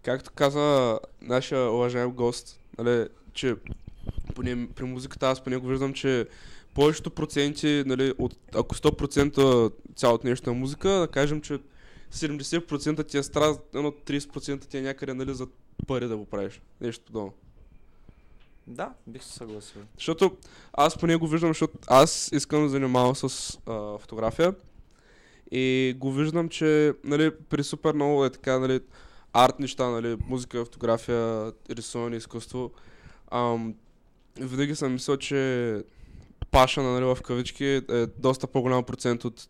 Както 0.03 0.32
каза 0.36 0.99
нашия 1.22 1.72
уважаем 1.72 2.12
гост, 2.12 2.60
нали, 2.78 3.07
че 3.34 3.55
поне 4.36 4.70
при 4.76 4.84
музиката 4.84 5.30
аз 5.30 5.43
поне 5.43 5.57
го 5.57 5.68
виждам, 5.68 5.93
че 5.93 6.28
повечето 6.74 7.11
проценти, 7.11 7.84
нали, 7.86 8.13
от, 8.17 8.36
ако 8.55 8.76
100% 8.76 9.74
цялото 9.95 10.28
нещо 10.28 10.49
е 10.49 10.53
музика, 10.53 10.89
да 10.89 11.07
кажем, 11.07 11.41
че 11.41 11.59
70% 12.13 13.07
ти 13.07 13.17
е 13.17 13.24
страст, 13.24 13.61
едно 13.76 13.91
30% 13.91 14.65
ти 14.65 14.78
е 14.78 14.82
някъде, 14.82 15.13
нали, 15.13 15.34
за 15.34 15.47
пари 15.88 16.07
да 16.07 16.17
го 16.17 16.26
правиш. 16.26 16.61
Нещо 16.82 17.05
подобно. 17.05 17.34
Да, 18.67 18.93
бих 19.07 19.24
се 19.24 19.34
съгласил. 19.34 19.82
Защото 19.97 20.38
аз 20.74 20.97
поне 20.97 21.15
го 21.15 21.28
виждам, 21.28 21.49
защото 21.49 21.78
аз 21.88 22.30
искам 22.34 22.63
да 22.63 22.70
занимавам 22.70 23.15
с 23.15 23.57
а, 23.65 23.97
фотография 23.97 24.55
и 25.51 25.95
го 25.97 26.11
виждам, 26.11 26.49
че 26.49 26.93
нали, 27.03 27.32
при 27.49 27.63
супер 27.63 27.93
много 27.93 28.26
е 28.26 28.30
така, 28.30 28.59
нали, 28.59 28.80
арт 29.34 29.59
неща, 29.59 29.89
нали, 29.89 30.17
музика, 30.28 30.65
фотография, 30.65 31.51
рисуване, 31.70 32.15
изкуство. 32.15 32.72
Ам, 33.32 33.76
винаги 34.39 34.76
съм 34.76 34.93
мислил, 34.93 35.17
че 35.17 35.84
пашана, 36.52 36.91
нали, 36.91 37.06
в 37.06 37.22
кавички 37.24 37.66
е 37.66 38.06
доста 38.06 38.47
по-голям 38.47 38.84
процент 38.84 39.26
от 39.26 39.50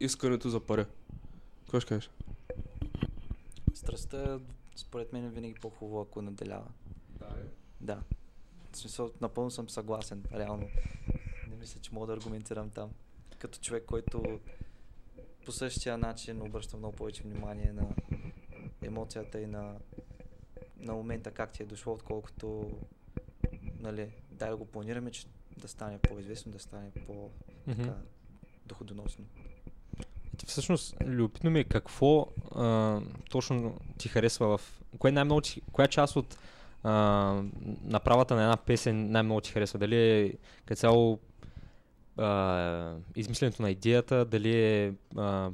искането 0.00 0.48
за 0.48 0.60
пари. 0.60 0.84
Какво 1.60 1.80
ще 1.80 1.88
кажеш? 1.88 2.10
Страстта, 3.74 4.40
според 4.76 5.12
мен, 5.12 5.24
е 5.24 5.30
винаги 5.30 5.54
по-хубаво, 5.54 6.00
ако 6.00 6.22
наделява. 6.22 6.66
Да. 7.80 8.02
В 8.72 8.76
смисъл, 8.76 9.10
напълно 9.20 9.50
съм 9.50 9.68
съгласен, 9.68 10.24
реално. 10.32 10.68
Не 11.48 11.56
мисля, 11.56 11.80
че 11.80 11.94
мога 11.94 12.06
да 12.06 12.12
аргументирам 12.12 12.70
там. 12.70 12.90
Като 13.38 13.58
човек, 13.58 13.84
който 13.86 14.40
по 15.44 15.52
същия 15.52 15.98
начин 15.98 16.42
обръща 16.42 16.76
много 16.76 16.96
повече 16.96 17.22
внимание 17.22 17.72
на 17.72 17.88
емоцията 18.82 19.40
и 19.40 19.46
на, 19.46 19.74
на 20.76 20.94
момента 20.94 21.30
как 21.30 21.52
ти 21.52 21.62
е 21.62 21.66
дошло, 21.66 21.92
отколкото 21.92 22.70
нали, 23.80 24.10
да 24.30 24.56
го 24.56 24.66
планираме, 24.66 25.10
че 25.10 25.26
да 25.58 25.68
стане 25.68 25.98
по-известно, 25.98 26.52
да 26.52 26.58
стане 26.58 26.90
Мгм. 27.66 27.82
по-доходоносно. 28.66 29.24
Ти 30.36 30.46
всъщност, 30.46 30.96
любопитно 31.04 31.50
ми 31.50 31.60
е 31.60 31.64
какво 31.64 32.26
а, 32.54 33.00
точно 33.30 33.80
ти 33.98 34.08
харесва 34.08 34.58
в... 34.58 34.82
Кое 34.98 35.12
най-много 35.12 35.40
ти, 35.40 35.62
коя 35.72 35.88
част 35.88 36.16
от 36.16 36.38
а, 36.82 36.92
направата 37.82 38.34
на 38.34 38.42
една 38.42 38.56
песен 38.56 39.10
най-много 39.10 39.40
ти 39.40 39.52
харесва? 39.52 39.78
Дали 39.78 39.96
е 39.96 40.32
като 40.64 40.80
цяло 40.80 41.18
а, 42.16 42.96
измисленето 43.16 43.62
на 43.62 43.70
идеята, 43.70 44.24
дали 44.24 44.62
е 44.62 44.94
а, 45.16 45.50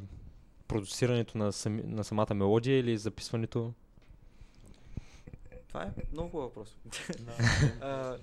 продуцирането 0.69 1.39
на, 1.39 1.53
сами, 1.53 1.83
на 1.87 2.05
самата 2.05 2.35
мелодия 2.35 2.79
или 2.79 2.99
записването? 2.99 3.73
Това 5.69 5.83
е 5.83 5.91
много 6.13 6.29
хубав 6.31 6.45
въпрос. 6.45 6.77
А, 7.81 8.17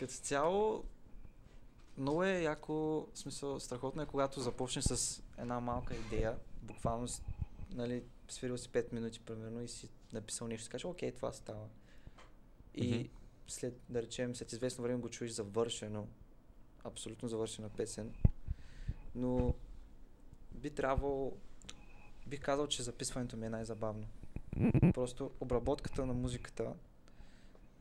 като 0.00 0.12
цяло, 0.12 0.84
много 1.96 2.24
е 2.24 2.42
яко, 2.42 2.72
в 2.72 3.18
смисъл, 3.18 3.60
страхотно 3.60 4.02
е, 4.02 4.06
когато 4.06 4.40
започнеш 4.40 4.84
с 4.84 5.22
една 5.38 5.60
малка 5.60 5.94
идея, 5.96 6.38
буквално, 6.62 7.08
нали, 7.70 8.02
свирил 8.28 8.58
си 8.58 8.68
5 8.68 8.92
минути, 8.92 9.20
примерно, 9.20 9.62
и 9.62 9.68
си 9.68 9.88
написал 10.12 10.48
нещо, 10.48 10.64
си 10.64 10.70
кажеш, 10.70 10.84
окей, 10.84 11.12
това 11.12 11.32
става. 11.32 11.68
И 12.74 12.94
Мгм. 12.94 13.08
след, 13.48 13.80
да 13.88 14.02
речем, 14.02 14.36
след 14.36 14.52
известно 14.52 14.82
време 14.82 15.00
го 15.00 15.10
чуеш 15.10 15.30
завършено, 15.30 16.06
абсолютно 16.84 17.28
завършена 17.28 17.68
песен, 17.68 18.14
но 19.14 19.54
би 20.54 20.70
трябвало, 20.70 21.36
бих 22.26 22.40
казал, 22.40 22.66
че 22.66 22.82
записването 22.82 23.36
ми 23.36 23.46
е 23.46 23.50
най-забавно. 23.50 24.06
Просто 24.94 25.30
обработката 25.40 26.06
на 26.06 26.14
музиката 26.14 26.74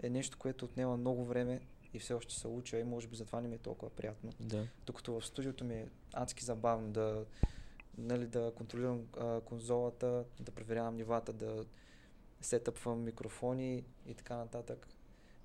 е 0.04 0.10
нещо, 0.10 0.38
което 0.38 0.66
отнема 0.66 0.98
много 0.98 1.26
време 1.26 1.62
и 1.94 2.00
все 2.00 2.14
още 2.14 2.36
се 2.36 2.48
уча 2.48 2.80
и 2.80 2.84
може 2.84 3.08
би 3.08 3.16
затова 3.16 3.42
не 3.42 3.48
ми 3.48 3.56
е 3.56 3.58
толкова 3.58 3.90
приятно. 3.90 4.32
Да. 4.40 4.68
Докато 4.86 5.20
в 5.20 5.26
студиото 5.26 5.66
ми 5.66 5.76
е 5.76 5.88
адски 6.14 6.46
забавно 6.46 6.92
да, 6.92 7.26
нали, 7.98 8.28
да 8.28 8.54
контролирам 8.56 9.08
а, 9.18 9.42
конзолата, 9.42 10.26
да 10.40 10.52
проверявам 10.52 10.96
нивата, 10.96 11.34
да 11.34 11.66
сетъпвам 12.42 13.04
микрофони 13.04 13.84
и 14.06 14.14
така 14.14 14.36
нататък. 14.36 14.88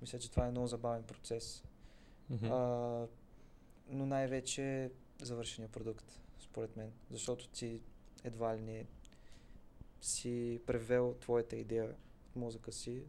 Мисля, 0.01 0.19
че 0.19 0.31
това 0.31 0.47
е 0.47 0.51
много 0.51 0.67
забавен 0.67 1.03
процес. 1.03 1.63
Мгм. 2.29 2.45
А, 2.45 3.07
но 3.89 4.05
най-вече 4.05 4.91
завършения 5.21 5.69
продукт, 5.71 6.19
според 6.39 6.77
мен. 6.77 6.91
Защото 7.11 7.47
ти 7.47 7.81
едва 8.23 8.57
ли 8.57 8.61
не 8.61 8.85
си 10.01 10.61
превел 10.65 11.15
твоята 11.21 11.55
идея 11.55 11.85
от 11.85 12.35
мозъка 12.35 12.71
си 12.71 13.03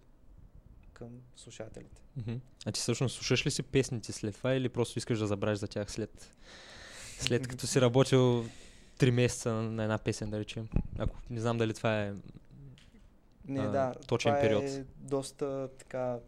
към 0.99 1.09
слушателите. 1.37 2.03
Мгм. 2.17 2.35
А 2.67 2.73
ти 2.73 2.81
всъщност 2.81 3.17
слушаш 3.17 3.47
ли 3.47 3.51
си 3.51 3.63
песните 3.63 4.13
след 4.13 4.35
това 4.35 4.55
или 4.55 4.69
просто 4.69 4.99
искаш 4.99 5.19
да 5.19 5.27
забравиш 5.27 5.59
за 5.59 5.69
тях 5.69 5.93
след, 5.93 6.37
след 7.19 7.49
като 7.49 7.67
си 7.67 7.81
работил 7.81 8.45
3 8.99 9.11
месеца 9.11 9.53
на 9.53 9.83
една 9.83 9.99
песен, 9.99 10.31
да 10.31 10.39
речем? 10.39 10.69
Ако 10.99 11.17
не 11.31 11.41
знам 11.41 11.59
дали 11.59 11.75
това 11.75 12.03
е... 12.03 12.15
Не, 13.49 13.61
а, 13.61 13.71
да, 13.71 13.95
точен 14.07 14.33
това 14.33 14.41
период. 14.41 14.63
е 14.63 14.85
доста 14.99 15.69
така 15.79 16.19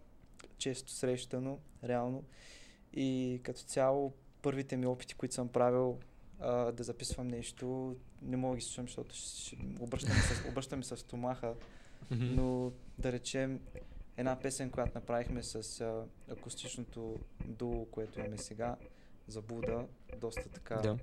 често 0.58 0.92
срещано, 0.92 1.58
реално. 1.84 2.24
И 2.94 3.40
като 3.42 3.60
цяло, 3.60 4.12
първите 4.42 4.76
ми 4.76 4.86
опити, 4.86 5.14
които 5.14 5.34
съм 5.34 5.48
правил 5.48 5.98
а, 6.40 6.72
да 6.72 6.82
записвам 6.82 7.28
нещо, 7.28 7.96
не 8.22 8.36
мога 8.36 8.54
да 8.54 8.58
ги 8.58 8.64
слушам, 8.64 8.84
защото 8.84 9.14
ще, 9.14 9.56
обръщам, 9.80 10.10
с, 10.10 10.48
обръщам 10.48 10.84
с 10.84 10.96
стомаха. 10.96 11.54
Но 12.10 12.72
да 12.98 13.12
речем 13.12 13.60
една 14.18 14.40
песен, 14.40 14.70
която 14.70 14.92
направихме 14.94 15.42
с 15.42 15.80
а, 15.80 16.04
акустичното 16.32 17.16
дуо, 17.44 17.86
което 17.86 18.20
имаме 18.20 18.38
сега, 18.38 18.76
Заблуда, 19.28 19.84
доста 20.16 20.48
така 20.48 20.74
Да. 20.76 20.98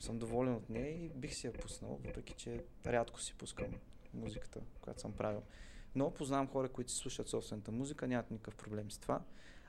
съм 0.00 0.18
доволен 0.18 0.54
от 0.54 0.70
нея 0.70 1.04
и 1.04 1.08
бих 1.08 1.34
си 1.34 1.46
я 1.46 1.52
пуснал, 1.52 2.00
въпреки 2.04 2.34
че 2.34 2.60
рядко 2.86 3.20
си 3.20 3.34
пускам 3.34 3.66
музиката, 4.14 4.60
която 4.80 5.00
съм 5.00 5.12
правил. 5.12 5.42
Но 5.94 6.10
познавам 6.10 6.48
хора, 6.48 6.68
които 6.68 6.92
си 6.92 6.98
слушат 6.98 7.28
собствената 7.28 7.72
музика, 7.72 8.06
нямат 8.08 8.30
никакъв 8.30 8.56
проблем 8.56 8.90
с 8.90 8.98
това. 8.98 9.20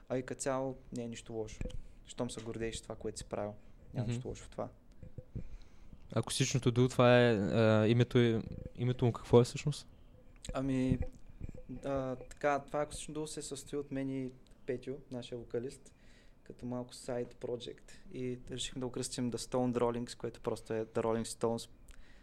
А 0.10 0.18
и 0.18 0.24
като 0.24 0.42
цяло 0.42 0.78
не 0.92 1.04
е 1.04 1.08
нищо 1.08 1.34
лошо. 1.34 1.60
Щом 2.06 2.30
се 2.30 2.42
гордееш 2.42 2.76
с 2.76 2.82
това, 2.82 2.96
което 2.96 3.18
си 3.18 3.26
правил. 3.26 3.54
Няма 3.94 4.04
Мгм. 4.04 4.12
нищо 4.14 4.28
лошо 4.28 4.44
в 4.44 4.50
това. 4.50 4.70
Акустичното 6.16 6.72
дуо, 6.72 6.88
това 6.90 7.20
е 7.20 7.36
а, 7.36 7.88
името, 7.88 8.18
е- 8.18 8.42
името 8.76 9.06
му 9.06 9.12
какво 9.14 9.42
е 9.42 9.44
всъщност? 9.44 9.88
Ами, 10.54 11.00
а, 11.86 12.16
така, 12.16 12.60
това 12.60 12.82
акустично 12.82 13.14
дуо 13.14 13.28
се 13.28 13.42
състои 13.42 13.80
от 13.80 13.92
мен 13.92 14.10
и 14.10 14.32
Петю, 14.66 14.96
нашия 15.12 15.38
вокалист, 15.38 15.94
като 16.44 16.66
малко 16.66 16.94
сайд 16.94 17.34
project. 17.34 17.92
И 18.14 18.40
решихме 18.52 18.80
да 18.80 18.86
окръстим 18.86 19.32
The 19.32 19.36
Stone 19.38 19.78
Rollings, 19.78 20.18
което 20.18 20.42
просто 20.42 20.74
е 20.74 20.86
The 20.86 21.02
Rolling 21.02 21.26
Stones, 21.26 21.70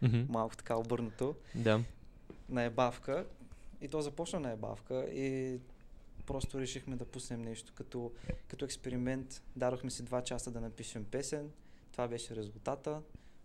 Мгм. 0.01 0.21
малко 0.29 0.57
така 0.57 0.75
обърнато. 0.75 1.35
Да. 1.55 1.83
на 2.49 2.63
ебавка. 2.63 3.25
И 3.81 3.87
то 3.87 4.01
започна 4.01 4.39
на 4.39 4.51
ебавка 4.51 5.05
и 5.09 5.59
просто 6.25 6.59
решихме 6.59 6.95
да 6.95 7.05
пуснем 7.05 7.41
нещо 7.41 7.73
като, 7.75 8.11
като 8.47 8.65
експеримент. 8.65 9.43
Дадохме 9.55 9.91
си 9.91 10.03
два 10.03 10.23
часа 10.23 10.51
да 10.51 10.61
напишем 10.61 11.05
песен. 11.05 11.51
Това 11.91 12.07
беше 12.07 12.35
резултата. 12.35 13.01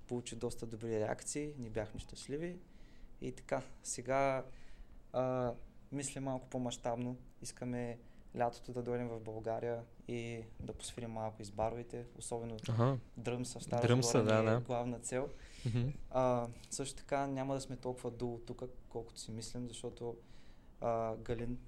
Получи 0.08 0.36
доста 0.36 0.66
добри 0.66 0.90
реакции. 1.00 1.52
Ни 1.58 1.70
бяхме 1.70 2.00
щастливи. 2.00 2.56
И 3.20 3.32
така, 3.32 3.62
сега 3.82 4.44
а, 5.12 5.54
мисля 5.96 6.20
малко 6.20 6.48
по-масштабно. 6.48 7.16
Искаме 7.42 7.98
лятото 8.36 8.72
да 8.72 8.82
дойдем 8.82 9.08
в 9.08 9.20
България 9.20 9.82
и 10.08 10.42
да 10.60 10.72
посвирим 10.72 11.10
малко 11.10 11.42
из 11.42 11.50
баровете, 11.50 12.04
особено 12.18 12.56
Ага. 12.68 12.98
Дръмса 13.16 13.58
в 13.58 13.62
Стара 13.62 13.86
Дръмса, 13.86 14.22
да, 14.22 14.34
е 14.34 14.42
да. 14.42 14.60
главна 14.60 14.98
цел. 14.98 15.28
А, 16.10 16.48
също 16.70 16.96
така 16.96 17.26
няма 17.26 17.54
да 17.54 17.60
сме 17.60 17.76
толкова 17.76 18.10
дуло 18.10 18.38
тук, 18.38 18.62
колкото 18.88 19.20
си 19.20 19.30
мислим, 19.30 19.68
защото 19.68 20.16
а, 20.80 21.16
Галин, 21.16 21.58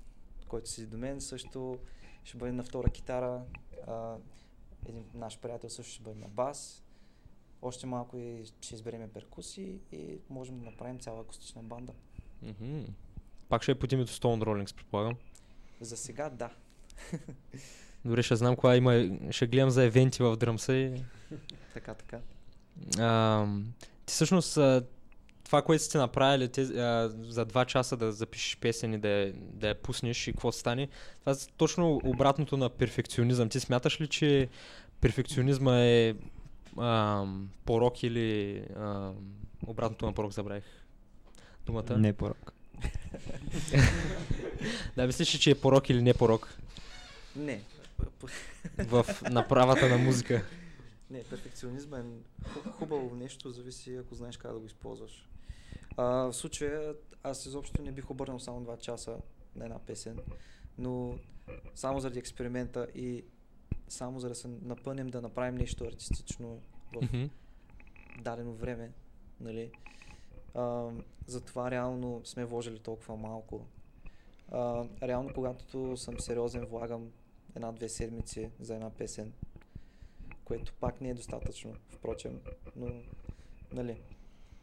който 0.48 0.70
седи 0.70 0.86
до 0.86 0.98
мен, 0.98 1.20
също 1.20 1.78
ще 2.24 2.38
бъде 2.38 2.52
на 2.52 2.62
втора 2.62 2.90
китара. 2.90 3.42
А, 3.86 4.16
един 4.86 5.04
наш 5.14 5.38
приятел 5.38 5.70
също 5.70 5.92
ще 5.92 6.02
бъде 6.02 6.20
на 6.20 6.28
бас. 6.28 6.84
Още 7.62 7.86
малко 7.86 8.18
и 8.18 8.44
ще 8.60 8.74
избереме 8.74 9.08
перкуси 9.08 9.80
и 9.92 10.18
можем 10.30 10.58
да 10.58 10.64
направим 10.64 10.98
цяла 10.98 11.20
акустична 11.20 11.62
банда. 11.62 11.92
Пак 13.48 13.62
ще 13.62 13.72
е 13.72 13.74
под 13.74 13.92
името 13.92 14.12
Stone 14.12 14.44
Rollings, 14.44 14.74
предполагам. 14.74 15.14
За 15.80 15.96
сега 15.96 16.30
да. 16.30 16.50
Добре, 18.04 18.22
ще 18.22 18.36
знам 18.36 18.56
кога 18.56 18.76
има. 18.76 19.08
Ще 19.30 19.46
гледам 19.46 19.70
за 19.70 19.84
евенти 19.84 20.22
в 20.22 20.36
дръмса 20.36 20.72
и... 20.74 21.02
Така, 21.74 21.94
така. 21.94 22.18
А, 22.98 23.46
ти 24.06 24.12
всъщност 24.12 24.58
това, 25.44 25.62
което 25.62 25.84
сте 25.84 25.98
направили 25.98 26.48
те, 26.48 26.60
а, 26.62 27.08
за 27.20 27.44
два 27.44 27.64
часа 27.64 27.96
да 27.96 28.12
запишеш 28.12 28.56
песен 28.56 28.94
и 28.94 28.98
да, 28.98 29.08
я- 29.08 29.32
да 29.34 29.68
я 29.68 29.74
пуснеш 29.74 30.28
и 30.28 30.32
какво 30.32 30.52
стане, 30.52 30.88
това 31.20 31.32
е 31.32 31.36
точно 31.56 32.00
обратното 32.04 32.56
на 32.56 32.68
перфекционизъм. 32.70 33.48
Ти 33.48 33.60
смяташ 33.60 34.00
ли, 34.00 34.08
че 34.08 34.48
перфекционизма 35.00 35.76
е 35.76 36.14
а, 36.76 37.24
порок 37.64 38.02
или 38.02 38.58
а, 38.76 39.12
обратното 39.66 40.06
на 40.06 40.12
порок, 40.12 40.32
забравих 40.32 40.64
думата? 41.66 41.98
Не 41.98 42.12
порок. 42.12 42.52
Да, 44.96 45.06
мислиш 45.06 45.34
ли, 45.34 45.38
че 45.38 45.50
е 45.50 45.54
порок 45.54 45.90
или 45.90 46.02
не 46.02 46.14
порок 46.14 46.58
Не. 47.36 47.62
в 48.78 49.06
направата 49.22 49.88
на 49.88 49.98
музика? 49.98 50.44
Не, 51.10 51.24
перфекционизма 51.24 51.98
е 51.98 52.02
ху- 52.44 52.70
хубаво 52.70 53.14
нещо, 53.16 53.50
зависи 53.50 53.96
ако 53.96 54.14
знаеш 54.14 54.36
как 54.36 54.52
да 54.52 54.58
го 54.58 54.66
използваш. 54.66 55.28
А, 55.96 56.04
в 56.04 56.32
случая 56.32 56.94
аз 57.22 57.46
изобщо 57.46 57.82
не 57.82 57.92
бих 57.92 58.10
обърнал 58.10 58.40
само 58.40 58.60
2 58.62 58.78
часа 58.78 59.16
на 59.56 59.64
една 59.64 59.78
песен, 59.78 60.18
но 60.78 61.18
само 61.74 62.00
заради 62.00 62.18
експеримента 62.18 62.86
и 62.94 63.24
само 63.88 64.20
за 64.20 64.28
да 64.28 64.34
се 64.34 64.48
напънем 64.48 65.06
да 65.06 65.20
направим 65.20 65.54
нещо 65.54 65.84
артистично 65.84 66.60
в 66.92 67.02
Мгм. 67.02 67.24
дадено 68.18 68.52
време, 68.52 68.90
нали? 69.40 69.70
Затова 71.26 71.70
реално 71.70 72.20
сме 72.24 72.44
вложили 72.44 72.78
толкова 72.78 73.16
малко. 73.16 73.66
А, 74.50 74.84
реално, 75.02 75.34
когато 75.34 75.96
съм 75.96 76.20
сериозен, 76.20 76.64
влагам 76.64 77.12
една-две 77.56 77.88
седмици 77.88 78.50
за 78.60 78.74
една 78.74 78.90
песен, 78.90 79.32
което 80.44 80.72
пак 80.80 81.00
не 81.00 81.10
е 81.10 81.14
достатъчно, 81.14 81.74
впрочем, 81.88 82.40
но, 82.76 82.92
нали, 83.72 84.00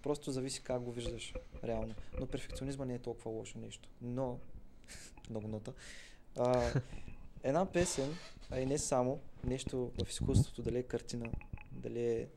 просто 0.02 0.32
зависи 0.32 0.64
как 0.64 0.82
го 0.82 0.92
виждаш 0.92 1.34
реално. 1.64 1.96
Но 2.20 2.28
перфекционизма 2.28 2.86
не 2.86 2.96
е 2.96 3.00
толкова 3.00 3.32
лошо 3.32 3.60
нещо. 3.60 3.90
Но, 4.02 4.40
много 5.30 5.48
нота, 5.48 5.74
а, 6.38 6.72
една 7.44 7.66
песен, 7.66 8.14
а 8.52 8.60
и 8.60 8.66
не 8.66 8.78
само, 8.78 9.20
нещо 9.44 9.92
в 10.04 10.10
изкуството, 10.10 10.62
дали 10.62 10.78
е 10.78 10.84
картина, 10.84 11.32
дали 11.72 12.06
е, 12.06 12.28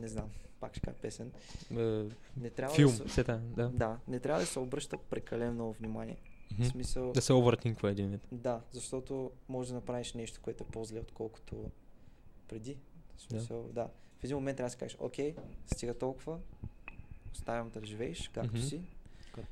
не 0.00 0.08
знам, 0.08 0.30
пак 0.60 0.72
ще 0.72 0.80
кажа 0.80 0.96
песен, 0.96 1.32
Е, 1.70 1.74
не 2.36 2.50
трябва 2.50 2.74
Филм, 2.76 2.90
да 2.90 2.96
се, 2.98 3.08
сета, 3.08 3.40
да. 3.46 3.68
да, 3.68 3.98
не 4.08 4.20
трябва 4.20 4.40
да 4.40 4.46
се 4.46 4.58
обръща 4.58 4.98
прекалено 5.00 5.52
много 5.52 5.72
внимание. 5.72 6.16
Мгм. 6.52 6.62
В 6.62 6.66
смисъл, 6.66 7.12
Да 7.12 7.22
се 7.22 7.32
овъртинква 7.32 7.90
един 7.90 8.10
вид. 8.10 8.20
да, 8.32 8.60
защото 8.72 9.30
може 9.48 9.68
да 9.68 9.74
направиш 9.74 10.14
нещо, 10.14 10.40
което 10.42 10.64
е 10.64 10.66
по-зле, 10.66 11.00
отколкото 11.00 11.70
преди. 12.48 12.76
В 13.16 13.22
смисъл, 13.22 13.62
да. 13.64 13.88
В 14.18 14.24
един 14.24 14.36
момент 14.36 14.56
трябва 14.56 14.66
да 14.66 14.72
си 14.72 14.78
кажеш, 14.78 14.96
окей, 15.00 15.34
стига 15.66 15.94
толкова, 15.94 16.38
оставям 17.32 17.70
да 17.70 17.86
живееш 17.86 18.28
както 18.28 18.52
Мгм. 18.52 18.62
си, 18.62 18.80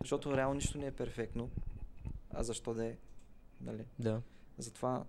защото 0.01 0.37
реално 0.37 0.55
нищо 0.55 0.79
не 0.79 0.87
е 0.87 0.93
перфектно, 0.93 1.51
а 2.31 2.43
защо 2.43 2.75
да 2.75 2.85
е, 2.87 2.97
нали? 3.61 3.85
Да. 3.99 4.23
Затова 4.59 5.05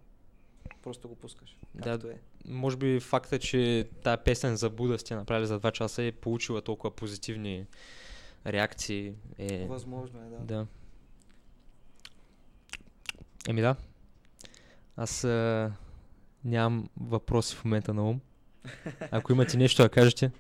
просто 0.82 1.10
го 1.10 1.16
пускаш, 1.16 1.58
Да, 1.76 1.82
както 1.84 2.08
е. 2.08 2.20
Може 2.48 2.78
би 2.78 3.00
факта, 3.00 3.40
че 3.40 3.90
тази 4.04 4.22
песен 4.26 4.56
за 4.56 4.70
Буда 4.70 5.00
сте 5.00 5.16
направили 5.16 5.48
за 5.48 5.60
два 5.60 5.72
часа 5.72 6.04
е 6.04 6.12
получила 6.12 6.62
толкова 6.62 6.96
позитивни 6.96 7.66
реакции. 8.48 9.14
Е... 9.38 9.66
Възможно 9.68 10.20
е, 10.20 10.30
да. 10.30 10.38
Да. 10.46 10.68
Еми 13.50 13.62
да. 13.62 13.76
Аз 14.98 15.24
а, 15.24 15.72
нямам 16.46 16.90
въпроси 17.00 17.56
в 17.56 17.66
момента 17.66 17.94
на 17.94 18.10
ум. 18.10 18.20
Ако 19.12 19.32
имате 19.32 19.58
нещо 19.58 19.82
да 19.82 19.90
кажете. 19.90 20.32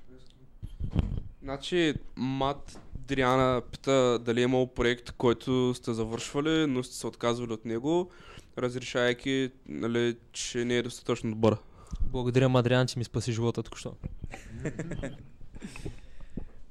Значи, 1.41 1.93
Мат 2.16 2.80
Дриана 2.95 3.62
пита 3.72 4.20
дали 4.20 4.39
е 4.39 4.43
имал 4.43 4.74
проект, 4.74 5.12
който 5.12 5.74
сте 5.74 5.93
завършвали, 5.93 6.68
но 6.68 6.84
сте 6.84 6.95
се 6.95 7.08
отказвали 7.08 7.54
от 7.54 7.66
него, 7.66 8.12
разрешайки, 8.58 9.52
нали, 9.66 10.18
че 10.32 10.66
не 10.66 10.78
е 10.78 10.84
достатъчно 10.84 11.30
добър. 11.30 11.58
Благодаря, 12.01 12.49
Мадриан, 12.49 12.87
че 12.87 12.99
ми 12.99 13.05
спаси 13.05 13.31
живота 13.31 13.63
току-що. 13.63 13.95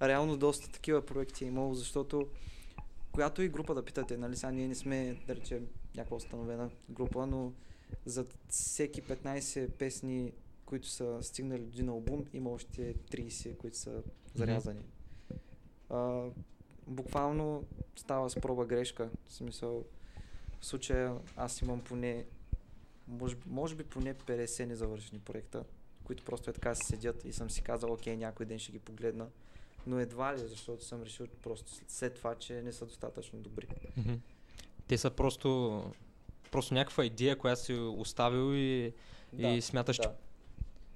Реално 0.02 0.36
доста 0.36 0.70
такива 0.70 1.06
проекти 1.06 1.44
е 1.44 1.48
имало, 1.48 1.74
защото 1.74 2.26
която 3.12 3.42
и 3.42 3.48
група 3.48 3.74
да 3.74 3.84
питате, 3.84 4.16
нали 4.16 4.36
сега 4.36 4.50
ние 4.50 4.68
не 4.68 4.74
сме, 4.74 5.16
да 5.26 5.36
речем, 5.36 5.66
някаква 5.96 6.16
установена 6.16 6.70
група, 6.90 7.26
но 7.26 7.52
за 8.06 8.26
всеки 8.48 9.02
15 9.02 9.70
песни, 9.70 10.32
които 10.66 10.88
са 10.88 11.18
стигнали 11.22 11.60
до 11.60 11.68
един 11.68 11.88
албум, 11.88 12.24
има 12.32 12.50
още 12.50 12.94
30, 12.94 13.56
които 13.56 13.78
са 13.78 14.02
зарязани. 14.34 14.80
А, 15.90 16.24
буквално 16.86 17.64
става 17.96 18.30
с 18.30 18.34
проба 18.34 18.66
грешка. 18.66 19.10
В 19.28 19.32
смисъл, 19.32 19.84
в 20.60 20.66
случая 20.66 21.16
аз 21.36 21.62
имам 21.62 21.80
поне, 21.80 22.24
може, 23.09 23.36
може 23.46 23.74
би 23.74 23.84
поне 23.84 24.14
50 24.14 24.64
незавършени 24.64 25.20
проекта, 25.20 25.64
които 26.04 26.24
просто 26.24 26.50
е 26.50 26.52
така 26.52 26.74
си 26.74 26.86
седят 26.86 27.24
и 27.24 27.32
съм 27.32 27.50
си 27.50 27.62
казал, 27.62 27.92
окей, 27.92 28.16
някой 28.16 28.46
ден 28.46 28.59
ще 28.59 28.72
ги 28.72 28.78
погледна. 28.78 29.26
Но 29.86 30.00
едва 30.00 30.34
ли, 30.34 30.38
защото 30.38 30.84
съм 30.84 31.02
решил 31.02 31.26
просто 31.42 31.72
след 31.88 32.14
това, 32.14 32.34
че 32.34 32.62
не 32.62 32.72
са 32.72 32.86
достатъчно 32.86 33.38
добри. 33.38 33.68
Те 34.88 34.98
са 34.98 35.11
просто, 35.11 35.82
просто 36.50 36.74
някаква 36.74 37.04
идея, 37.04 37.38
която 37.38 37.62
си 37.62 37.72
оставил 37.74 38.54
и, 38.54 38.92
и 39.38 39.61
смяташ, 39.61 39.96
че 39.96 40.09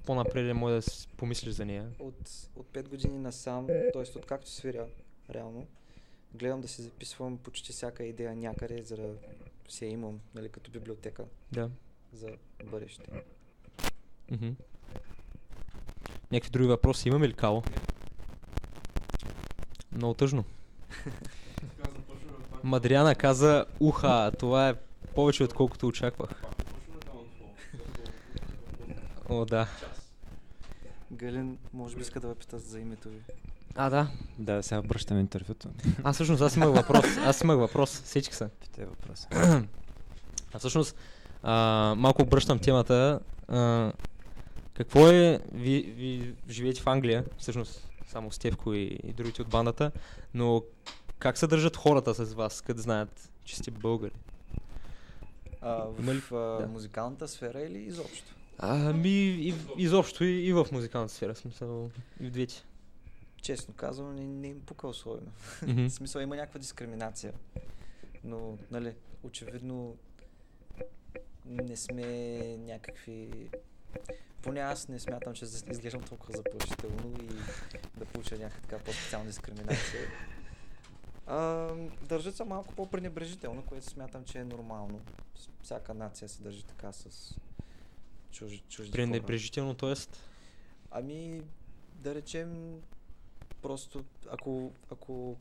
по-напред 0.07 0.51
е 0.51 0.53
може 0.53 0.75
да 0.75 0.83
си 0.83 1.09
помислиш 1.17 1.55
за 1.55 1.65
нея. 1.65 1.91
От, 1.99 2.31
от 2.57 2.67
5 2.73 2.89
години 2.89 3.19
насам, 3.19 3.67
т.е. 3.67 4.19
откакто 4.19 4.51
свиря 4.51 4.87
реално, 5.31 5.67
гледам 6.35 6.61
да 6.61 6.69
си 6.69 6.83
записвам 6.83 7.39
почти 7.39 7.73
всяка 7.73 8.05
идея 8.05 8.37
някъде, 8.37 8.83
за 8.83 8.97
да 8.97 9.15
си 9.69 9.85
я 9.85 9.91
имам, 9.91 10.21
нали, 10.35 10.49
като 10.49 10.71
библиотека 10.71 11.25
Да. 11.53 11.71
За 12.13 12.29
бъдеще. 12.71 13.11
Мгм. 14.31 14.51
Някакви 16.33 16.51
други 16.51 16.69
въпроси 16.69 17.09
имаме 17.09 17.29
ли, 17.29 17.33
Кало? 17.33 17.63
Много 19.93 20.15
тъжно. 20.15 20.45
Мадриана 22.65 23.15
каза, 23.15 23.65
уха, 23.81 24.33
това 24.39 24.69
е 24.69 24.75
повече 25.15 25.45
отколкото 25.45 25.87
очаквах. 25.87 26.31
О, 29.29 29.45
да. 29.45 29.69
Галин, 31.13 31.59
може 31.73 31.97
би 31.97 32.03
иска 32.03 32.21
да 32.21 32.29
ме 32.29 32.35
пита 32.35 32.59
за 32.59 32.81
името 32.81 33.09
ви. 33.09 33.21
А, 33.75 33.91
да. 33.91 34.11
Да, 34.39 34.63
сега 34.63 34.79
обръщам 34.79 35.19
интервюто. 35.19 35.69
А, 36.05 36.13
всъщност, 36.13 36.43
аз 36.43 36.57
имах 36.57 36.69
въпрос. 36.69 37.05
Аз 37.27 37.41
имах 37.41 37.57
въпрос. 37.57 37.91
Сечих 37.91 38.35
се. 38.35 38.49
Питай 38.61 38.85
въпроса. 38.85 39.29
А 40.53 40.59
всъщност, 40.59 40.97
а, 41.43 41.95
малко 41.99 42.23
обръщам 42.23 42.59
темата. 42.59 43.21
А, 43.49 43.93
какво 44.75 45.09
е, 45.09 45.41
ви, 45.53 45.83
ви 45.83 46.35
живеете 46.49 46.81
в 46.81 46.87
Англия, 46.87 47.25
всъщност 47.39 47.89
само 48.07 48.33
Стевко 48.33 48.75
и, 48.75 48.83
и 49.05 49.13
другите 49.13 49.43
от 49.43 49.49
бандата, 49.49 49.93
но 50.35 50.63
как 51.19 51.39
се 51.39 51.47
държат 51.47 51.77
хората 51.77 52.15
с 52.15 52.35
вас, 52.35 52.61
като 52.61 52.81
знаят, 52.81 53.31
че 53.45 53.57
сте 53.57 53.71
българи? 53.71 54.13
А, 55.61 55.87
Има 55.99 56.15
ли- 56.15 56.21
в 56.21 56.59
да. 56.61 56.67
музикалната 56.67 57.29
сфера 57.29 57.61
или 57.61 57.79
изобщо? 57.79 58.35
Ами, 58.59 59.09
и, 59.11 59.55
изобщо 59.77 60.25
и, 60.25 60.47
и 60.47 60.53
в 60.53 60.67
музикалната 60.73 61.15
сфера, 61.15 61.35
в 61.35 61.39
смисъл, 61.39 61.91
и 62.21 62.27
в 62.27 62.31
двете. 62.31 62.65
Честно 63.43 63.75
казвам, 63.75 64.17
не, 64.17 64.27
не 64.27 64.49
им 64.49 64.61
пука 64.61 64.89
особено. 64.89 65.31
В 65.63 65.91
смисъл 65.91 66.21
има 66.21 66.37
някаква 66.37 66.61
дискриминация. 66.61 67.33
Но, 68.25 68.59
нали, 68.71 68.95
очевидно 69.23 69.97
не 71.45 71.77
сме 71.77 72.07
някакви... 72.57 73.51
Поне 74.43 74.61
аз 74.61 74.89
не 74.89 74.99
смятам, 74.99 75.35
че 75.35 75.45
изглеждам 75.45 76.03
толкова 76.03 76.37
заплашително 76.37 77.17
и 77.23 77.29
да 77.99 78.05
получа 78.05 78.39
някаква 78.39 78.61
така 78.61 78.85
по-специална 78.85 79.27
дискриминация. 79.27 80.03
А, 81.27 81.69
държат 82.03 82.37
се 82.37 82.45
малко 82.45 82.75
по-пренебрежително, 82.75 83.63
което 83.63 83.87
смятам, 83.87 84.25
че 84.25 84.39
е 84.39 84.45
нормално. 84.45 85.01
Всяка 85.63 85.95
нация 85.95 86.29
се 86.29 86.43
държи 86.43 86.65
така 86.65 86.93
с 86.93 87.35
чужди, 88.31 88.63
чужди. 88.69 88.93
Пренебрежително, 88.93 89.75
т.е. 89.75 89.95
Ами, 90.91 91.43
да 91.95 92.15
речем, 92.15 92.81
просто 93.63 94.05
ако, 94.31 94.73
ако 94.91 95.37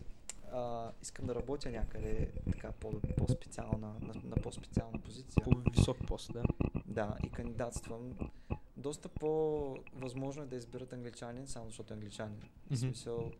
а, 0.54 0.91
искам 1.02 1.26
да 1.26 1.36
работя 1.36 1.72
някъде 1.72 2.32
така 2.52 2.72
по, 2.72 2.91
по-специална, 3.18 3.93
на, 4.02 4.14
на 4.24 4.36
по-специална 4.36 4.99
позиция, 4.99 5.43
по-висок 5.43 5.97
пост, 6.08 6.34
да. 6.34 6.43
да, 6.88 7.16
и 7.24 7.30
кандидатствам, 7.30 8.14
доста 8.78 9.10
по-възможно 9.10 10.43
е 10.43 10.47
да 10.47 10.56
изберат 10.56 10.93
англичанин, 10.93 11.47
само 11.47 11.66
защото 11.66 11.93
е 11.93 11.97
англичанин. 11.97 12.39
В 12.39 12.66
Мгм. 12.66 12.76
смисъл, 12.76 13.32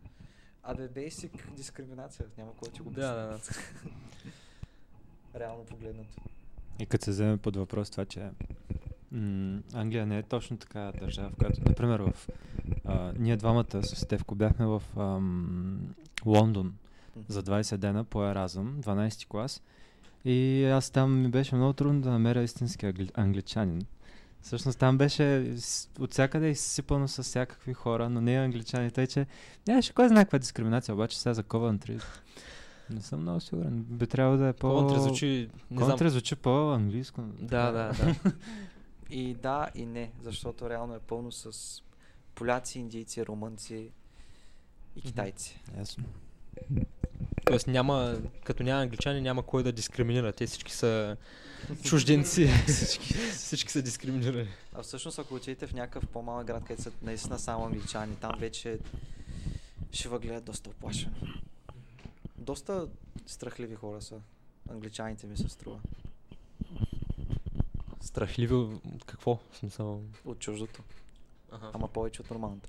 абе, 0.62 0.88
basic 0.88 1.50
дискриминация, 1.50 2.26
няма 2.38 2.52
кой 2.56 2.68
ти 2.68 2.80
го 2.80 2.90
Да, 2.90 3.30
обясни. 3.30 3.54
да, 3.54 4.30
да. 5.30 5.38
реално 5.40 5.64
погледнато. 5.64 6.22
И 6.78 6.86
като 6.86 7.04
се 7.04 7.10
вземе 7.10 7.36
под 7.36 7.56
въпрос 7.56 7.90
това, 7.90 8.04
че 8.04 8.30
м- 9.10 9.62
Англия 9.74 10.06
не 10.06 10.18
е 10.18 10.22
точно 10.22 10.56
така 10.56 10.92
държава, 11.00 11.30
в 11.30 11.36
която, 11.36 11.60
например, 11.66 12.00
в 12.00 12.28
а, 12.84 13.12
ние 13.18 13.36
двамата 13.36 13.82
с 13.82 13.96
Стевко 13.96 14.34
бяхме 14.34 14.66
в 14.66 14.82
ам, 14.96 15.94
Лондон 16.26 16.74
за 17.28 17.42
20 17.42 17.76
дена 17.76 18.04
по 18.04 18.24
Еразъм, 18.24 18.82
12 18.82 19.28
клас. 19.28 19.62
И 20.24 20.64
аз 20.64 20.90
там 20.90 21.20
ми 21.20 21.28
беше 21.28 21.54
много 21.54 21.72
трудно 21.72 22.00
да 22.00 22.10
намеря 22.10 22.42
истински 22.42 22.86
англи... 22.86 23.10
англичанин. 23.14 23.86
Всъщност 24.40 24.78
там 24.78 24.98
беше 24.98 25.54
от 25.98 26.12
всякъде 26.12 26.48
изсипано 26.48 27.08
с 27.08 27.22
всякакви 27.22 27.72
хора, 27.72 28.08
но 28.08 28.20
не 28.20 28.36
англичани. 28.36 28.90
Тъй, 28.90 29.06
че 29.06 29.26
нямаше 29.68 29.92
кой 29.92 30.08
знае 30.08 30.24
каква 30.24 30.38
дискриминация, 30.38 30.94
обаче 30.94 31.18
сега 31.18 31.34
за 31.34 31.42
Ковантри 31.42 31.98
не 32.90 33.00
съм 33.00 33.20
много 33.20 33.40
сигурен. 33.40 33.82
Би 33.82 34.06
трябвало 34.06 34.38
да 34.38 34.48
е 34.48 34.52
по... 34.52 34.68
Контра 34.68 35.00
звучи. 35.00 35.50
Контра 35.78 36.10
звучи 36.10 36.36
по-английско. 36.36 37.22
Да, 37.40 37.70
да, 37.70 37.92
да. 37.92 38.14
И 39.10 39.34
да, 39.34 39.68
и 39.74 39.86
не, 39.86 40.12
защото 40.22 40.70
реално 40.70 40.94
е 40.94 40.98
пълно 40.98 41.32
с 41.32 41.82
поляци, 42.34 42.78
индийци, 42.78 43.26
румънци 43.26 43.90
и 44.96 45.00
китайци. 45.00 45.60
Ясно. 45.78 46.04
Тоест 47.44 47.66
няма, 47.66 48.18
като 48.44 48.62
няма 48.62 48.82
англичани, 48.82 49.20
няма 49.20 49.42
кой 49.42 49.62
да 49.62 49.72
дискриминира. 49.72 50.32
Те 50.32 50.46
всички 50.46 50.72
са 50.72 51.16
чужденци. 51.82 52.46
всички, 52.66 53.14
всички 53.14 53.72
са 53.72 53.82
дискриминирани. 53.82 54.48
А 54.74 54.82
всъщност, 54.82 55.18
ако 55.18 55.34
отидете 55.34 55.66
в 55.66 55.72
някакъв 55.72 56.06
по-малък 56.06 56.46
град, 56.46 56.64
където 56.64 56.82
са 56.82 56.92
наистина 57.02 57.38
само 57.38 57.64
англичани, 57.64 58.16
там 58.16 58.32
вече 58.38 58.78
ще 59.92 60.08
въгледат 60.08 60.44
доста 60.44 60.70
оплашено. 60.70 61.14
Доста 62.38 62.88
страхливи 63.26 63.74
хора 63.74 64.02
са. 64.02 64.20
Англичаните 64.70 65.26
ми 65.26 65.36
се 65.36 65.48
струва. 65.48 65.80
Страхливи 68.00 68.54
от 68.54 69.04
какво? 69.06 69.38
В 69.50 69.56
смисъл... 69.56 70.02
От 70.24 70.38
чуждото. 70.38 70.82
Ага. 71.50 71.70
Ама 71.72 71.88
повече 71.88 72.22
от 72.22 72.30
нормалното. 72.30 72.68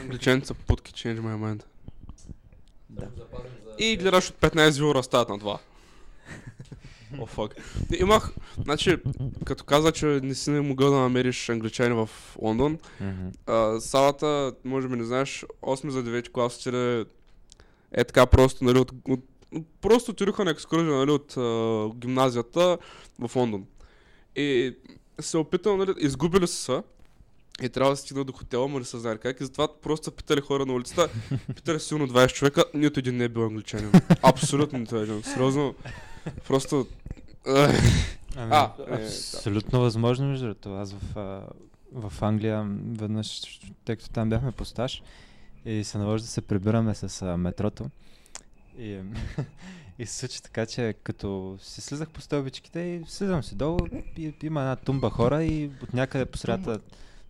Англичаните 0.00 0.46
са 0.46 0.54
путки, 0.54 0.92
change 0.92 1.20
my 1.20 1.36
mind. 1.36 1.64
Да. 2.90 3.08
И 3.78 3.96
гледаш 3.96 4.30
от 4.30 4.36
15 4.36 4.78
вилора 4.78 5.02
стават 5.02 5.28
на 5.28 5.38
2. 5.38 5.58
О, 7.20 7.26
фак. 7.26 7.54
Имах, 7.98 8.30
значи, 8.64 8.96
като 9.44 9.64
каза, 9.64 9.92
че 9.92 10.06
не 10.06 10.34
си 10.34 10.50
не 10.50 10.60
могъл 10.60 10.90
да 10.90 10.96
намериш 10.96 11.48
англичани 11.48 11.94
в 11.94 12.10
Лондон, 12.42 12.78
Мгм. 13.00 13.28
а, 13.46 13.80
салата, 13.80 14.52
може 14.64 14.88
би 14.88 14.96
не 14.96 15.04
знаеш, 15.04 15.44
8 15.62 15.88
за 15.88 16.04
9 16.04 16.28
клас 16.32 16.56
отиде 16.58 17.04
е 17.92 18.04
така 18.04 18.26
просто, 18.26 18.64
нали, 18.64 18.78
от, 18.78 18.92
от, 19.08 19.20
просто 19.80 20.10
отидоха 20.10 20.44
на 20.44 20.50
екскурзия, 20.50 20.94
нали, 20.94 21.10
от 21.10 21.36
а, 21.36 21.88
гимназията 21.96 22.78
в 23.18 23.36
Лондон. 23.36 23.66
И 24.36 24.76
се 25.20 25.38
опитал, 25.38 25.76
нали, 25.76 25.94
изгубили 25.98 26.46
са 26.46 26.82
и 27.62 27.68
трябва 27.68 27.92
да 27.92 27.96
стигна 27.96 28.24
до 28.24 28.32
хотела, 28.32 28.68
но 28.68 28.78
не 28.78 28.84
са 28.84 28.98
знали 28.98 29.18
как. 29.18 29.40
И 29.40 29.44
затова 29.44 29.68
просто 29.80 30.12
питали 30.12 30.40
хора 30.40 30.66
на 30.66 30.72
улицата. 30.72 31.08
Питали 31.54 31.80
сигурно 31.80 32.08
20 32.08 32.32
човека, 32.32 32.64
нито 32.74 33.00
един 33.00 33.16
не 33.16 33.24
е 33.24 33.28
бил 33.28 33.44
англичанин. 33.44 33.92
Абсолютно 34.22 34.78
нито 34.78 34.96
един. 34.96 35.22
Сериозно. 35.22 35.74
Просто... 36.46 36.86
Ами, 37.46 37.78
А, 38.36 38.70
е, 38.78 38.90
да. 38.90 39.04
абсолютно 39.04 39.80
възможно, 39.80 40.28
между 40.28 40.44
другото. 40.44 40.74
Аз 40.74 40.92
в, 40.92 41.42
в 41.92 42.22
Англия 42.22 42.66
веднъж, 42.98 43.42
тъй 43.84 43.96
като 43.96 44.10
там 44.10 44.28
бяхме 44.28 44.52
по 44.52 44.64
стаж 44.64 45.02
и 45.64 45.84
се 45.84 45.98
наложи 45.98 46.24
да 46.24 46.30
се 46.30 46.40
прибираме 46.40 46.94
с 46.94 47.22
а, 47.22 47.36
метрото. 47.36 47.90
И, 48.78 49.00
и 49.98 50.06
се 50.06 50.18
случи 50.18 50.42
така, 50.42 50.66
че 50.66 50.94
като 51.02 51.58
си 51.60 51.80
слизах 51.80 52.10
по 52.10 52.20
стълбичките 52.20 52.80
и 52.80 53.04
слизам 53.08 53.42
си 53.42 53.54
долу, 53.54 53.78
и, 54.16 54.34
има 54.42 54.60
една 54.60 54.76
тумба 54.76 55.10
хора 55.10 55.44
и 55.44 55.70
от 55.82 55.94
някъде 55.94 56.26
по 56.26 56.38
средата... 56.38 56.80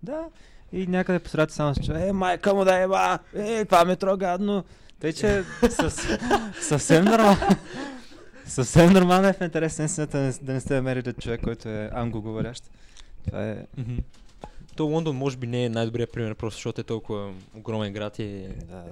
Да, 0.06 0.24
и 0.72 0.86
някъде 0.86 1.18
по 1.18 1.28
средата 1.28 1.54
само 1.54 1.74
се 1.74 1.82
чува, 1.82 2.08
е, 2.08 2.12
майка 2.12 2.54
му 2.54 2.64
да 2.64 2.76
е, 2.76 2.88
ба! 2.88 3.18
Е, 3.34 3.64
това 3.64 3.84
метро 3.84 4.16
гадно! 4.16 4.64
Тъй, 5.00 5.12
че 5.12 5.44
със, 5.70 6.08
съвсем 6.60 7.04
нормално. 7.04 7.36
Съвсем 8.46 8.92
нормално 8.92 9.28
е 9.28 9.32
в 9.32 9.40
интерес 9.40 9.78
на 9.78 9.84
истината 9.84 10.18
да 10.18 10.24
не- 10.24 10.32
да 10.32 10.52
не 10.52 10.60
сте 10.60 10.74
намерили 10.74 11.12
човек, 11.12 11.40
който 11.42 11.68
е 11.68 11.90
англоговорящ. 11.92 12.70
Това 13.26 13.44
е... 13.44 13.66
То 14.76 14.86
Лондон 14.86 15.16
може 15.16 15.36
би 15.36 15.46
не 15.46 15.64
е 15.64 15.68
най-добрият 15.68 16.12
пример, 16.12 16.34
просто 16.34 16.56
защото 16.56 16.80
е 16.80 16.84
толкова 16.84 17.32
огромен 17.54 17.92
град 17.92 18.18
и 18.18 18.48
Да, 18.48 18.84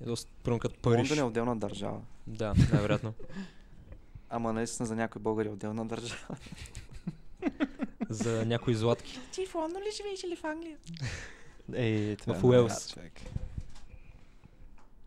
е 0.00 0.06
доста 0.06 0.30
примерно 0.42 0.60
като 0.60 0.74
Париж. 0.76 0.98
Лондон 1.00 1.18
е 1.18 1.28
отделна 1.28 1.56
държава. 1.56 2.00
Да, 2.26 2.54
най-вероятно. 2.72 3.12
Ама 4.30 4.52
наистина 4.52 4.86
за 4.86 4.96
някой 4.96 5.22
българ 5.22 5.46
е 5.46 5.50
отделна 5.50 5.86
държава. 5.86 6.36
За 8.08 8.46
някои 8.46 8.74
златки. 8.74 9.20
Ти 9.32 9.46
в 9.46 9.54
Лондон 9.54 9.82
ли 9.82 9.90
живееш 9.96 10.22
или 10.24 10.36
в 10.36 10.44
Англия? 10.44 10.76
Ей, 11.74 12.16
това 12.16 12.34
В 12.34 12.42
е 12.42 12.46
Уелс. 12.46 12.90
човек. 12.90 13.12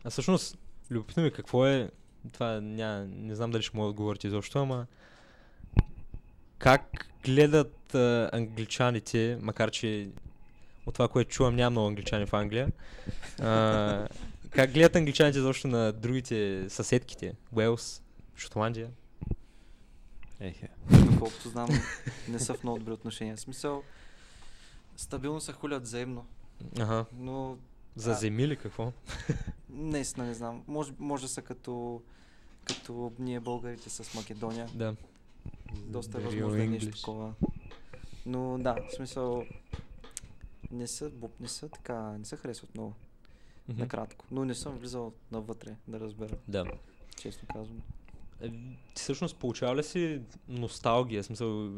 А 0.04 0.10
всъщност, 0.10 0.58
любопитно 0.90 1.22
ми 1.22 1.30
какво 1.30 1.66
е, 1.66 1.90
това 2.32 2.60
ня, 2.60 3.06
не 3.10 3.34
знам 3.34 3.50
дали 3.50 3.62
ще 3.62 3.76
мога 3.76 3.86
да 3.86 3.90
отговорите 3.90 4.26
изобщо, 4.26 4.58
ама 4.58 4.86
как 6.58 7.06
гледат 7.24 7.94
а, 7.94 8.30
англичаните, 8.32 9.38
макар 9.40 9.70
че 9.70 10.08
от 10.86 10.94
това, 10.94 11.08
което 11.08 11.30
чувам, 11.30 11.56
няма 11.56 11.70
много 11.70 11.88
англичани 11.88 12.26
в 12.26 12.34
Англия, 12.34 12.68
а, 13.40 14.08
как 14.50 14.72
гледат 14.72 14.96
англичаните 14.96 15.38
изобщо 15.38 15.68
на 15.68 15.92
другите 15.92 16.66
съседките? 16.68 17.34
Уелс, 17.52 18.02
Шотландия? 18.36 18.90
Ехе. 20.40 20.68
Доколкото 21.04 21.48
знам, 21.48 21.68
не 22.28 22.38
са 22.38 22.54
в 22.54 22.62
много 22.62 22.78
добри 22.78 22.92
отношения. 22.92 23.36
В 23.36 23.40
смисъл, 23.40 23.82
стабилно 24.96 25.40
се 25.40 25.52
хулят 25.52 25.82
взаимно, 25.82 26.26
Ага. 26.78 27.04
но 27.12 27.56
За 27.96 28.10
А. 28.10 28.14
земи 28.14 28.48
ли 28.48 28.56
какво? 28.56 28.92
наистина 29.68 30.26
не 30.26 30.34
знам. 30.34 30.64
Може, 30.66 30.92
може 30.98 31.28
са 31.28 31.42
като, 31.42 32.02
като 32.64 33.12
ние 33.18 33.40
българите 33.40 33.90
с 33.90 34.14
Македония. 34.14 34.68
Да. 34.74 34.96
Доста 35.76 36.18
е 36.18 36.20
възможно 36.20 36.62
е 36.62 36.66
нещо 36.66 36.90
такова. 36.90 37.34
Но 38.26 38.58
да, 38.58 38.74
в 38.74 38.94
смисъл, 38.94 39.44
не 40.70 40.86
са, 40.86 41.10
бу- 41.10 41.30
не 41.40 41.48
са 41.48 41.68
така, 41.68 41.94
не 41.94 42.24
се 42.24 42.36
харесват 42.36 42.74
много, 42.74 42.94
Мгм. 43.68 43.80
накратко. 43.80 44.24
Но 44.30 44.44
не 44.44 44.54
съм 44.54 44.74
влизал 44.74 45.12
навътре 45.32 45.76
да 45.88 46.00
разбера, 46.00 46.36
Да. 46.48 46.64
честно 47.16 47.48
казвам. 47.48 47.82
Е, 48.42 48.50
всъщност 48.94 49.36
получава 49.36 49.76
ли 49.76 49.82
си 49.82 50.20
носталгия? 50.48 51.24
Смисъл, 51.24 51.70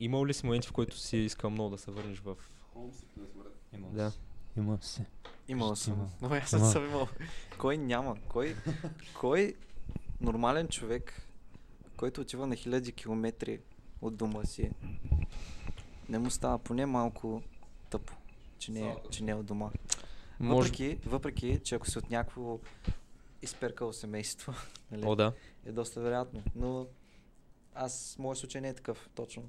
имал 0.00 0.26
ли 0.26 0.34
си 0.34 0.46
моменти, 0.46 0.68
в 0.68 0.72
които 0.72 0.98
си 0.98 1.16
искал 1.16 1.50
много 1.50 1.70
да 1.70 1.78
се 1.78 1.90
върнеш 1.90 2.18
в... 2.18 2.36
Да. 3.92 4.12
Имам 4.56 4.82
си. 4.82 5.02
Имал 5.48 5.76
съм. 5.76 5.94
има. 5.94 6.08
Но 6.22 6.28
аз 6.28 6.52
не 6.52 6.58
съм 6.60 6.84
имал. 6.84 7.08
Кой 7.58 7.78
няма? 7.78 8.16
Кой, 8.28 8.56
кой 9.14 9.54
нормален 10.20 10.68
човек, 10.68 11.22
който 11.96 12.20
отива 12.20 12.46
на 12.46 12.56
хиляди 12.56 12.92
километри 12.92 13.60
от 14.02 14.16
дома 14.16 14.44
си, 14.44 14.70
не 16.08 16.18
му 16.18 16.30
става 16.30 16.58
поне 16.58 16.86
малко 16.86 17.42
тъпо, 17.90 18.12
че 18.58 18.72
не 18.72 18.80
е, 18.80 18.96
че 19.10 19.24
не 19.24 19.30
е 19.30 19.34
от 19.34 19.46
дома. 19.46 19.70
Въпреки, 20.40 20.98
въпреки, 21.06 21.60
че 21.64 21.74
ако 21.74 21.90
си 21.90 21.98
от 21.98 22.10
някакво 22.10 22.58
изперкало 23.42 23.92
семейство, 23.92 24.52
нали, 24.90 25.02
О, 25.06 25.16
да. 25.16 25.32
Е 25.66 25.72
доста 25.72 26.00
вероятно. 26.00 26.42
Но 26.54 26.86
аз, 27.74 28.16
моят 28.18 28.38
случай 28.38 28.60
не 28.60 28.68
е 28.68 28.74
такъв, 28.74 29.10
точно. 29.14 29.42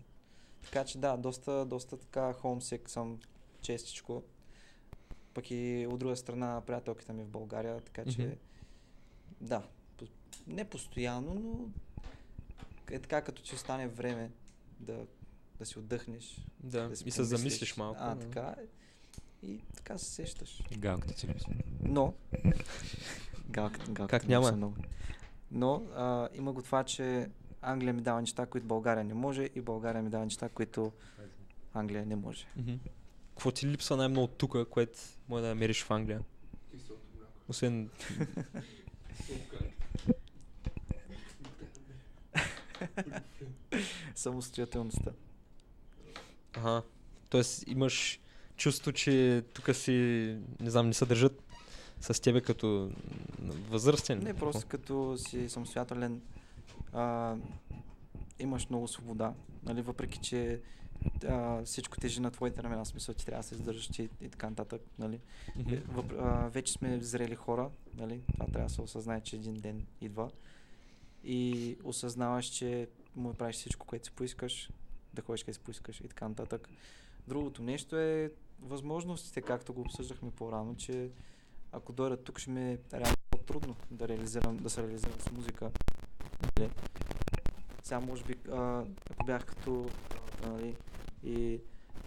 Така 0.64 0.86
че 0.86 0.98
да, 0.98 1.18
доста, 1.18 1.66
доста 1.66 1.98
така 1.98 2.34
хомсек 2.34 2.90
съм 2.90 3.20
честичко. 3.62 4.24
Пък 5.34 5.52
и 5.52 5.88
от 5.90 6.00
друга 6.00 6.16
страна 6.16 6.62
приятелката 6.66 7.14
ми 7.14 7.22
е 7.22 7.26
в 7.26 7.30
България, 7.30 7.82
така 7.82 8.06
че 8.06 8.22
Мгм. 8.22 8.34
да, 9.42 9.64
не 10.48 10.66
постоянно, 10.66 11.34
но 11.34 11.70
е 12.92 13.00
така 13.00 13.22
като 13.22 13.42
че 13.42 13.58
стане 13.58 13.88
време 13.88 14.32
да, 14.80 15.06
да 15.60 15.66
си 15.66 15.80
отдъхнеш. 15.80 16.46
Да. 16.60 16.90
да 16.90 16.96
си 16.96 17.04
И 17.08 17.12
се 17.12 17.24
замислиш 17.24 17.78
малко. 17.78 18.00
А, 18.02 18.16
да. 18.16 18.22
така 18.22 18.56
е. 18.62 18.66
И 19.48 19.62
така 19.76 19.98
се 19.98 20.06
сещаш. 20.06 20.64
Галката 20.78 21.14
ти 21.14 21.28
липсва. 21.28 21.54
Но, 21.82 22.14
галката, 23.50 23.92
галката 23.92 24.20
Как 24.20 24.28
няма? 24.28 24.52
Много. 24.52 24.76
Но 25.52 25.84
а, 25.96 26.30
има 26.34 26.54
го 26.54 26.62
това, 26.62 26.84
че 26.84 27.30
Англия 27.62 27.94
ми 27.94 28.02
дава 28.02 28.22
неща, 28.22 28.46
които 28.46 28.68
България 28.68 29.04
не 29.04 29.14
може 29.14 29.50
и 29.56 29.62
България 29.62 30.04
ми 30.04 30.10
дава 30.10 30.24
неща, 30.24 30.50
които 30.50 30.92
Англия 31.74 32.06
не 32.06 32.16
може. 32.16 32.46
Какво 33.30 33.52
ти 33.52 33.68
липсва 33.68 33.98
най-много 33.98 34.28
тук, 34.28 34.70
което 34.70 35.00
може 35.30 35.42
да 35.42 35.48
намериш 35.48 35.84
в 35.84 35.92
Англия? 35.92 36.22
Освен... 37.50 37.90
Самостоятелността. 44.16 45.12
Ага. 46.54 46.82
Тоест 47.30 47.68
имаш 47.68 48.20
чувство, 48.58 48.92
че 48.92 49.44
тук 49.54 49.76
си, 49.76 49.92
не 50.60 50.70
знам, 50.70 50.88
не 50.88 50.94
се 50.94 51.06
държат 51.06 51.44
с 52.02 52.22
тебе 52.22 52.42
като 52.42 52.92
възрастен. 53.70 54.20
Не, 54.24 54.34
просто 54.34 54.68
като 54.68 55.18
си 55.18 55.50
самостоятелен. 55.50 56.22
А, 56.94 57.36
имаш 58.40 58.70
много 58.70 58.88
свобода, 58.88 59.34
нали, 59.64 59.82
въпреки 59.82 60.20
че 60.20 60.62
а, 61.28 61.66
всичко 61.66 61.98
тежи 61.98 62.22
на 62.22 62.32
твоите 62.32 62.62
в 62.62 62.86
смисъл 62.86 63.16
ти 63.16 63.26
трябва 63.26 63.42
да 63.42 63.48
се 63.48 63.56
издържаш 63.56 63.88
ти 63.88 64.10
и 64.22 64.30
така 64.30 64.50
нататък, 64.50 64.82
нали. 65.00 65.20
Е, 65.72 65.76
Въп, 65.78 66.14
а, 66.20 66.50
вече 66.50 66.74
сме 66.74 67.00
зрели 67.02 67.36
хора, 67.36 67.70
нали? 67.98 68.22
Това 68.34 68.46
трябва 68.46 68.68
да 68.68 68.74
се 68.74 68.82
осъзнае, 68.82 69.22
че 69.22 69.36
един 69.36 69.54
ден 69.54 69.86
идва. 70.02 70.30
И 71.24 71.78
осъзнаваш, 71.84 72.46
че 72.46 72.88
му 73.16 73.34
правиш 73.34 73.56
всичко, 73.56 73.88
което 73.88 74.06
си 74.06 74.12
поискаш, 74.12 74.70
да 75.14 75.22
ходиш 75.22 75.44
къде 75.44 75.54
си 75.54 75.60
поискаш 75.60 76.02
и 76.02 76.08
така 76.08 76.28
нататък. 76.28 76.70
Другото 77.28 77.64
нещо 77.64 77.98
е 77.98 78.32
възможностите, 78.62 79.42
както 79.42 79.74
го 79.74 79.82
обсъждахме 79.82 80.32
по-рано, 80.32 80.76
че 80.76 81.10
ако 81.72 81.94
дойдат 81.94 82.24
тук 82.24 82.40
ще 82.40 82.50
ми 82.50 82.72
е 82.72 82.80
реално 82.94 83.16
по-трудно 83.30 83.76
да, 83.92 84.08
реализирам, 84.08 84.58
да 84.58 84.70
се 84.70 84.82
реализирам 84.82 85.20
с 85.20 85.32
музика. 85.32 85.72
Нали? 86.42 86.70
Сега 87.84 88.00
може 88.00 88.24
би, 88.24 88.36
а, 88.52 88.86
ако 89.12 89.26
бях 89.26 89.46
като 89.46 89.90
нали, 90.46 90.76
и 91.24 91.62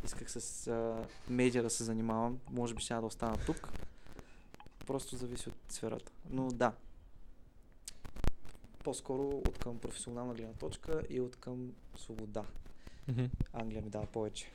исках 0.05 0.31
с 0.31 0.67
а, 0.67 1.07
медиа 1.29 1.63
да 1.63 1.71
се 1.71 1.85
занимавам, 1.85 2.39
може 2.51 2.75
би 2.75 2.83
ще 2.83 2.95
да 2.95 3.01
остана 3.01 3.37
тук. 3.47 3.73
Просто 4.87 5.17
зависи 5.17 5.49
от 5.49 5.55
сферата. 5.69 6.13
Но 6.31 6.49
да. 6.49 6.73
По-скоро 8.85 9.29
от 9.29 9.59
към 9.59 9.79
професионална 9.79 10.35
гледна 10.35 10.55
точка 10.55 11.03
и 11.09 11.21
от 11.21 11.37
към 11.37 11.73
свобода. 11.97 12.45
Англия 13.53 13.83
ми 13.83 13.91
дава 13.91 14.07
повече. 14.07 14.51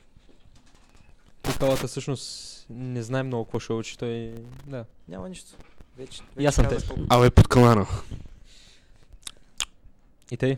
Халата 1.58 1.86
всъщност 1.86 2.46
не 2.70 3.02
знае 3.02 3.22
много 3.22 3.44
какво 3.44 3.58
ще 3.58 3.72
учи. 3.72 3.98
Той, 3.98 4.34
да. 4.66 4.84
Няма 5.08 5.28
нищо. 5.28 5.56
Вече, 5.96 6.22
И 6.38 6.46
аз 6.46 6.54
съм 6.54 6.64
казах 6.64 6.80
те. 6.80 6.88
колко- 6.88 7.02
Абе, 7.10 7.30
под 7.30 7.48
канана. 7.48 7.86
И 10.30 10.36
тъй. 10.36 10.56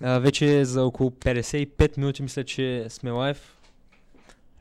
А, 0.00 0.18
вече 0.18 0.64
за 0.64 0.84
около 0.84 1.10
55 1.10 1.96
минути 1.96 2.22
мисля, 2.22 2.44
че 2.44 2.86
сме 2.88 3.10
лайв. 3.10 3.58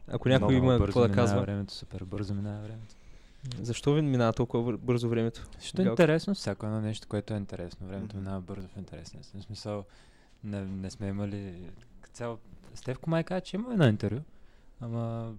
Ако 0.07 0.29
някой 0.29 0.47
Много 0.49 0.65
има 0.65 0.77
какво 0.77 1.01
да 1.01 1.11
казва. 1.11 1.41
времето, 1.41 1.73
супер 1.73 2.03
бързо 2.03 2.33
минава 2.33 2.61
времето. 2.61 2.95
Защо 3.61 3.93
ви 3.93 4.01
минава 4.01 4.33
толкова 4.33 4.63
бър- 4.63 4.77
бързо 4.77 5.09
времето? 5.09 5.41
Защото 5.59 5.81
е 5.81 5.85
интересно, 5.85 6.35
всяко 6.35 6.65
едно 6.65 6.81
нещо, 6.81 7.07
което 7.07 7.33
е 7.33 7.37
интересно. 7.37 7.87
Времето 7.87 8.17
минава 8.17 8.41
бързо 8.41 8.67
в 8.67 8.77
интересния. 8.77 9.23
В 9.23 9.43
смисъл, 9.43 9.85
не, 10.43 10.61
не 10.61 10.91
сме 10.91 11.07
имали... 11.07 11.53
Цяло... 12.13 12.37
Стевко 12.75 13.09
май 13.09 13.23
каза, 13.23 13.41
че 13.41 13.55
има 13.55 13.71
едно 13.71 13.87
интервю. 13.87 14.19
Ама... 14.83 15.33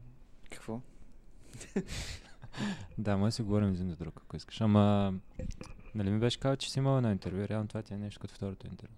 Какво? 0.50 0.80
Да, 2.98 3.16
може 3.16 3.28
да 3.28 3.32
си 3.32 3.42
говорим 3.42 3.68
един 3.68 3.88
до 3.88 3.96
друг, 3.96 4.20
ако 4.24 4.36
искаш. 4.36 4.60
Ама... 4.60 5.14
Нали 5.94 6.10
ми 6.10 6.18
беше 6.18 6.40
казал, 6.40 6.56
че 6.56 6.70
си 6.70 6.78
имал 6.78 6.96
едно 6.96 7.10
интервю. 7.10 7.48
Реално 7.48 7.68
това 7.68 7.82
ти 7.82 7.94
е 7.94 7.96
нещо 7.96 8.20
като 8.20 8.34
второто 8.34 8.66
интервю. 8.66 8.94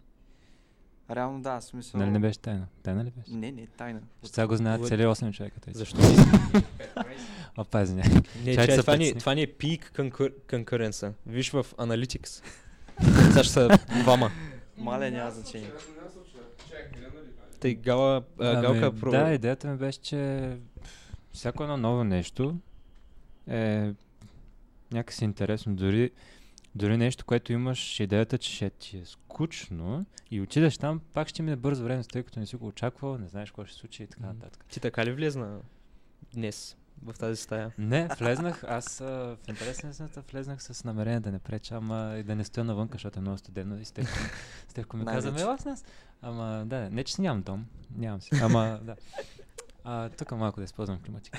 Реално 1.11 1.43
да, 1.43 1.61
смисъл... 1.61 2.01
Нали 2.01 2.11
не 2.11 2.19
беше 2.19 2.39
тайна? 2.39 2.67
Тайна 2.83 3.05
ли 3.05 3.11
беше? 3.11 3.31
Не, 3.31 3.53
не, 3.53 3.67
тайна. 3.67 4.01
Ще 4.23 4.35
сега 4.35 4.47
го 4.47 4.57
знаят 4.57 4.87
цели 4.87 5.03
8 5.03 5.33
човека. 5.33 5.61
Тъй. 5.61 5.75
Защо? 5.75 5.99
Извиня. 7.83 8.05
Не, 8.45 8.55
Чакай 8.55 8.67
че, 8.67 8.75
са 8.75 8.81
това, 8.81 8.97
ни, 8.97 9.15
това 9.15 9.35
ни 9.35 9.43
е 9.43 9.53
пик 9.53 9.93
конкуренца. 10.51 11.13
Виж 11.27 11.51
в 11.51 11.67
Analytics. 11.79 12.27
Сега 13.29 13.45
ще 13.45 13.53
са 13.53 13.79
двама. 14.03 14.31
Маля 14.79 15.11
няма 15.11 15.31
значение. 15.31 15.71
Тъй 17.67 17.75
Гала, 17.75 18.23
а, 18.39 18.51
Ами, 18.51 18.63
Галка 18.63 19.01
про... 19.01 19.11
Да, 19.11 19.35
идеята 19.35 19.69
ми 19.69 19.77
беше, 19.77 20.01
че 20.01 20.51
всяко 21.33 21.63
едно 21.63 21.77
ново 21.77 22.05
нещо 22.05 22.57
е 23.49 23.93
някакси 24.93 25.25
интересно. 25.25 25.77
Дори, 25.77 26.11
дори 26.75 26.97
нещо, 26.97 27.25
което 27.25 27.53
имаш 27.53 28.01
идеята, 28.01 28.39
че 28.39 28.53
ще 28.53 28.71
ти 28.71 28.99
е 28.99 29.05
скучно 29.05 30.07
и 30.31 30.41
отидеш 30.41 30.79
там, 30.79 31.01
пак 31.13 31.29
ще 31.29 31.43
мине 31.43 31.57
бързо 31.57 31.85
време, 31.85 32.03
тъй 32.05 32.23
като 32.23 32.41
не 32.41 32.47
си 32.47 32.57
го 32.57 32.67
очаквал, 32.67 33.19
не 33.19 33.29
знаеш 33.29 33.51
какво 33.51 33.65
ще 33.65 33.75
се 33.75 33.81
случи 33.81 34.03
и 34.03 34.07
така 34.07 34.27
нататък. 34.27 34.65
Ти 34.69 34.81
така 34.81 35.07
ли 35.07 35.13
влезна 35.13 35.61
днес 36.35 36.77
в 37.03 37.15
тази 37.19 37.43
стая? 37.43 37.73
Не, 37.79 38.09
влезнах, 38.19 38.65
аз 38.65 39.01
а, 39.01 39.05
в 39.45 39.49
интересна 39.49 39.91
истината 39.91 40.23
влезнах 40.33 40.63
с 40.63 40.85
намерение 40.85 41.21
да 41.21 41.33
не 41.33 41.39
преча, 41.39 41.75
ама 41.75 42.17
и 42.19 42.23
да 42.23 42.35
не 42.35 42.45
стоя 42.45 42.65
навън, 42.65 42.89
защото 42.93 43.19
е 43.19 43.23
много 43.23 43.39
студено 43.39 43.79
и 43.79 43.85
Стевко, 43.85 44.19
Стевко 44.69 44.97
ми 44.97 45.05
каза, 45.05 45.35
ела 45.41 45.59
с 45.59 45.65
нас. 45.65 45.85
Ама 46.23 46.63
да, 46.67 46.91
не 46.91 47.05
че 47.05 47.15
си 47.15 47.21
нямам 47.21 47.43
дом, 47.43 47.67
нямам 47.97 48.23
си, 48.23 48.31
ама 48.43 48.81
да. 48.83 48.97
А, 49.85 50.09
тук 50.09 50.31
малко 50.31 50.61
да 50.61 50.65
използвам 50.65 51.01
климатика. 51.03 51.39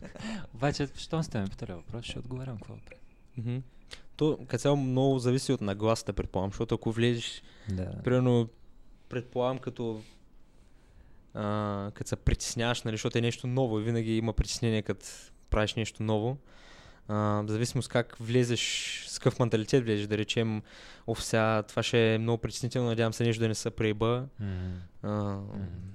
Обаче, 0.54 0.88
щом 0.96 1.22
сте 1.22 1.40
ме 1.40 1.46
питали 1.48 1.72
въпрос, 1.72 2.04
ще 2.04 2.18
отговарям 2.18 2.56
какво. 2.56 2.74
Мгм. 3.36 3.56
То, 4.16 4.38
като 4.48 4.62
цяло, 4.62 4.76
много 4.76 5.18
зависи 5.18 5.52
от 5.52 5.60
нагласата, 5.60 6.12
предполагам, 6.12 6.50
защото 6.50 6.74
ако 6.74 6.92
влезеш, 6.92 7.42
Да. 7.70 8.02
примерно, 8.02 8.48
предполагам, 9.08 9.58
като 9.58 10.02
а, 11.34 11.90
като 11.94 12.08
се 12.08 12.16
притесняваш, 12.16 12.82
нали, 12.82 12.94
защото 12.94 13.18
е 13.18 13.22
нещо 13.22 13.46
ново 13.46 13.80
и 13.80 13.82
винаги 13.82 14.16
има 14.16 14.32
притеснение, 14.32 14.82
като 14.82 15.06
правиш 15.50 15.74
нещо 15.74 16.02
ново. 16.02 16.36
А, 17.08 17.14
в 17.16 17.44
зависимост 17.48 17.88
как 17.88 18.16
влезеш, 18.20 18.60
с 19.08 19.18
какъв 19.18 19.38
менталитет 19.40 19.84
влезеш, 19.84 20.06
да 20.06 20.18
речем, 20.18 20.62
оф, 21.06 21.24
сега 21.24 21.62
това 21.62 21.82
ще 21.82 22.14
е 22.14 22.18
много 22.18 22.38
притеснително, 22.38 22.88
надявам 22.88 23.12
се 23.12 23.24
нещо 23.24 23.40
да 23.40 23.48
не 23.48 23.54
се 23.54 23.70
преба. 23.70 24.26
Мгм. 24.40 24.50
А, 25.02 25.10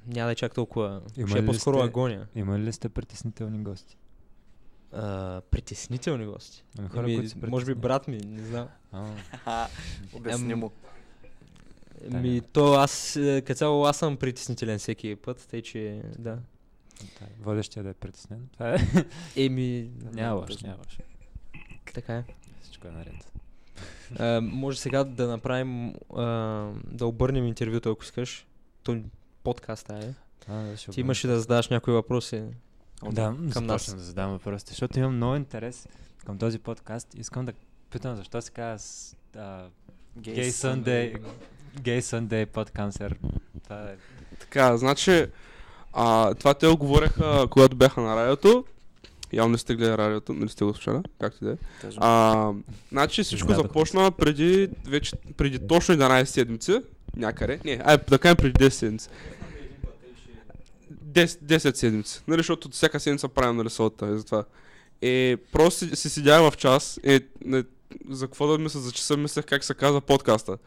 няма 0.07 0.25
да 0.25 0.31
е 0.31 0.35
чак 0.35 0.53
толкова. 0.53 1.01
Има 1.17 1.27
ще 1.27 1.39
е 1.39 1.45
по-скоро 1.45 1.77
сте- 1.77 1.85
агония. 1.85 2.27
Имали 2.35 2.63
ли 2.63 2.73
сте 2.73 2.89
притеснителни 2.89 3.63
гости? 3.63 3.97
А, 4.93 5.41
притеснителни 5.41 6.25
гости. 6.25 6.63
Ами 6.79 6.89
хора, 6.89 7.03
Еми, 7.03 7.15
които 7.15 7.29
се 7.29 7.37
може 7.47 7.65
би 7.65 7.75
брат 7.75 8.07
ми, 8.07 8.17
не 8.17 8.43
знам. 8.43 8.67
Обясни 10.13 10.55
му. 10.55 10.71
Ми, 12.07 12.41
то 12.41 12.73
аз, 12.73 13.15
е, 13.15 13.41
като 13.41 13.57
цяло, 13.57 13.85
аз 13.85 13.97
съм 13.97 14.17
притеснителен 14.17 14.79
всеки 14.79 15.15
път, 15.15 15.47
тъй 15.49 15.61
че, 15.61 16.01
да. 16.19 16.37
водещия 17.41 17.83
да 17.83 17.89
е 17.89 17.93
притеснен. 17.93 18.49
Това 18.53 18.73
е. 18.73 18.77
Еми, 19.45 19.91
Няма 20.13 20.35
лош, 20.35 20.47
точно. 20.47 20.67
няма 20.67 20.79
лош. 20.79 20.97
така 21.93 22.15
е. 22.15 22.23
Всичко 22.61 22.87
е 22.87 22.91
наред. 22.91 23.31
А, 24.19 24.41
може 24.41 24.79
сега 24.79 25.03
да 25.03 25.27
направим, 25.27 25.93
а, 26.15 26.23
да 26.91 27.05
обърнем 27.05 27.45
интервюто, 27.45 27.91
ако 27.91 28.03
искаш. 28.03 28.47
То 28.83 29.01
подкаста 29.43 29.93
е. 29.93 30.13
А, 30.47 30.53
да, 30.53 30.75
Ти 30.75 30.99
имаш 31.01 31.25
ли 31.25 31.29
да 31.29 31.39
задаваш 31.39 31.69
някои 31.69 31.93
въпроси? 31.93 32.43
Да, 33.11 33.35
към 33.53 33.65
нас. 33.65 33.95
да 33.95 34.01
задам 34.01 34.31
въпросите, 34.31 34.71
защото 34.71 34.99
имам 34.99 35.15
много 35.15 35.35
интерес 35.35 35.87
към 36.25 36.37
този 36.37 36.59
подкаст. 36.59 37.13
Искам 37.13 37.45
да 37.45 37.53
питам 37.89 38.15
защо 38.15 38.41
се 38.41 38.51
казва 38.51 39.69
с- 40.15 40.19
а, 40.19 40.21
Gay 40.21 40.49
Sunday, 40.49 41.17
Gay 41.77 41.99
Sunday 41.99 42.45
под 42.45 42.71
канцер. 42.71 43.15
Това 43.63 43.81
е... 43.81 43.95
Така, 44.39 44.77
значи, 44.77 45.25
а, 45.93 46.33
това 46.33 46.53
те 46.53 46.67
го 46.67 46.77
говореха, 46.77 47.47
когато 47.49 47.75
бяха 47.75 48.01
на 48.01 48.15
радиото. 48.15 48.65
Явно 49.33 49.51
не 49.51 49.57
сте 49.57 49.75
гледали 49.75 49.97
радиото, 49.97 50.33
нали 50.33 50.49
сте 50.49 50.63
го 50.65 50.73
слушали, 50.73 50.97
както 51.21 51.45
да 51.45 51.51
е. 51.51 51.55
А, 51.97 52.51
значи 52.91 53.23
всичко 53.23 53.53
започна 53.53 54.11
преди, 54.11 54.69
вече, 54.87 55.15
преди 55.37 55.67
точно 55.67 55.95
11 55.95 56.23
седмици, 56.23 56.79
някъде. 57.15 57.59
Не, 57.65 57.81
ай, 57.85 57.97
да 58.09 58.19
кажем 58.19 58.37
преди 58.37 58.53
10 58.55 58.69
седмици. 58.69 59.09
10, 61.05 61.25
10 61.25 61.75
седмици. 61.75 62.21
Нали, 62.27 62.39
защото 62.39 62.69
всяка 62.69 62.99
седмица 62.99 63.27
правим 63.27 63.57
нали, 63.57 63.69
сълта 63.69 64.05
и 64.07 64.17
затова. 64.17 64.43
И 65.01 65.37
просто 65.51 65.79
си, 65.79 65.95
си 65.95 66.09
седях 66.09 66.41
в 66.43 66.57
час 66.57 66.99
и 67.03 67.19
не, 67.45 67.63
за 68.09 68.27
какво 68.27 68.47
да 68.47 68.57
мисля, 68.57 68.79
за 68.79 68.91
часа 68.91 69.17
мислех 69.17 69.45
как 69.45 69.63
се 69.63 69.73
казва 69.73 70.01
подкаста. 70.01 70.57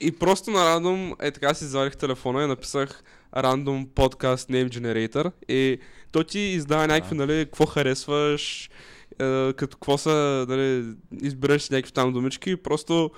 И 0.00 0.12
просто 0.12 0.50
на 0.50 0.64
рандом, 0.64 1.14
е 1.20 1.30
така 1.30 1.54
си 1.54 1.64
заварих 1.64 1.96
телефона 1.96 2.44
и 2.44 2.46
написах 2.46 3.02
Random 3.36 3.86
Podcast 3.86 4.50
Name 4.50 4.68
Generator 4.68 5.32
и 5.48 5.78
то 6.12 6.24
ти 6.24 6.38
издава 6.38 6.86
някакви, 6.86 7.16
нали, 7.16 7.44
какво 7.44 7.66
харесваш, 7.66 8.70
е, 9.18 9.52
като 9.52 9.76
какво 9.76 9.98
са, 9.98 10.46
нали, 10.48 10.94
избираш 11.22 11.70
някакви 11.70 11.92
там 11.92 12.12
думички 12.12 12.50
и 12.50 12.56
просто 12.56 13.10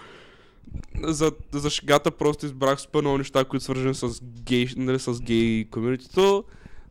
за, 1.03 1.33
за 1.53 1.71
шегата 1.71 2.11
просто 2.11 2.47
избрах 2.47 2.81
супер 2.81 3.01
много 3.01 3.19
неща, 3.19 3.45
които 3.45 3.65
свържени 3.65 3.95
с 3.95 4.21
гей, 4.23 4.69
нали, 4.77 4.99
с 4.99 5.21
гей 5.21 5.65
комьюнитито, 5.71 6.45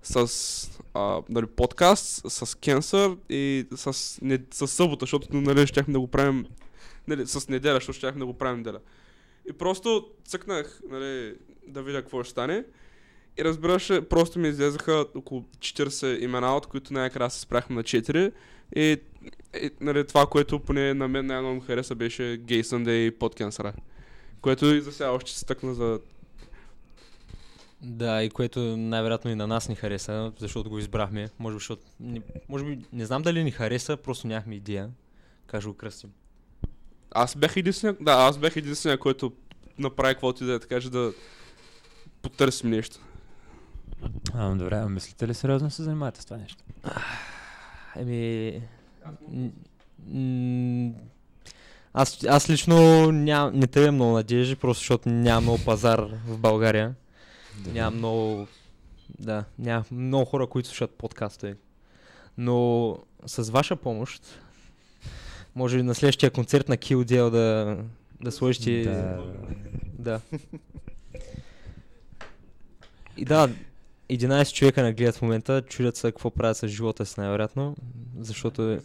с 0.04 0.82
а, 0.94 1.22
нали, 1.30 1.46
подкаст, 1.46 2.32
с 2.32 2.58
кенсър 2.58 3.18
и 3.30 3.66
с, 3.76 4.20
не, 4.22 4.40
с 4.52 4.68
събота, 4.68 5.04
защото 5.04 5.28
нали, 5.32 5.68
щяхме 5.68 5.94
да 5.94 6.00
го 6.00 6.08
правим 6.08 6.46
нали, 7.08 7.28
с 7.28 7.50
неделя, 7.50 7.76
защото 7.76 7.98
щяхме 7.98 8.20
да 8.20 8.26
го 8.26 8.34
правим 8.34 8.58
неделя. 8.58 8.80
И 9.50 9.54
просто 9.54 10.08
цъкнах 10.26 10.82
нали, 10.90 11.36
да 11.68 11.84
видя 11.84 12.02
какво 12.02 12.24
ще 12.24 12.32
стане. 12.32 12.64
И 13.40 13.44
разбираш, 13.44 13.90
ли, 13.90 14.02
просто 14.02 14.40
ми 14.40 14.48
излезаха 14.48 15.06
около 15.16 15.42
40 15.60 16.20
имена, 16.20 16.58
от 16.58 16.66
които 16.66 16.94
най-накрая 16.94 17.30
се 17.30 17.40
спряхме 17.40 17.76
на 17.76 17.84
4. 17.84 18.32
И, 18.76 18.98
и 19.62 19.72
нали, 19.82 20.08
това, 20.08 20.26
което 20.26 20.60
поне 20.60 20.94
на 20.94 21.08
мен 21.08 21.26
най-много 21.26 21.56
ми 21.56 21.62
хареса, 21.62 21.96
беше 21.96 22.24
Gay 22.24 22.62
Sunday 22.62 23.12
под 23.12 23.36
кенсъра. 23.36 23.74
Което 24.42 24.66
и 24.66 24.82
за 24.82 24.92
сега 24.92 25.12
още 25.12 25.32
се 25.32 25.46
тъкна 25.46 25.74
за... 25.74 26.00
Да, 27.82 28.24
и 28.24 28.30
което 28.30 28.60
най-вероятно 28.78 29.32
и 29.32 29.36
на 29.36 29.48
нас 29.48 29.70
ни 29.70 29.76
хареса, 29.76 30.32
защото 30.40 30.70
го 30.70 30.80
избрахме. 30.80 31.30
Може 31.40 31.56
би, 31.56 31.60
защото, 31.60 31.84
ни- 32.00 32.22
може 32.50 32.66
би, 32.66 32.80
не 32.94 33.06
знам 33.06 33.22
дали 33.22 33.44
ни 33.44 33.52
хареса, 33.52 33.98
просто 33.98 34.28
нямахме 34.28 34.56
идея. 34.56 34.90
Как 35.48 35.62
ще 35.62 35.68
го 35.68 35.74
кръстим. 35.78 36.10
Аз 37.12 37.36
бях 37.36 37.58
единствения, 37.58 37.98
да, 38.02 38.12
аз 38.12 38.38
бях 38.38 38.56
единствения, 38.56 38.98
който 38.98 39.34
направи 39.80 40.14
каквото 40.14 40.44
и 40.44 40.48
да 40.48 40.54
е, 40.54 40.60
така 40.60 40.82
че 40.82 40.90
да, 40.90 41.14
потърсим 42.22 42.70
нещо. 42.70 43.00
А, 44.34 44.56
добре, 44.56 44.76
а 44.76 44.90
мислите 44.90 45.28
ли 45.28 45.34
сериозно 45.34 45.72
се 45.72 45.84
занимавате 45.84 46.22
с 46.22 46.26
това 46.26 46.38
нещо? 46.38 46.64
Еми... 47.96 48.62
Аз, 51.94 52.24
аз 52.24 52.50
лично 52.50 53.12
ням, 53.12 53.52
не 53.54 53.68
тървя 53.68 53.92
много 53.92 54.12
надежди, 54.12 54.56
просто 54.56 54.82
защото 54.82 55.10
няма 55.10 55.42
много 55.42 55.60
пазар 55.66 56.08
в 56.28 56.38
България. 56.38 56.96
Няма 57.68 57.98
много... 57.98 58.48
Да, 59.20 59.44
няма 59.60 59.84
много 59.92 60.26
хора, 60.26 60.48
които 60.48 60.70
слушат 60.70 60.92
подкаста. 60.92 61.56
Но 62.38 62.98
с 63.26 63.50
ваша 63.50 63.76
помощ, 63.76 64.24
може 65.56 65.78
би 65.78 65.84
на 65.84 65.96
следващия 65.96 66.32
концерт 66.32 66.70
на 66.70 66.78
Kill 66.78 66.96
Deal 66.96 67.30
да, 67.30 67.78
да 68.22 68.32
сложите... 68.32 68.84
Да. 68.84 69.24
Да. 70.00 70.22
И 73.18 73.26
да, 73.26 73.50
11 74.10 74.54
човека 74.54 74.84
не 74.84 74.94
гледат 74.94 75.16
в 75.16 75.22
момента, 75.22 75.62
чудят 75.62 75.96
се 75.96 76.12
какво 76.12 76.32
правят 76.32 76.58
с 76.58 76.68
живота 76.68 77.06
си 77.06 77.20
най-вероятно, 77.20 77.76
защото 78.20 78.72
е... 78.72 78.80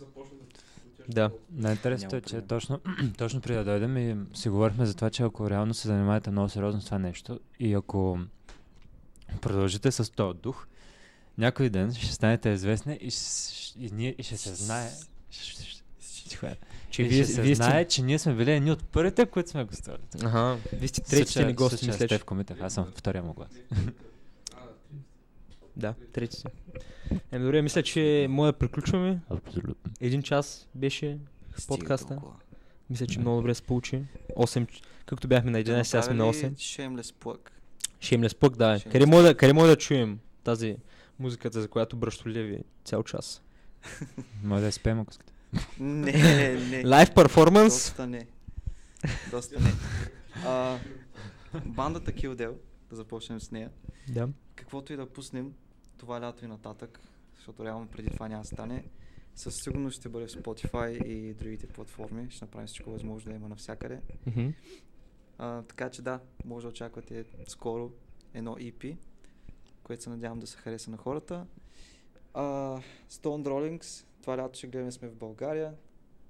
Да. 1.09 1.31
Най-интересното 1.53 2.17
е, 2.17 2.21
че 2.21 2.41
точно, 2.41 2.81
точно 3.19 3.41
преди 3.41 3.59
да 3.59 3.65
дойдем 3.65 3.97
и 3.97 4.17
си 4.35 4.49
говорихме 4.49 4.87
за 4.87 4.95
това, 4.95 5.11
че 5.11 5.23
ако 5.23 5.51
реално 5.51 5.75
се 5.75 5.89
занимавате 5.89 6.31
много 6.31 6.49
сериозно 6.49 6.81
с 6.81 6.85
това 6.85 6.99
нещо 6.99 7.41
и 7.61 7.75
ако 7.75 8.19
продължите 9.43 9.93
с 9.93 10.13
този 10.13 10.39
дух, 10.39 10.67
някой 11.39 11.71
ден 11.71 11.95
ще 11.95 12.13
станете 12.13 12.49
известни 12.49 12.99
и, 13.01 13.11
и, 13.79 13.91
ние, 13.93 14.15
и 14.19 14.23
ще 14.23 14.37
се 14.37 14.55
знае, 14.55 14.87
е. 16.43 16.57
Че 16.91 17.03
и 17.03 17.09
вие, 17.09 17.25
ще 17.25 17.33
се 17.33 17.43
вие 17.43 17.55
знае, 17.55 17.85
сте... 17.85 17.95
че 17.95 18.03
ние 18.03 18.19
сме 18.19 18.35
били 18.35 18.53
едни 18.53 18.71
от 18.73 18.85
първите, 18.85 19.27
които 19.27 19.51
сме 19.51 19.65
гостували. 19.65 20.03
Ага, 20.25 20.59
вие 20.73 20.89
сте 20.89 21.01
третите 21.01 21.45
ни 21.45 21.53
гости, 21.53 21.87
мисля, 21.87 21.99
че... 21.99 22.05
Стев 22.15 22.25
Комитев, 22.25 22.59
аз 22.61 22.75
съм 22.75 22.93
втория 22.97 23.23
му 23.23 23.33
глас. 23.35 23.51
Да, 25.77 25.95
трети 26.13 26.37
сте. 26.37 26.49
Еми 27.33 27.45
добре, 27.45 27.63
мисля, 27.63 27.83
че 27.83 28.27
може 28.31 28.53
да 28.53 28.59
приключваме. 28.59 29.21
Абсолютно. 29.31 29.93
Един 30.01 30.23
час 30.23 30.69
беше 30.75 31.19
Стига 31.57 31.69
подкаста. 31.69 32.19
Мисля, 32.91 33.07
че 33.07 33.19
много 33.19 33.37
добре 33.37 33.55
се 33.55 33.63
получи. 33.63 34.03
8, 34.37 34.67
ч- 34.67 34.83
както 35.07 35.29
бяхме 35.29 35.51
на 35.51 35.59
11, 35.63 35.83
сега 35.83 36.03
сме 36.03 36.15
на 36.15 36.25
8. 36.25 36.53
Shameless 36.53 37.15
plug. 37.15 37.39
Shameless 38.05 38.35
Plug, 38.35 38.57
да. 38.57 38.79
Shameless 38.79 38.93
Къде 38.93 39.07
може 39.07 39.27
да, 39.27 39.35
къде 39.35 39.53
може 39.53 39.71
да 39.71 39.77
чуем 39.77 40.19
тази 40.45 40.77
музиката, 41.19 41.61
за 41.61 41.69
която 41.69 41.97
бръщо 41.97 42.29
леви 42.29 42.59
цял 42.85 43.03
час? 43.03 43.43
Може 44.45 44.63
да 44.63 44.69
изпеем, 44.69 45.01
ако 45.01 45.11
искате. 45.11 45.33
Не, 45.81 46.13
не. 46.55 46.87
Лайв 46.87 47.15
перформанс? 47.15 47.75
Доста 47.75 48.07
не. 48.07 48.27
Доста 49.31 49.61
не. 49.61 49.73
А, 50.45 50.79
бандата 51.65 52.13
Килдел, 52.13 52.57
да 52.91 52.97
започнем 52.97 53.41
с 53.41 53.51
нея. 53.51 53.71
Да. 54.09 54.29
Каквото 54.55 54.93
и 54.93 54.97
да 54.97 55.07
пуснем 55.07 55.53
това 55.99 56.21
лято 56.21 56.45
и 56.45 56.49
нататък, 56.49 57.01
защото 57.37 57.65
реално 57.65 57.87
преди 57.87 58.11
това 58.11 58.29
няма 58.29 58.43
да 58.43 58.49
стане, 58.49 58.85
със 59.35 59.57
сигурност 59.57 59.97
ще 59.97 60.09
бъде 60.09 60.27
в 60.27 60.31
Spotify 60.31 61.05
и 61.05 61.35
другите 61.35 61.67
платформи. 61.67 62.27
Ще 62.31 62.45
направим 62.45 62.67
всичко 62.67 62.91
възможно 62.91 63.31
да 63.31 63.37
има 63.37 63.49
навсякъде. 63.49 64.01
Мгм. 64.27 64.49
А, 65.39 65.63
така 65.63 65.91
че 65.91 66.03
да, 66.03 66.21
може 66.45 66.65
да 66.65 66.69
очаквате 66.69 67.25
скоро 67.47 67.93
едно 68.35 68.57
EP, 68.57 68.97
което 69.83 70.03
се 70.03 70.11
надявам 70.11 70.39
да 70.39 70.47
се 70.47 70.57
хареса 70.57 70.91
на 70.91 70.97
хората. 70.97 71.47
А, 72.35 72.43
Stone 73.11 73.49
Rollings, 73.49 74.05
това 74.23 74.39
лято 74.39 74.59
ще 74.59 74.67
гледаме 74.67 74.93
сме 74.93 75.09
в 75.09 75.17
България, 75.17 75.75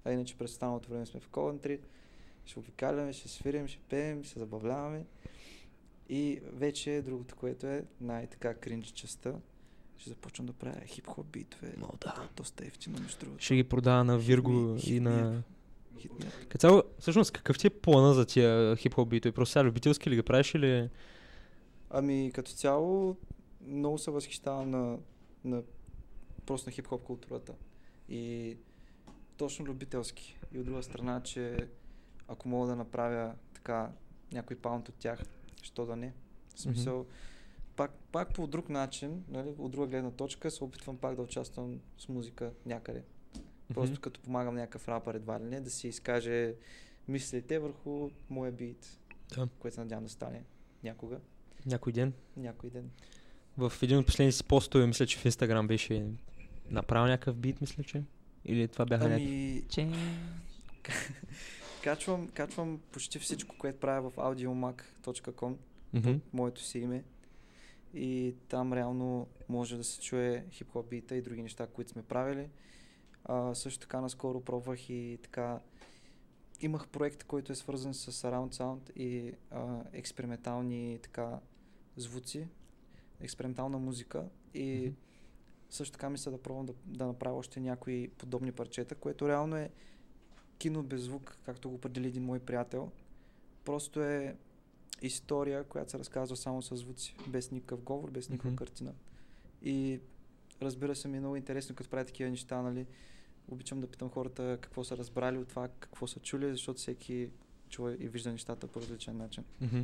а 0.05 0.13
иначе 0.13 0.39
през 0.39 0.51
останалото 0.51 0.91
време 0.91 1.07
сме 1.07 1.21
в 1.21 1.29
Coventry. 1.29 1.81
Ще 2.45 2.59
обикаляме, 2.59 3.13
ще 3.13 3.29
свирим, 3.29 3.69
ще 3.69 3.79
пеем, 3.89 4.25
ще 4.25 4.39
забавляваме. 4.39 5.05
И 6.09 6.41
вече 6.53 7.03
другото, 7.03 7.37
което 7.37 7.67
е 7.67 7.85
най-така 8.01 8.55
кринж 8.55 8.87
частта, 8.87 9.33
ще 9.97 10.11
започвам 10.11 10.47
да 10.47 10.53
правя 10.53 10.81
хип-хоп 10.87 11.25
битове. 11.25 11.75
О, 11.83 11.89
да. 12.01 12.29
Доста 12.37 12.67
ефтино, 12.67 12.99
между 13.01 13.19
другото. 13.19 13.45
Ще 13.45 13.55
ги 13.55 13.65
продава 13.65 14.05
на 14.05 14.19
Вирго 14.19 14.51
и 14.51 15.01
me 15.01 15.01
на... 15.01 15.43
Като 16.49 16.59
цяло, 16.59 16.83
всъщност, 16.99 17.33
какъв 17.33 17.59
ти 17.59 17.67
е 17.67 17.71
плана 17.71 18.15
за 18.15 18.27
тия 18.27 18.77
хип-хоп 18.77 19.09
битове? 19.09 19.33
Просто 19.33 19.53
сега 19.53 19.65
любителски 19.65 20.11
ли 20.11 20.17
ги 20.17 20.23
правиш 20.23 20.55
или... 20.55 20.91
Ами 21.91 22.31
като 22.35 22.51
цяло 22.51 23.17
много 23.61 23.99
се 23.99 24.11
възхищавам 24.11 24.71
на, 24.71 24.99
на 25.45 25.63
просто 26.47 26.71
на 26.71 26.73
хип-хоп 26.73 27.03
културата. 27.03 27.53
И 28.09 28.57
точно 29.37 29.65
любителски. 29.65 30.39
И 30.53 30.59
от 30.59 30.65
друга 30.67 30.83
страна, 30.83 31.21
че 31.23 31.69
ако 32.29 32.49
мога 32.49 32.67
да 32.67 32.77
направя 32.77 33.35
така 33.55 33.91
някой 34.33 34.57
паунт 34.57 34.89
от 34.89 34.95
тях, 34.95 35.23
що 35.63 35.87
да 35.87 35.97
не? 35.97 36.13
В 36.55 36.61
смисъл, 36.61 37.07
пак, 37.77 37.91
пак 38.13 38.35
по 38.35 38.47
друг 38.47 38.69
начин, 38.69 39.25
нали, 39.29 39.55
от 39.59 39.73
друга 39.73 39.87
гледна 39.87 40.11
точка, 40.11 40.51
се 40.51 40.65
опитвам 40.65 40.97
пак 40.97 41.17
да 41.17 41.23
участвам 41.23 41.81
с 41.99 42.09
музика 42.09 42.53
някъде. 42.67 43.03
Просто 43.75 43.93
Мгм. 43.93 44.01
като 44.01 44.21
помагам 44.21 44.55
някакъв 44.55 44.89
рапър 44.89 45.15
едва 45.15 45.41
ли 45.41 45.45
не, 45.45 45.61
да 45.61 45.71
си 45.71 45.89
изкаже 45.89 46.55
мислите 47.09 47.59
върху 47.59 48.11
моя 48.31 48.53
бит, 48.53 48.99
Да. 49.37 49.49
което 49.59 49.75
се 49.75 49.81
надявам 49.81 50.05
да 50.05 50.11
стане 50.11 50.43
някога, 50.85 51.21
Някой 51.67 51.93
ден. 51.93 52.13
някой 52.37 52.71
ден. 52.71 52.91
В 53.59 53.73
един 53.83 53.99
от 53.99 54.07
последните 54.07 54.37
си 54.37 54.45
постове, 54.45 54.87
мисля, 54.87 55.07
че 55.07 55.19
в 55.19 55.25
Инстаграм 55.25 55.67
беше 55.67 56.07
направил 56.71 57.07
някакъв 57.07 57.37
бит, 57.37 57.61
мисля, 57.61 57.85
че. 57.85 58.03
Или 58.45 58.69
това 58.69 58.85
бяха. 58.87 59.05
Ами, 59.05 59.63
качвам, 61.83 62.29
качвам 62.29 62.81
почти 62.93 63.19
всичко, 63.19 63.57
което 63.59 63.81
правя 63.81 64.11
в 64.11 64.17
audiomac.com, 64.17 65.57
Мгм. 65.93 66.13
моето 66.33 66.63
си 66.63 66.79
име. 66.79 67.05
И 67.95 68.35
там 68.49 68.73
реално 68.73 69.27
може 69.49 69.77
да 69.77 69.85
се 69.85 70.01
чуе 70.01 70.45
хип-хоп 70.51 70.89
бита 70.89 71.17
и 71.17 71.23
други 71.23 71.43
неща, 71.43 71.67
които 71.67 71.91
сме 71.91 72.03
правили. 72.03 72.49
А, 73.25 73.55
също 73.55 73.81
така 73.81 74.01
наскоро 74.01 74.41
пробвах 74.41 74.91
и 74.91 75.19
така 75.23 75.61
имах 76.61 76.89
проект, 76.89 77.25
който 77.25 77.53
е 77.53 77.57
свързан 77.57 77.95
с 77.95 78.13
Surround 78.13 78.55
Sound 78.55 78.97
и 78.97 79.33
а, 79.51 79.83
експериментални 79.93 80.99
така 81.03 81.41
звуци, 81.97 82.49
експериментална 83.21 83.79
музика 83.79 84.25
и 84.55 84.83
Мгм. 84.87 84.95
също 85.71 85.93
така 85.93 86.11
мисля 86.11 86.31
да 86.31 86.43
пробвам 86.43 86.67
да, 86.67 86.75
да 86.87 87.07
направя 87.07 87.39
още 87.39 87.61
някои 87.61 88.09
подобни 88.09 88.53
парчета, 88.53 88.95
което 88.95 89.29
реално 89.29 89.57
е 89.57 89.71
кино 90.59 90.83
без 90.83 91.01
звук, 91.01 91.39
както 91.45 91.69
го 91.69 91.75
определи 91.75 92.09
един 92.09 92.25
мой 92.25 92.39
приятел. 92.39 92.91
Просто 93.65 94.03
е 94.03 94.37
история, 95.03 95.65
която 95.65 95.91
се 95.91 95.99
разказва 95.99 96.37
само 96.37 96.63
с 96.63 96.77
звуци, 96.77 97.17
без 97.29 97.51
никакъв 97.51 97.83
говор, 97.83 98.11
без 98.11 98.29
никаква 98.29 98.51
Мгм. 98.51 98.57
картина. 98.57 98.93
И 99.63 100.01
разбира 100.63 100.95
се 100.97 101.09
ми 101.09 101.17
е 101.17 101.21
много 101.21 101.37
интересно, 101.37 101.75
като 101.75 101.91
правя 101.91 102.05
такива 102.05 102.31
неща, 102.31 102.63
нали, 102.63 102.87
обичам 103.49 103.81
да 103.81 103.87
питам 103.87 104.11
хората 104.11 104.59
какво 104.61 104.85
са 104.85 104.97
разбрали 104.97 105.39
от 105.39 105.49
това, 105.49 105.69
какво 105.81 106.07
са 106.07 106.21
чули, 106.21 106.51
защото 106.51 106.79
всеки 106.79 107.31
чува 107.69 107.93
и 107.93 108.09
вижда 108.09 108.33
нещата 108.33 108.67
по 108.67 108.81
различен 108.81 109.17
начин. 109.17 109.45
Мгм. 109.61 109.81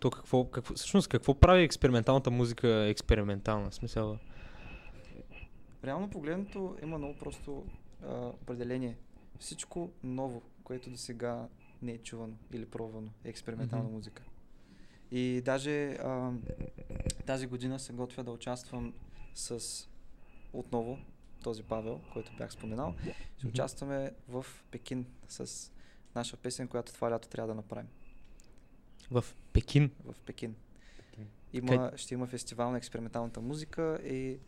То 0.00 0.10
какво, 0.10 0.44
какво, 0.44 0.74
всъщност 0.74 1.08
какво 1.08 1.34
прави 1.34 1.62
експерименталната 1.62 2.30
музика 2.30 2.68
експериментална? 2.68 3.72
Смисъл, 3.72 4.18
Реално 5.84 6.10
погледнато 6.10 6.76
има 6.82 6.98
много 6.98 7.18
просто 7.18 7.64
а, 8.06 8.26
определение. 8.26 8.96
Всичко 9.38 9.90
ново, 10.02 10.42
което 10.64 10.90
до 10.90 10.96
сега 10.96 11.48
не 11.82 11.92
е 11.92 11.98
чувано 11.98 12.34
или 12.52 12.66
пробвано, 12.66 13.10
е 13.24 13.28
експериментална 13.28 13.84
Мгм. 13.84 13.94
музика. 13.94 14.22
И 15.10 15.42
даже 15.44 15.90
а, 15.92 16.32
тази 17.26 17.46
година 17.46 17.78
се 17.78 17.92
готвя 17.92 18.24
да 18.24 18.30
участвам 18.30 18.94
с 19.34 19.60
отново 20.52 20.98
този 21.42 21.62
Павел, 21.62 22.00
който 22.12 22.32
бях 22.38 22.52
споменал. 22.52 22.94
Ще 23.38 23.46
участваме 23.46 24.12
в 24.28 24.46
Пекин 24.70 25.06
с 25.28 25.70
наша 26.14 26.36
песен, 26.36 26.68
която 26.68 26.92
това 26.92 27.10
лято 27.10 27.28
трябва 27.28 27.48
да 27.48 27.54
направим. 27.54 27.88
в 29.10 29.24
Пекин. 29.52 29.90
В 30.04 30.14
Пекин. 30.26 30.54
Има, 31.52 31.92
ще 31.96 32.14
има 32.14 32.26
фестивал 32.26 32.70
на 32.70 32.78
експерименталната 32.78 33.40
музика 33.40 34.00
и 34.04 34.38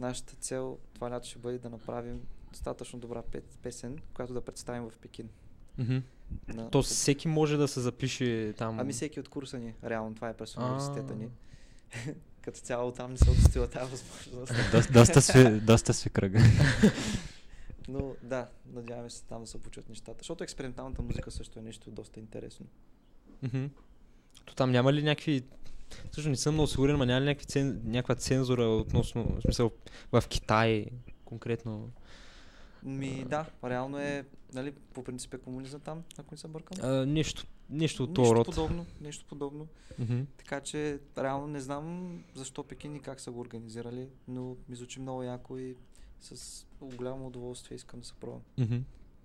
нашата 0.00 0.34
цел 0.36 0.78
това 0.94 1.10
лято 1.10 1.28
ще 1.28 1.38
бъде 1.38 1.58
да 1.58 1.70
направим 1.70 2.26
достатъчно 2.50 2.98
добра 2.98 3.22
пе- 3.22 3.42
песен, 3.62 3.98
която 4.14 4.32
да 4.34 4.40
представим 4.40 4.90
в 4.90 4.98
Пекин. 4.98 5.28
На, 6.48 6.70
То 6.70 6.82
всеки 6.82 7.28
може 7.28 7.56
да 7.56 7.68
се 7.68 7.80
запише 7.80 8.54
там. 8.58 8.80
Ами 8.80 8.92
всеки 8.92 9.20
от 9.20 9.28
курса 9.28 9.58
ни, 9.58 9.74
реално 9.84 10.14
това 10.14 10.28
е 10.28 10.36
през 10.36 10.56
университета 10.56 11.14
ни. 11.14 11.30
Като 12.46 12.60
цяло 12.60 12.92
там 12.92 13.10
не 13.10 13.18
се 13.18 13.30
удостоила 13.30 13.68
тази 13.68 13.90
възможност. 13.90 14.70
доста, 14.72 14.92
доста, 14.92 15.22
сви, 15.22 15.60
доста 15.60 15.94
сви 15.94 16.10
кръга. 16.10 16.40
Но 17.88 18.14
да, 18.22 18.48
надяваме 18.72 19.10
се 19.10 19.24
там 19.24 19.40
да 19.40 19.46
се 19.46 19.62
получат 19.62 19.88
нещата. 19.88 20.18
Защото 20.18 20.44
експерименталната 20.44 21.02
музика 21.02 21.30
също 21.30 21.58
е 21.58 21.62
нещо 21.62 21.90
доста 21.90 22.20
интересно. 22.20 22.66
То 24.44 24.54
там 24.54 24.70
няма 24.70 24.92
ли 24.92 25.02
някакви... 25.02 25.42
Също 26.12 26.30
не 26.30 26.36
съм 26.36 26.54
много 26.54 26.66
сигурен, 26.66 26.96
но 26.96 27.04
няма 27.04 27.20
ли 27.20 27.24
някакви 27.24 27.46
цен... 27.46 27.80
някаква 27.84 28.14
цензура 28.14 28.64
относно, 28.64 29.24
в 29.24 29.42
смисъл, 29.42 29.70
в 30.12 30.24
Китай 30.28 30.86
конкретно? 31.24 31.90
Ми 32.82 33.24
да, 33.24 33.46
реално 33.64 33.98
е, 33.98 34.24
нали, 34.54 34.72
по 34.72 35.04
принцип 35.04 35.34
е 35.34 35.38
комунизъм 35.38 35.80
там, 35.80 36.02
ако 36.18 36.34
не 36.34 36.38
се 36.38 36.48
бъркам. 36.48 36.78
А, 36.82 37.06
нещо, 37.06 37.46
нещо 37.70 38.02
от 38.02 38.14
този 38.14 38.32
род. 38.32 38.46
подобно, 38.46 38.86
нещо 39.00 39.24
подобно. 39.24 39.66
Мгм. 39.98 40.20
Така 40.36 40.60
че 40.60 40.98
реално 41.18 41.46
не 41.46 41.60
знам 41.60 42.14
защо 42.34 42.62
Пекин 42.64 42.96
и 42.96 43.00
как 43.00 43.20
са 43.20 43.30
го 43.30 43.40
организирали, 43.40 44.08
но 44.28 44.56
ми 44.68 44.76
звучи 44.76 45.00
много 45.00 45.22
яко 45.22 45.58
и 45.58 45.74
с 46.20 46.64
голямо 46.82 47.26
удоволствие 47.26 47.76
искам 47.76 48.00
да 48.00 48.06
се 48.06 48.12
пробвам 48.14 48.40
Мгм. 48.58 48.76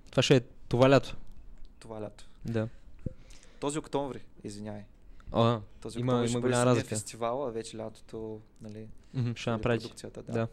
Това 0.09 0.23
ще 0.23 0.35
е 0.35 0.41
това 0.69 0.89
лято. 0.89 1.15
това 1.79 2.01
лято. 2.01 2.29
Да. 2.45 2.67
Този 3.59 3.79
октомври, 3.79 4.19
извинявай. 4.43 4.83
А, 5.31 5.61
Този 5.81 5.99
Има- 5.99 6.25
има 6.29 6.41
голяма 6.41 6.65
разлика. 6.65 6.87
фестивал, 6.87 7.47
а 7.47 7.51
вече 7.51 7.77
лятото, 7.77 8.39
нали, 8.61 8.87
мгм, 9.13 9.31
ще 9.33 9.45
бъде 9.45 9.57
направите. 9.57 9.83
продукцията. 9.83 10.23
Да. 10.23 10.31
Да. 10.31 10.47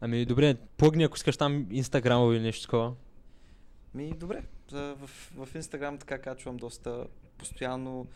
Ами 0.00 0.24
добре, 0.24 0.54
плъгни 0.76 1.04
ако 1.04 1.16
искаш 1.16 1.36
там 1.36 1.66
инстаграм 1.70 2.32
или 2.32 2.40
нещо 2.40 2.62
такова. 2.62 2.94
Ми, 3.94 4.12
добре. 4.12 4.44
В, 4.72 5.10
в 5.36 5.48
Инстаграм 5.54 5.98
така 5.98 6.18
качвам 6.18 6.56
доста 6.56 7.06
постоянно 7.38 8.06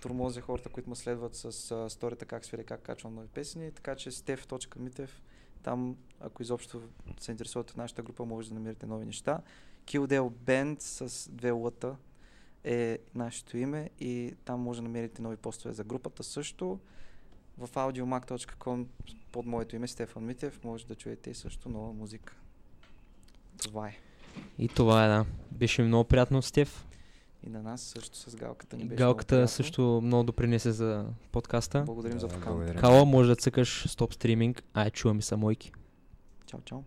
тормозя 0.00 0.40
хората, 0.40 0.68
които 0.68 0.90
ме 0.90 0.96
следват 0.96 1.34
с 1.34 1.70
а, 1.70 1.90
сторията 1.90 2.26
как 2.26 2.44
свири, 2.44 2.64
как 2.64 2.82
качвам 2.82 3.14
нови 3.14 3.28
песни, 3.28 3.72
така 3.72 3.96
че 3.96 4.10
stef.mitev, 4.10 5.10
там, 5.62 5.96
ако 6.20 6.42
изобщо 6.42 6.82
се 7.20 7.30
интересувате 7.30 7.72
от 7.72 7.76
нашата 7.76 8.02
група, 8.02 8.24
може 8.24 8.48
да 8.48 8.54
намерите 8.54 8.86
нови 8.86 9.06
неща. 9.06 9.40
Kildale 9.84 10.30
Band 10.30 10.80
с 10.80 11.30
две 11.30 11.50
лъта 11.50 11.96
е 12.64 12.98
нашето 13.14 13.56
име 13.56 13.90
и 14.00 14.34
там 14.44 14.60
може 14.60 14.78
да 14.78 14.82
намерите 14.82 15.22
нови 15.22 15.36
постове 15.36 15.74
за 15.74 15.84
групата 15.84 16.22
също. 16.22 16.78
В 17.58 17.68
audiomac.com 17.68 18.86
под 19.32 19.46
моето 19.46 19.76
име 19.76 19.88
Стефан 19.88 20.24
Митев 20.24 20.64
може 20.64 20.86
да 20.86 20.94
чуете 20.94 21.30
и 21.30 21.34
също 21.34 21.68
нова 21.68 21.92
музика. 21.92 22.36
Това 23.58 23.88
е. 23.88 24.05
И 24.58 24.68
това 24.68 25.04
е, 25.04 25.08
да. 25.08 25.24
Беше 25.52 25.82
ми 25.82 25.88
много 25.88 26.04
приятно, 26.04 26.42
Стев. 26.42 26.86
И 27.42 27.50
на 27.50 27.62
нас 27.62 27.80
също 27.80 28.16
с 28.20 28.36
галката 28.36 28.76
ни 28.76 28.82
беше 28.82 28.94
много 28.94 28.98
Галката 28.98 29.28
приятно. 29.28 29.48
също 29.48 30.00
много 30.04 30.24
допринесе 30.24 30.72
за 30.72 31.04
подкаста. 31.32 31.82
Благодарим 31.82 32.20
за 32.20 32.26
Да, 32.26 32.34
поканата. 32.34 32.52
благодаря. 32.52 32.80
Кала, 32.80 33.04
може 33.04 33.28
да 33.28 33.36
цъкаш 33.36 33.88
стоп 33.88 34.14
стриминг. 34.14 34.62
Ай, 34.74 34.90
чуваме 34.90 35.22
са 35.22 35.36
мойки. 35.36 35.72
Чао, 36.46 36.60
чао. 36.60 36.78